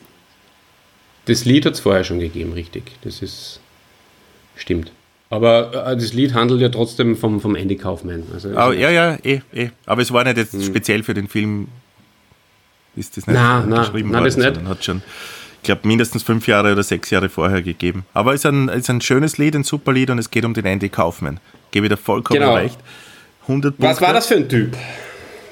[1.26, 2.84] Das Lied hat es vorher schon gegeben, richtig.
[3.02, 3.60] Das ist.
[4.56, 4.92] Stimmt.
[5.30, 8.24] Aber äh, das Lied handelt ja trotzdem vom, vom Andy Kaufman.
[8.34, 9.70] Also, oh, ja, ja, eh, eh.
[9.86, 10.64] Aber es war nicht jetzt hm.
[10.64, 11.68] speziell für den Film.
[12.96, 14.68] Ist das nicht nein, nein, geschrieben nein, worden, das nicht.
[14.68, 15.04] Hat schon
[15.64, 18.06] glaube, mindestens fünf Jahre oder sechs Jahre vorher gegeben.
[18.14, 20.54] Aber es ist ein, ist ein schönes Lied, ein super Lied und es geht um
[20.54, 21.40] den Andy Kaufman.
[21.72, 22.56] Gebe dir vollkommen genau.
[22.56, 22.80] recht.
[23.44, 23.90] 100 Punkte.
[23.90, 24.78] Was war das für ein Typ?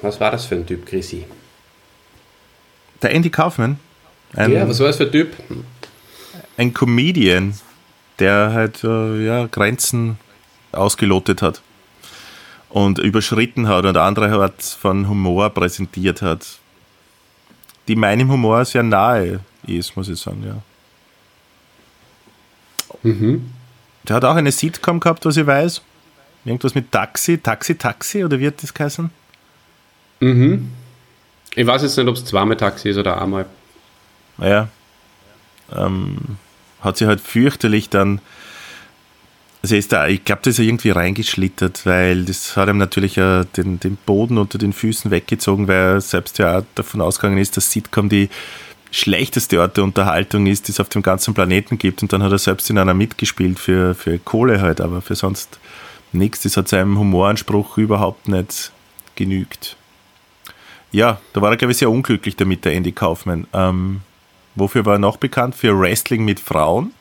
[0.02, 1.24] Was war das für ein Typ, Chrissy?
[3.02, 3.78] Der Andy Kaufman?
[4.34, 5.34] Ein, ja, was war das für ein Typ?
[6.56, 7.54] Ein Comedian,
[8.18, 10.18] der halt äh, ja, Grenzen
[10.72, 11.62] ausgelotet hat
[12.68, 16.46] und überschritten hat und andere hat von Humor präsentiert hat,
[17.86, 20.62] die meinem Humor sehr nahe ist, muss ich sagen, ja.
[23.02, 23.50] Mhm.
[24.04, 25.82] Der hat auch eine Sitcom gehabt, was ich weiß.
[26.44, 29.10] Irgendwas mit Taxi, Taxi, Taxi, oder wird das heißen?
[30.20, 30.70] Mhm.
[31.54, 33.46] Ich weiß jetzt nicht, ob es zweimal Taxi ist oder einmal.
[34.36, 34.68] Naja.
[35.74, 36.38] Ähm,
[36.80, 38.20] hat sie halt fürchterlich dann.
[39.60, 43.44] Also ist da, ich glaube, das ist irgendwie reingeschlittert, weil das hat ihm natürlich äh,
[43.56, 47.56] den, den Boden unter den Füßen weggezogen, weil er selbst ja auch davon ausgegangen ist,
[47.56, 48.30] dass Sitcom die
[48.90, 52.02] schlechteste Art der Unterhaltung ist, die es auf dem ganzen Planeten gibt.
[52.02, 55.58] Und dann hat er selbst in einer mitgespielt für, für Kohle halt, aber für sonst
[56.12, 56.42] nichts.
[56.42, 58.72] Das hat seinem Humoranspruch überhaupt nicht
[59.16, 59.76] genügt.
[60.90, 63.46] Ja, da war er, glaube ich, sehr unglücklich damit, der Andy Kaufman.
[63.52, 64.00] Ähm,
[64.54, 65.54] wofür war er noch bekannt?
[65.54, 66.92] Für Wrestling mit Frauen.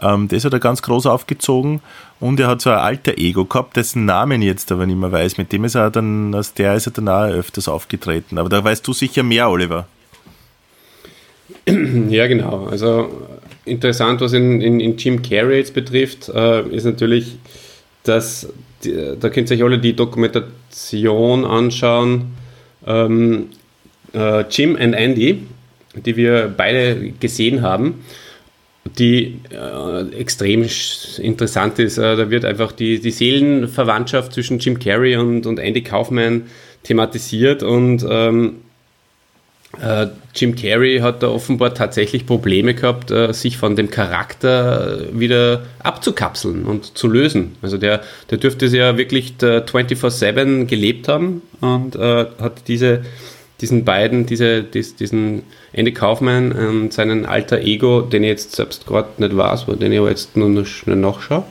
[0.00, 1.80] Ähm, das hat er ganz groß aufgezogen
[2.20, 5.38] und er hat so ein alter Ego gehabt, dessen Namen jetzt aber nicht mehr weiß.
[5.38, 8.38] Mit dem ist er dann, aus der ist er dann auch öfters aufgetreten.
[8.38, 9.86] Aber da weißt du sicher mehr, Oliver.
[12.10, 12.66] Ja, genau.
[12.66, 13.10] Also
[13.64, 17.36] interessant, was in, in, in Jim Carrey jetzt betrifft, äh, ist natürlich,
[18.04, 18.48] dass
[18.84, 22.32] die, da könnt ihr euch alle die Dokumentation anschauen.
[22.86, 23.48] Ähm,
[24.14, 25.42] äh, Jim and Andy,
[25.94, 28.04] die wir beide gesehen haben,
[28.98, 30.66] die äh, extrem
[31.18, 31.98] interessant ist.
[31.98, 36.44] Äh, da wird einfach die, die Seelenverwandtschaft zwischen Jim Carrey und, und Andy Kaufman
[36.84, 38.67] thematisiert und ähm, äh,
[40.34, 46.64] Jim Carrey hat da offenbar tatsächlich Probleme gehabt, äh, sich von dem Charakter wieder abzukapseln
[46.64, 47.56] und zu lösen.
[47.60, 53.02] Also der, der dürfte ja wirklich 24-7 gelebt haben und äh, hat diese,
[53.60, 55.42] diesen beiden, diese, dies, diesen
[55.72, 59.98] Andy Kaufman und seinen alter Ego, den ich jetzt selbst gerade nicht weiß, den ich
[59.98, 61.44] aber jetzt nur noch schnell nachschaue,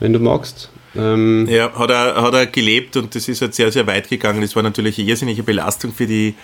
[0.00, 0.70] wenn du magst.
[0.96, 4.40] Ähm ja, hat er, hat er gelebt und das ist halt sehr, sehr weit gegangen.
[4.40, 6.34] Das war natürlich eine irrsinnige Belastung für die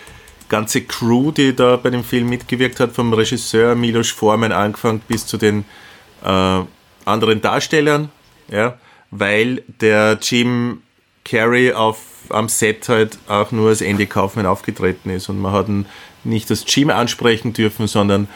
[0.51, 5.27] ganze Crew, die da bei dem Film mitgewirkt hat, vom Regisseur Milos Forman angefangen bis
[5.27, 5.64] zu den
[6.22, 6.60] äh,
[7.06, 8.10] anderen Darstellern,
[8.51, 8.77] ja,
[9.10, 10.82] weil der Jim
[11.24, 11.98] Carrey auf,
[12.28, 15.86] am Set halt auch nur als Andy Kaufman aufgetreten ist und man hat ihn
[16.24, 18.28] nicht als Jim ansprechen dürfen, sondern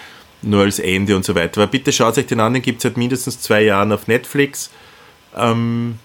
[0.43, 1.63] nur als Andy und so weiter.
[1.63, 4.71] Aber bitte schaut euch den an, den gibt es seit mindestens zwei Jahren auf Netflix.
[5.37, 5.99] Ähm,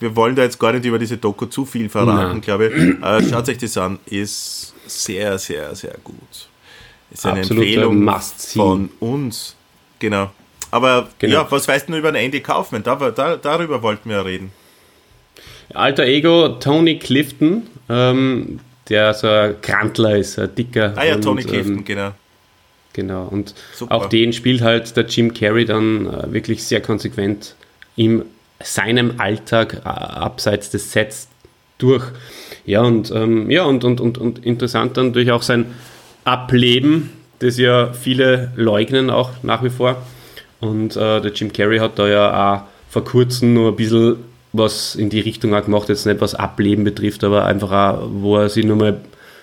[0.00, 3.02] wir wollen da jetzt gar nicht über diese Doku zu viel verraten, glaube ich.
[3.02, 6.16] Äh, schaut euch das an, ist sehr, sehr, sehr gut.
[7.10, 8.10] Ist eine Absolute Empfehlung
[8.54, 9.54] von uns.
[9.98, 10.30] Genau.
[10.70, 11.34] Aber genau.
[11.34, 12.82] ja, was weißt du über den Andy Kaufman?
[12.82, 14.52] Da, da, darüber wollten wir reden.
[15.72, 20.92] Alter Ego Tony Clifton, ähm, der so ein Krantler ist, ein dicker.
[20.96, 22.12] Ah ja, Tony Clifton, ähm, genau.
[22.92, 23.94] Genau, und Super.
[23.94, 27.54] auch den spielt halt der Jim Carrey dann äh, wirklich sehr konsequent
[27.94, 28.24] in
[28.62, 31.28] seinem Alltag äh, abseits des Sets
[31.78, 32.04] durch.
[32.64, 35.66] Ja, und, ähm, ja, und, und, und, und interessant dann durch auch sein
[36.24, 40.02] Ableben, das ja viele leugnen auch nach wie vor.
[40.60, 44.16] Und äh, der Jim Carrey hat da ja auch vor kurzem nur ein bisschen
[44.52, 48.38] was in die Richtung auch gemacht, jetzt nicht was Ableben betrifft, aber einfach auch, wo
[48.38, 49.00] er sich nur mal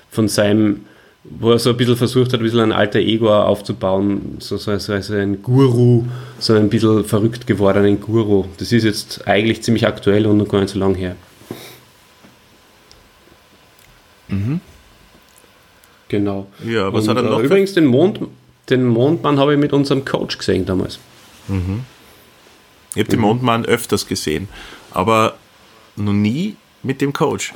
[0.09, 0.85] von seinem,
[1.23, 4.77] wo er so ein bisschen versucht hat, ein bisschen ein alter Ego aufzubauen, so, so,
[4.77, 6.03] so also ein Guru,
[6.37, 8.45] so ein bisschen verrückt gewordenen Guru.
[8.57, 11.15] Das ist jetzt eigentlich ziemlich aktuell und noch gar nicht so lange her.
[14.27, 14.59] Mhm.
[16.09, 16.47] Genau.
[16.65, 17.39] Ja, was und, hat er noch?
[17.39, 18.19] Äh, übrigens, den, Mond,
[18.69, 20.99] den Mondmann habe ich mit unserem Coach gesehen damals.
[21.47, 21.85] Mhm.
[22.95, 23.25] Ich habe den mhm.
[23.25, 24.49] Mondmann öfters gesehen,
[24.91, 25.35] aber
[25.95, 27.53] noch nie mit dem Coach.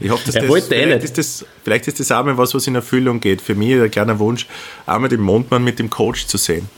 [0.00, 2.36] Ich hoffe, dass er das, wollte eh vielleicht, ist das, vielleicht ist das auch mal
[2.36, 3.40] was, was in Erfüllung geht.
[3.40, 4.46] Für mich ein kleiner Wunsch,
[4.86, 6.68] einmal den Mondmann mit dem Coach zu sehen.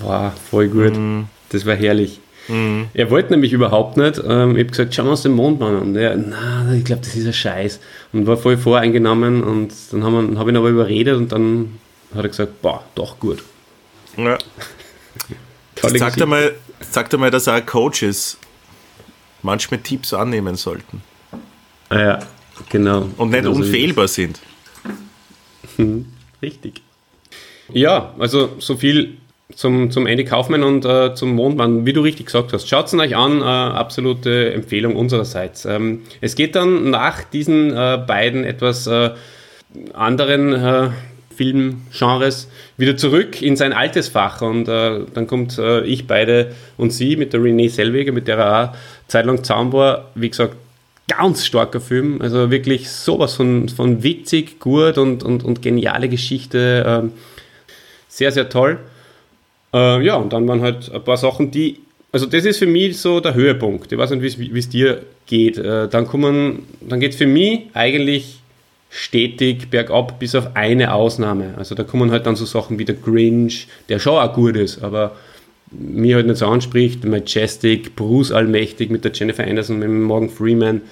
[0.00, 0.96] Wow, voll gut.
[0.96, 1.22] Mm.
[1.50, 2.20] Das war herrlich.
[2.48, 2.82] Mm.
[2.94, 4.20] Er wollte nämlich überhaupt nicht.
[4.24, 5.82] Ähm, ich habe gesagt, schauen wir uns den Mondmann an.
[5.82, 7.80] Und er, na, ich glaube, das ist ein Scheiß.
[8.12, 9.42] Und war voll voreingenommen.
[9.42, 11.78] Und dann habe hab ich ihn aber überredet und dann
[12.14, 13.42] hat er gesagt, boah, doch gut.
[14.16, 14.38] Ja.
[15.80, 18.36] Sagt einmal, sagt einmal, dass auch Coaches
[19.42, 21.02] manchmal Tipps annehmen sollten.
[21.88, 22.18] Ah ja,
[22.68, 23.08] genau.
[23.16, 24.40] Und nicht genau unfehlbar so sind.
[26.42, 26.82] Richtig.
[27.72, 29.16] Ja, also so viel
[29.54, 32.68] zum, zum Andy Kaufmann und äh, zum Mondmann, wie du richtig gesagt hast.
[32.68, 35.64] Schaut es euch an, äh, absolute Empfehlung unsererseits.
[35.64, 39.10] Ähm, es geht dann nach diesen äh, beiden etwas äh,
[39.94, 40.90] anderen äh,
[41.34, 47.14] Filmgenres wieder zurück in sein altes Fach und äh, dann kommt ich, beide und sie
[47.14, 50.56] mit der Renee Selweger, mit der er auch zeitlang zusammen war, wie gesagt,
[51.08, 56.84] ganz starker Film, also wirklich sowas von, von witzig, gut und, und, und geniale Geschichte,
[56.86, 57.12] ähm,
[58.08, 58.78] sehr, sehr toll.
[59.74, 61.80] Äh, ja, und dann waren halt ein paar Sachen, die,
[62.12, 63.90] also das ist für mich so der Höhepunkt.
[63.90, 65.58] Ich weiß nicht, wie es dir geht.
[65.58, 66.06] Äh, dann
[66.80, 68.38] dann geht es für mich eigentlich
[68.90, 71.54] stetig bergab, bis auf eine Ausnahme.
[71.56, 74.82] Also da kommen halt dann so Sachen wie der Grinch, der schon auch gut ist,
[74.82, 75.16] aber
[75.70, 80.30] mir halt nicht so anspricht, Majestic, Bruce Allmächtig mit der Jennifer Anderson, mit dem Morgan
[80.30, 80.82] Freeman.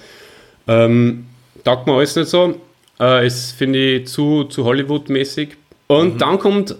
[0.67, 1.25] Ähm,
[1.63, 2.59] taugt mir alles nicht so.
[2.99, 5.49] Äh, ist, finde ich, zu, zu Hollywood-mäßig.
[5.87, 6.17] Und mhm.
[6.17, 6.75] dann kommt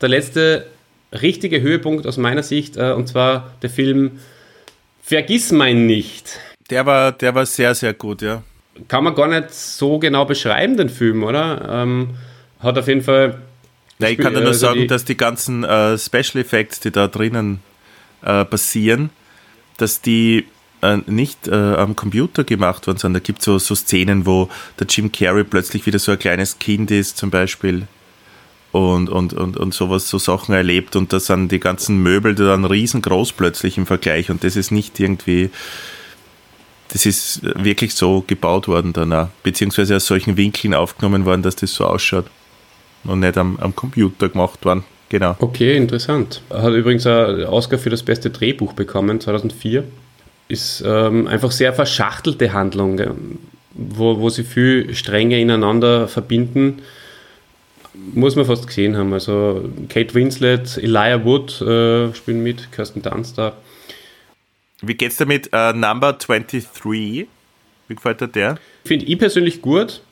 [0.00, 0.66] der letzte
[1.12, 4.18] richtige Höhepunkt aus meiner Sicht, äh, und zwar der Film
[5.02, 6.40] Vergiss mein nicht.
[6.70, 8.42] Der war, der war sehr, sehr gut, ja.
[8.88, 11.68] Kann man gar nicht so genau beschreiben, den Film, oder?
[11.70, 12.14] Ähm,
[12.58, 13.38] hat auf jeden Fall.
[13.98, 16.90] Ja, ich kann dir nur also sagen, die, dass die ganzen äh, Special Effects, die
[16.90, 17.60] da drinnen
[18.22, 19.10] äh, passieren,
[19.76, 20.46] dass die
[20.82, 23.14] äh, nicht äh, am Computer gemacht worden sind.
[23.14, 24.48] Da gibt es so, so Szenen, wo
[24.78, 27.86] der Jim Carrey plötzlich wieder so ein kleines Kind ist, zum Beispiel
[28.72, 30.96] und, und, und, und sowas, so Sachen erlebt.
[30.96, 34.30] Und da sind die ganzen Möbel dann riesengroß plötzlich im Vergleich.
[34.30, 35.50] Und das ist nicht irgendwie,
[36.88, 41.72] das ist wirklich so gebaut worden danach, beziehungsweise aus solchen Winkeln aufgenommen worden, dass das
[41.72, 42.26] so ausschaut
[43.04, 44.84] und nicht am, am Computer gemacht worden.
[45.08, 45.36] Genau.
[45.38, 46.40] Okay, interessant.
[46.50, 49.84] Hat übrigens einen Oscar für das beste Drehbuch bekommen, 2004.
[50.48, 53.00] Ist ähm, einfach sehr verschachtelte Handlung,
[53.72, 56.82] wo, wo sie viel Stränge ineinander verbinden
[58.12, 59.12] muss man fast gesehen haben.
[59.12, 63.54] Also Kate Winslet, Elijah Wood äh, spielen mit, Kirsten Dunst da.
[64.82, 65.50] Wie geht's damit?
[65.54, 66.64] Uh, Number 23.
[66.84, 67.26] Wie
[67.88, 68.58] gefällt dir der?
[68.84, 70.02] Finde ich persönlich gut.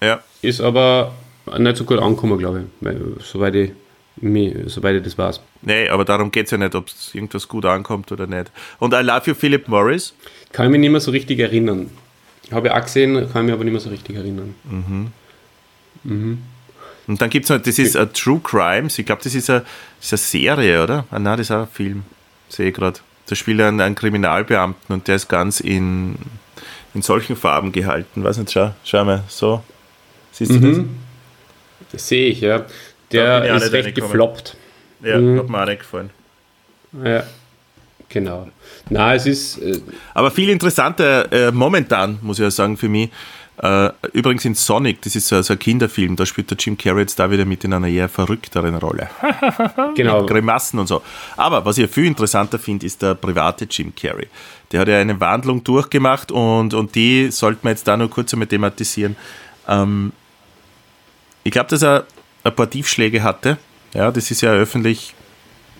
[0.00, 0.22] Ja.
[0.40, 1.14] Ist aber
[1.58, 2.86] nicht so gut angekommen, glaube ich.
[2.86, 3.72] Weil, soweit ich,
[4.66, 5.40] soweit ich das weiß.
[5.62, 8.50] Nee, aber darum geht es ja nicht, ob es irgendwas gut ankommt oder nicht.
[8.78, 10.14] Und I Love You, Philip Morris?
[10.52, 11.90] Kann ich mich nicht mehr so richtig erinnern.
[12.50, 14.54] Habe ich auch gesehen, kann ich mich aber nicht mehr so richtig erinnern.
[14.64, 15.12] Mhm.
[16.04, 16.38] Mhm.
[17.06, 19.60] Und dann gibt es noch, das ist a True Crimes, ich glaube, das ist eine,
[20.00, 21.06] das ist eine Serie, oder?
[21.10, 22.04] Ah, nein, das ist auch ein Film,
[22.48, 23.00] sehe ich gerade.
[23.26, 26.16] Da spielt er einen, einen, Kriminalbeamten und der ist ganz in,
[26.94, 28.24] in solchen Farben gehalten.
[28.24, 29.62] Weiß nicht, schau, schau mal, so.
[30.32, 30.62] Siehst du mhm.
[30.62, 31.03] das?
[31.94, 32.66] Das sehe ich, ja.
[33.12, 34.56] Der ist recht gefloppt.
[35.02, 35.38] Ja, mhm.
[35.38, 36.10] hat mir auch nicht gefallen.
[37.04, 37.24] Ja,
[38.08, 38.48] genau.
[38.90, 39.58] Na, es ist.
[39.58, 39.80] Äh
[40.14, 43.10] Aber viel interessanter äh, momentan, muss ich ja sagen, für mich.
[43.62, 47.02] Äh, übrigens in Sonic, das ist so, so, ein Kinderfilm, da spielt der Jim Carrey
[47.02, 49.08] jetzt da wieder mit in einer eher verrückteren Rolle.
[49.94, 50.22] genau.
[50.22, 51.02] mit Grimassen und so.
[51.36, 54.26] Aber was ich viel interessanter finde, ist der private Jim Carrey.
[54.72, 58.32] Der hat ja eine Wandlung durchgemacht und, und die sollten wir jetzt da nur kurz
[58.32, 59.14] einmal thematisieren.
[59.68, 60.12] Ähm,
[61.44, 62.06] ich glaube, dass er
[62.42, 63.58] ein paar Tiefschläge hatte.
[63.92, 65.14] Ja, das ist ja öffentlich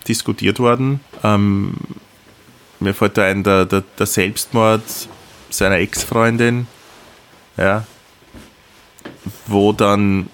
[0.07, 1.01] diskutiert worden.
[1.23, 1.74] Ähm,
[2.81, 4.82] mir fällt da ein, der, der, der Selbstmord
[5.51, 6.66] seiner Ex-Freundin,
[7.57, 7.86] ja,
[9.47, 10.28] wo dann,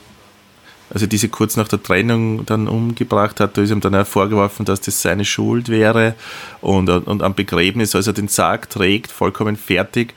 [0.93, 4.65] also diese kurz nach der Trennung dann umgebracht hat, da ist ihm dann auch vorgeworfen,
[4.65, 6.15] dass das seine Schuld wäre
[6.61, 10.15] und, und am Begräbnis, als er den Sarg trägt, vollkommen fertig,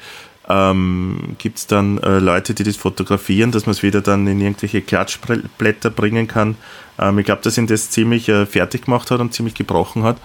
[0.49, 4.41] ähm, gibt es dann äh, Leute, die das fotografieren, dass man es wieder dann in
[4.41, 6.56] irgendwelche Klatschblätter bringen kann.
[6.99, 10.18] Ähm, ich glaube, dass ihn das ziemlich äh, fertig gemacht hat und ziemlich gebrochen hat.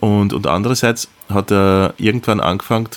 [0.00, 2.88] Und, und andererseits hat er irgendwann angefangen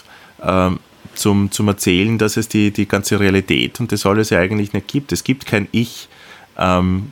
[0.41, 0.79] ähm,
[1.13, 4.87] zum, zum Erzählen, dass es die, die ganze Realität und das alles ja eigentlich nicht
[4.87, 5.11] gibt.
[5.11, 6.09] Es gibt kein Ich.
[6.57, 7.11] Ähm,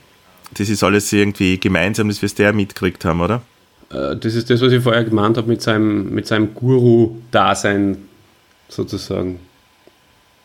[0.54, 3.42] das ist alles irgendwie gemeinsam, das wir es der mitgekriegt haben, oder?
[3.90, 7.98] Äh, das ist das, was ich vorher gemeint habe mit seinem, mit seinem Guru-Dasein
[8.68, 9.40] sozusagen.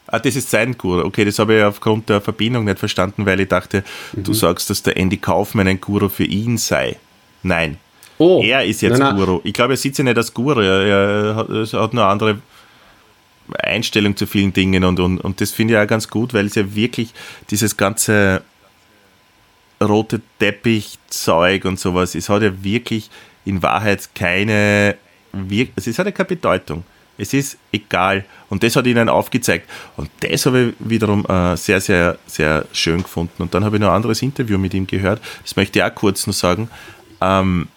[0.07, 1.05] Ah, das ist sein Guru.
[1.05, 3.83] Okay, das habe ich aufgrund der Verbindung nicht verstanden, weil ich dachte,
[4.13, 4.23] mhm.
[4.23, 6.97] du sagst, dass der Andy Kaufmann ein Guru für ihn sei.
[7.43, 7.77] Nein.
[8.17, 8.41] Oh.
[8.43, 9.25] Er ist jetzt nein, nein.
[9.25, 9.41] Guru.
[9.43, 10.59] Ich glaube, er sieht sich nicht als Guru.
[10.59, 12.39] Er, er, hat, er hat eine andere
[13.57, 16.55] Einstellung zu vielen Dingen und, und, und das finde ich auch ganz gut, weil es
[16.55, 17.13] ja wirklich
[17.49, 18.43] dieses ganze
[19.81, 23.09] rote Teppich-Zeug und sowas, es hat ja wirklich
[23.45, 24.95] in Wahrheit keine,
[25.75, 26.83] es hat ja keine Bedeutung.
[27.21, 28.25] Es ist egal.
[28.49, 29.69] Und das hat ihnen aufgezeigt.
[29.95, 33.43] Und das habe ich wiederum äh, sehr, sehr, sehr schön gefunden.
[33.43, 35.21] Und dann habe ich noch ein anderes Interview mit ihm gehört.
[35.43, 36.69] Das möchte ich auch kurz noch sagen.
[37.21, 37.67] Ähm,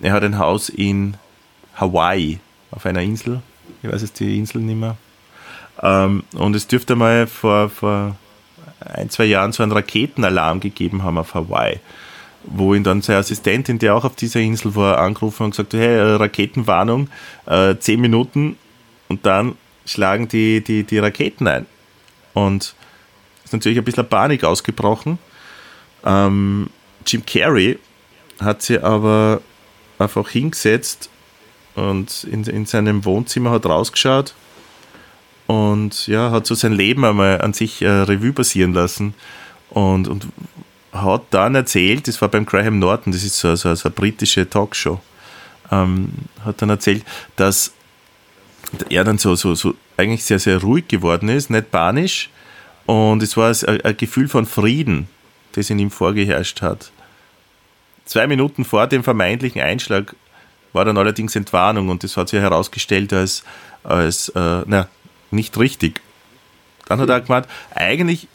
[0.00, 1.18] er hat ein Haus in
[1.76, 2.40] Hawaii,
[2.70, 3.42] auf einer Insel.
[3.82, 4.96] Ich weiß jetzt die Insel nicht mehr.
[5.82, 8.16] Ähm, und es dürfte mal vor, vor
[8.80, 11.80] ein, zwei Jahren so einen Raketenalarm gegeben haben auf Hawaii
[12.44, 16.16] wo ihn dann seine Assistentin, die auch auf dieser Insel war, angerufen und gesagt hey,
[16.16, 17.08] Raketenwarnung,
[17.46, 18.56] äh, zehn Minuten
[19.10, 21.66] und dann schlagen die, die, die Raketen ein.
[22.32, 22.74] Und
[23.44, 25.18] ist natürlich ein bisschen Panik ausgebrochen.
[26.04, 26.70] Ähm,
[27.04, 27.78] Jim Carrey
[28.40, 29.42] hat sie aber
[29.98, 31.10] einfach hingesetzt
[31.74, 34.34] und in, in seinem Wohnzimmer hat rausgeschaut
[35.48, 39.14] und ja, hat so sein Leben einmal an sich äh, Revue passieren lassen
[39.70, 40.28] und, und
[40.92, 44.48] hat dann erzählt, das war beim Graham Norton, das ist so, so, so eine britische
[44.48, 45.00] Talkshow,
[45.72, 46.10] ähm,
[46.44, 47.04] hat dann erzählt,
[47.36, 47.72] dass
[48.88, 52.30] er dann so, so, so eigentlich sehr, sehr ruhig geworden ist, nicht panisch.
[52.86, 55.08] Und es war ein, ein Gefühl von Frieden,
[55.52, 56.90] das in ihm vorgeherrscht hat.
[58.04, 60.14] Zwei Minuten vor dem vermeintlichen Einschlag
[60.72, 63.44] war dann allerdings Entwarnung und das hat sich herausgestellt als,
[63.82, 64.88] als äh, na,
[65.30, 66.00] nicht richtig.
[66.86, 68.28] Dann hat er gemeint, eigentlich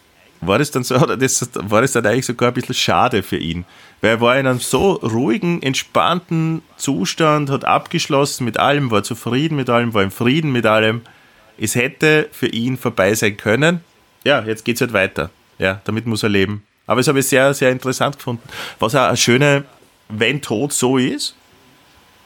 [0.48, 3.38] war das dann so, oder das, war das dann eigentlich sogar ein bisschen schade für
[3.38, 3.66] ihn.
[4.02, 9.56] Weil er war in einem so ruhigen, entspannten Zustand, hat abgeschlossen mit allem, war zufrieden
[9.56, 11.02] mit allem, war im Frieden mit allem.
[11.58, 13.82] Es hätte für ihn vorbei sein können.
[14.24, 15.30] Ja, jetzt geht es halt weiter.
[15.58, 16.64] Ja, damit muss er leben.
[16.88, 18.44] Aber es habe ich sehr, sehr interessant gefunden.
[18.80, 19.64] Was auch eine schöne,
[20.10, 21.36] wenn Tod so ist,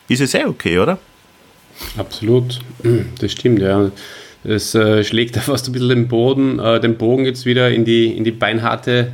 [0.08, 0.98] ist es sehr okay, oder?
[1.98, 2.60] Absolut.
[3.20, 3.92] Das stimmt, ja.
[4.44, 7.86] Es äh, schlägt da fast ein bisschen den Boden, äh, den Bogen jetzt wieder in
[7.86, 9.12] die, in die beinharte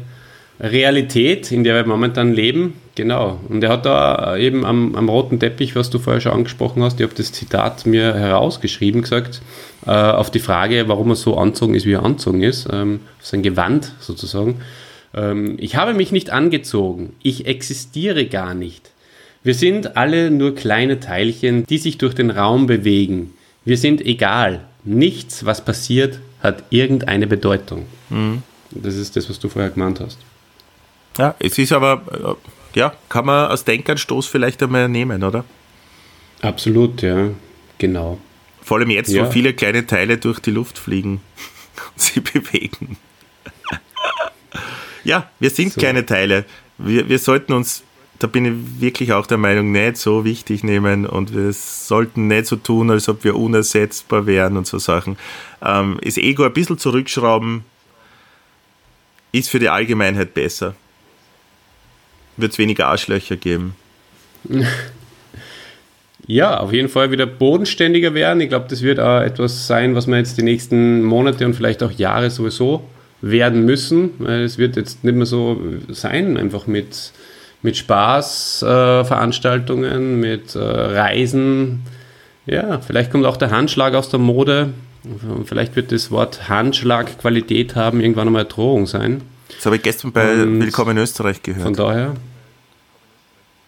[0.59, 2.75] Realität, in der wir momentan leben.
[2.95, 3.41] Genau.
[3.49, 6.99] Und er hat da eben am, am roten Teppich, was du vorher schon angesprochen hast,
[6.99, 9.41] ich habe das Zitat mir herausgeschrieben, gesagt,
[9.85, 13.43] äh, auf die Frage, warum er so anzogen ist, wie er anzogen ist, ähm, sein
[13.43, 14.61] Gewand sozusagen.
[15.13, 18.91] Ähm, ich habe mich nicht angezogen, ich existiere gar nicht.
[19.43, 23.33] Wir sind alle nur kleine Teilchen, die sich durch den Raum bewegen.
[23.65, 27.87] Wir sind egal, nichts, was passiert, hat irgendeine Bedeutung.
[28.09, 28.43] Mhm.
[28.71, 30.19] Das ist das, was du vorher gemeint hast.
[31.17, 32.37] Ja, es ist aber,
[32.73, 35.45] äh, ja, kann man als Denkanstoß vielleicht einmal nehmen, oder?
[36.41, 37.29] Absolut, ja,
[37.77, 38.19] genau.
[38.61, 39.25] Vor allem jetzt, ja.
[39.25, 41.21] wo viele kleine Teile durch die Luft fliegen
[41.93, 42.97] und sie bewegen.
[45.03, 45.79] ja, wir sind so.
[45.79, 46.45] kleine Teile.
[46.77, 47.83] Wir, wir sollten uns
[48.19, 52.47] da bin ich wirklich auch der Meinung, nicht so wichtig nehmen und wir sollten nicht
[52.47, 55.17] so tun, als ob wir unersetzbar wären und so Sachen.
[55.61, 57.63] Ähm, das Ego ein bisschen zurückschrauben
[59.31, 60.75] ist für die Allgemeinheit besser.
[62.37, 63.75] Wird es weniger Arschlöcher geben.
[66.27, 68.41] Ja, auf jeden Fall wieder bodenständiger werden.
[68.41, 71.83] Ich glaube, das wird auch etwas sein, was wir jetzt die nächsten Monate und vielleicht
[71.83, 72.83] auch Jahre sowieso
[73.21, 75.59] werden müssen, es wird jetzt nicht mehr so
[75.89, 77.11] sein, einfach mit,
[77.65, 81.81] mit Spaßveranstaltungen, äh, mit äh, Reisen.
[82.45, 84.69] Ja, vielleicht kommt auch der Handschlag aus der Mode.
[85.45, 89.23] Vielleicht wird das Wort Handschlagqualität haben irgendwann einmal Drohung sein.
[89.55, 91.63] Das habe ich gestern bei Und Willkommen in Österreich gehört.
[91.63, 92.13] Von daher.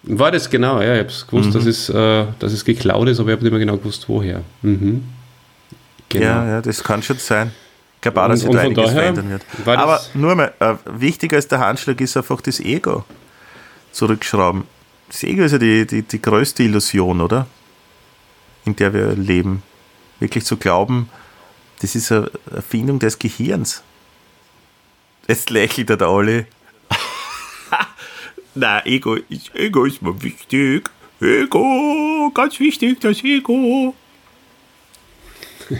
[0.03, 1.53] War das genau, ja, ich habe es gewusst, mhm.
[1.53, 4.41] dass, es, äh, dass es geklaut ist, aber ich habe nicht mehr genau gewusst, woher.
[4.61, 5.03] Mhm.
[6.09, 6.25] Genau.
[6.25, 7.51] Ja, ja, das kann schon sein.
[7.95, 9.41] Ich glaube auch, dass sich da einiges verändern wird.
[9.65, 13.03] Aber nur mal, äh, wichtiger als der Handschlag ist einfach das Ego
[13.91, 14.64] zurückschrauben.
[15.07, 17.47] Das Ego ist ja die, die, die größte Illusion, oder?
[18.65, 19.64] In der wir leben.
[20.19, 21.09] Wirklich zu glauben,
[21.80, 23.84] das ist eine Erfindung des Gehirns.
[25.27, 26.45] Jetzt lächelt der Olli.
[28.55, 30.89] Na, Ego ist, Ego ist mal wichtig.
[31.19, 33.93] Ego, ganz wichtig, das Ego.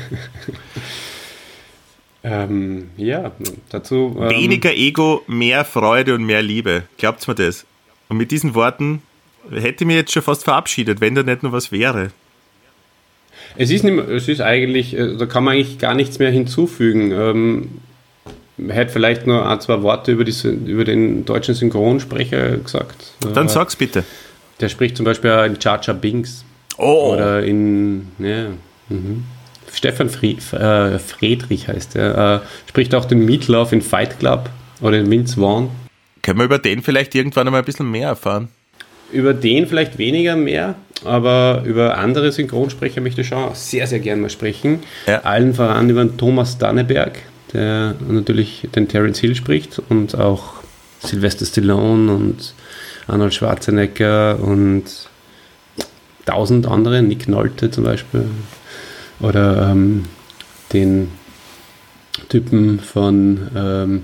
[2.24, 3.32] ähm, ja,
[3.70, 4.18] dazu.
[4.20, 6.84] Ähm, Weniger Ego, mehr Freude und mehr Liebe.
[6.98, 7.66] Glaubt's mir das?
[8.10, 9.02] Und mit diesen Worten
[9.52, 12.12] hätte ich mich jetzt schon fast verabschiedet, wenn da nicht nur was wäre.
[13.56, 17.12] Es ist, nicht, es ist eigentlich, äh, da kann man eigentlich gar nichts mehr hinzufügen.
[17.12, 17.70] Ähm,
[18.68, 20.34] hätte vielleicht nur ein, zwei Worte über, die,
[20.66, 23.14] über den deutschen Synchronsprecher gesagt.
[23.34, 24.04] Dann äh, sag's bitte.
[24.60, 26.44] Der spricht zum Beispiel in Jar Binks.
[26.78, 27.14] Oh.
[27.14, 28.48] Oder in, ja,
[28.90, 29.24] mhm.
[29.74, 32.42] Stefan Fried, äh, Friedrich heißt er.
[32.44, 34.50] Äh, spricht auch den Meatloaf in Fight Club
[34.82, 35.70] oder in Vince Vaughn.
[36.28, 38.50] Können wir über den vielleicht irgendwann einmal ein bisschen mehr erfahren?
[39.14, 40.76] Über den vielleicht weniger mehr,
[41.06, 44.82] aber über andere Synchronsprecher möchte ich schon sehr, sehr gerne mal sprechen.
[45.06, 45.22] Ja.
[45.22, 47.18] Allen voran über Thomas Danneberg,
[47.54, 50.56] der natürlich den Terence Hill spricht und auch
[51.00, 52.54] Sylvester Stallone und
[53.08, 54.84] Arnold Schwarzenegger und
[56.26, 58.26] tausend andere, Nick Nolte zum Beispiel.
[59.22, 60.04] Oder ähm,
[60.74, 61.10] den
[62.28, 64.02] Typen von ähm,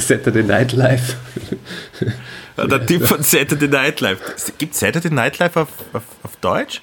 [0.00, 1.16] Saturday Night Live.
[2.56, 4.18] Der Typ von Saturday Night Live.
[4.58, 6.82] Gibt es Saturday Night Live auf, auf, auf Deutsch?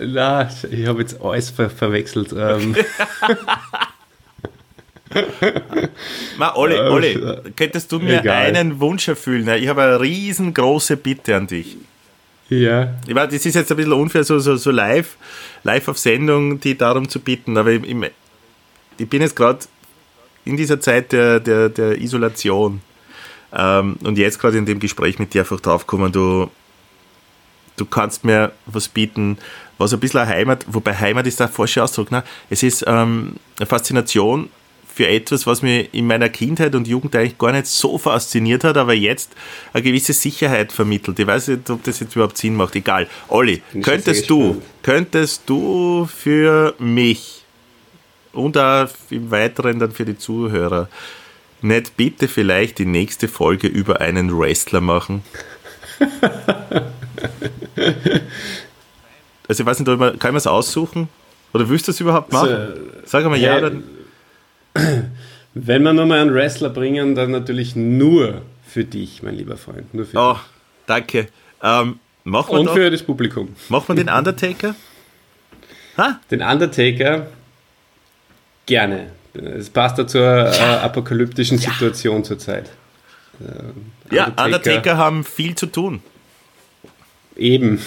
[0.00, 2.32] Na, ich habe jetzt alles ver verwechselt.
[2.32, 2.76] Ähm.
[6.38, 7.20] Ma, Olli, Olli,
[7.56, 8.46] könntest du mir Egal.
[8.46, 9.48] einen Wunsch erfüllen?
[9.60, 11.76] Ich habe eine riesengroße Bitte an dich.
[12.48, 12.94] Ja.
[13.06, 15.16] Ich weiß, das ist jetzt ein bisschen unfair, so, so, so live,
[15.64, 17.82] live auf Sendung, die darum zu bitten, aber ich,
[18.98, 19.60] ich bin jetzt gerade
[20.44, 22.80] in dieser Zeit der, der, der Isolation
[23.52, 26.50] ähm, und jetzt gerade in dem Gespräch mit dir einfach draufkommen, du,
[27.76, 29.38] du kannst mir was bieten,
[29.78, 32.22] was ein bisschen eine Heimat, wobei Heimat ist der falsche Ausdruck, ne?
[32.48, 34.50] es ist ähm, eine Faszination
[34.92, 38.76] für etwas, was mir in meiner Kindheit und Jugend eigentlich gar nicht so fasziniert hat,
[38.76, 39.32] aber jetzt
[39.72, 41.18] eine gewisse Sicherheit vermittelt.
[41.18, 42.74] Ich weiß nicht, ob das jetzt überhaupt Sinn macht.
[42.74, 43.06] Egal.
[43.28, 47.39] Olli, könntest du, könntest du für mich
[48.32, 50.88] und auch im Weiteren dann für die Zuhörer
[51.62, 55.22] nicht bitte vielleicht die nächste Folge über einen Wrestler machen?
[59.48, 61.08] Also ich weiß nicht, kann man es aussuchen?
[61.52, 62.54] Oder willst du es überhaupt machen?
[62.54, 63.60] Also, Sag mal ja, ja
[64.74, 65.10] dann.
[65.54, 69.92] Wenn wir nochmal einen Wrestler bringen, dann natürlich nur für dich, mein lieber Freund.
[69.92, 70.40] Nur für oh, dich.
[70.86, 71.28] danke.
[71.64, 73.48] Ähm, machen wir Und doch, für das Publikum.
[73.68, 74.76] Machen wir den Undertaker?
[75.96, 76.20] ha?
[76.30, 77.26] Den Undertaker
[78.70, 79.06] gerne.
[79.34, 81.70] Es passt da zur äh, apokalyptischen ja.
[81.70, 82.70] Situation zurzeit.
[83.40, 86.00] Äh, ja, Undertaker haben viel zu tun.
[87.36, 87.80] Eben.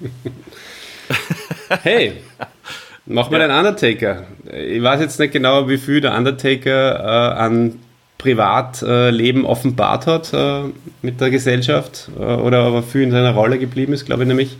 [1.82, 2.14] hey,
[3.04, 3.48] mach mal ja.
[3.48, 4.26] den Undertaker.
[4.52, 7.78] Ich weiß jetzt nicht genau, wie viel der Undertaker äh, an
[8.16, 10.62] Privatleben äh, offenbart hat äh,
[11.02, 14.56] mit der Gesellschaft äh, oder aber viel in seiner Rolle geblieben ist, glaube ich nämlich.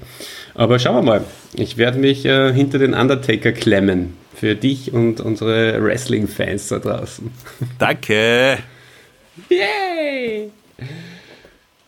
[0.60, 1.24] Aber schauen wir mal.
[1.54, 4.12] Ich werde mich äh, hinter den Undertaker klemmen.
[4.34, 7.30] Für dich und unsere Wrestling-Fans da draußen.
[7.78, 8.58] Danke.
[9.48, 10.50] Yay!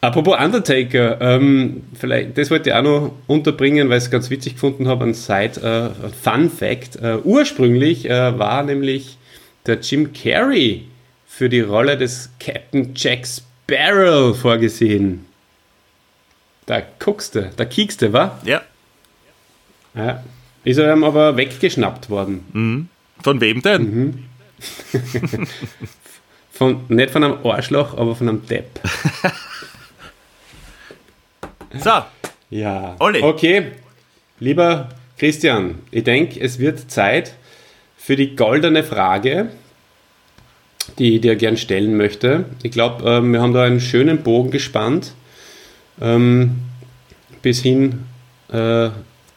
[0.00, 4.54] Apropos Undertaker, ähm, vielleicht, das wollte ich auch noch unterbringen, weil ich es ganz witzig
[4.54, 6.96] gefunden habe, ein Side äh, Fun Fact.
[6.96, 9.18] Äh, ursprünglich äh, war nämlich
[9.66, 10.86] der Jim Carrey
[11.26, 15.26] für die Rolle des Captain Jack Sparrow vorgesehen.
[16.66, 18.38] Da guckst du, da kiekst du, wa?
[18.44, 18.62] Ja.
[19.94, 20.22] ja.
[20.64, 22.46] Ist er ihm aber weggeschnappt worden.
[22.52, 22.88] Mhm.
[23.22, 23.82] Von wem denn?
[23.82, 24.24] Mhm.
[26.52, 28.80] von, nicht von einem Arschloch, aber von einem Depp.
[31.78, 32.02] So.
[32.50, 32.96] Ja.
[32.98, 33.22] Olli.
[33.22, 33.72] Okay.
[34.38, 37.34] Lieber Christian, ich denke, es wird Zeit
[37.96, 39.50] für die goldene Frage,
[40.98, 42.44] die ich dir gern stellen möchte.
[42.62, 45.14] Ich glaube, ähm, wir haben da einen schönen Bogen gespannt
[46.00, 46.56] ähm,
[47.42, 48.00] bis hin
[48.52, 48.90] äh,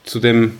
[0.03, 0.57] zu dem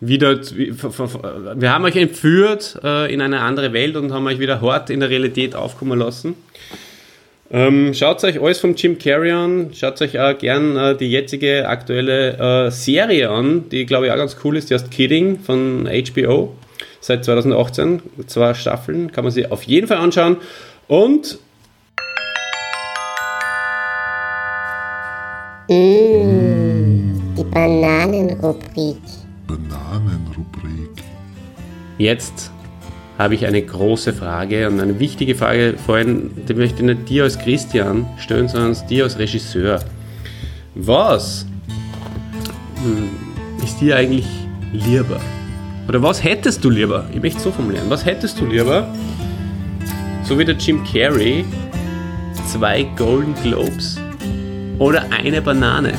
[0.00, 4.90] wieder, wir haben euch entführt äh, in eine andere Welt und haben euch wieder hart
[4.90, 6.34] in der Realität aufkommen lassen.
[7.52, 11.68] Ähm, schaut euch alles vom Jim Carrey an, schaut euch auch gern äh, die jetzige
[11.68, 15.86] aktuelle äh, Serie an, die glaube ich auch ganz cool ist, die heißt Kidding von
[15.86, 16.56] HBO
[17.00, 20.38] seit 2018, zwei Staffeln, kann man sich auf jeden Fall anschauen
[20.88, 21.38] und
[25.72, 28.98] Mmh, die Bananenrubrik.
[29.46, 31.02] Bananenrubrik.
[31.96, 32.50] Jetzt
[33.16, 37.24] habe ich eine große Frage und eine wichtige Frage, vorhin, die möchte ich nicht dir
[37.24, 39.80] als Christian stellen, sondern dir als Regisseur.
[40.74, 41.46] Was
[42.82, 43.08] hm,
[43.64, 44.26] ist dir eigentlich
[44.72, 45.20] lieber?
[45.88, 47.06] Oder was hättest du lieber?
[47.14, 47.88] Ich möchte so formulieren.
[47.88, 48.94] Was hättest du lieber?
[50.24, 51.46] So wie der Jim Carrey,
[52.46, 54.01] zwei Golden Globes
[54.78, 55.92] oder eine Banane?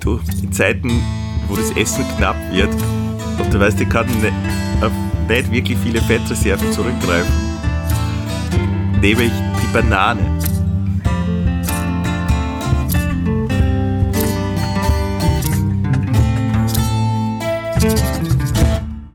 [0.00, 1.02] Du, in Zeiten
[1.48, 2.72] wo das Essen knapp wird
[3.38, 4.32] und du weißt, ich kann nicht,
[4.82, 4.92] auf
[5.28, 7.32] nicht wirklich viele Fettreserven zurückgreifen,
[9.00, 10.20] nehme ich die Banane.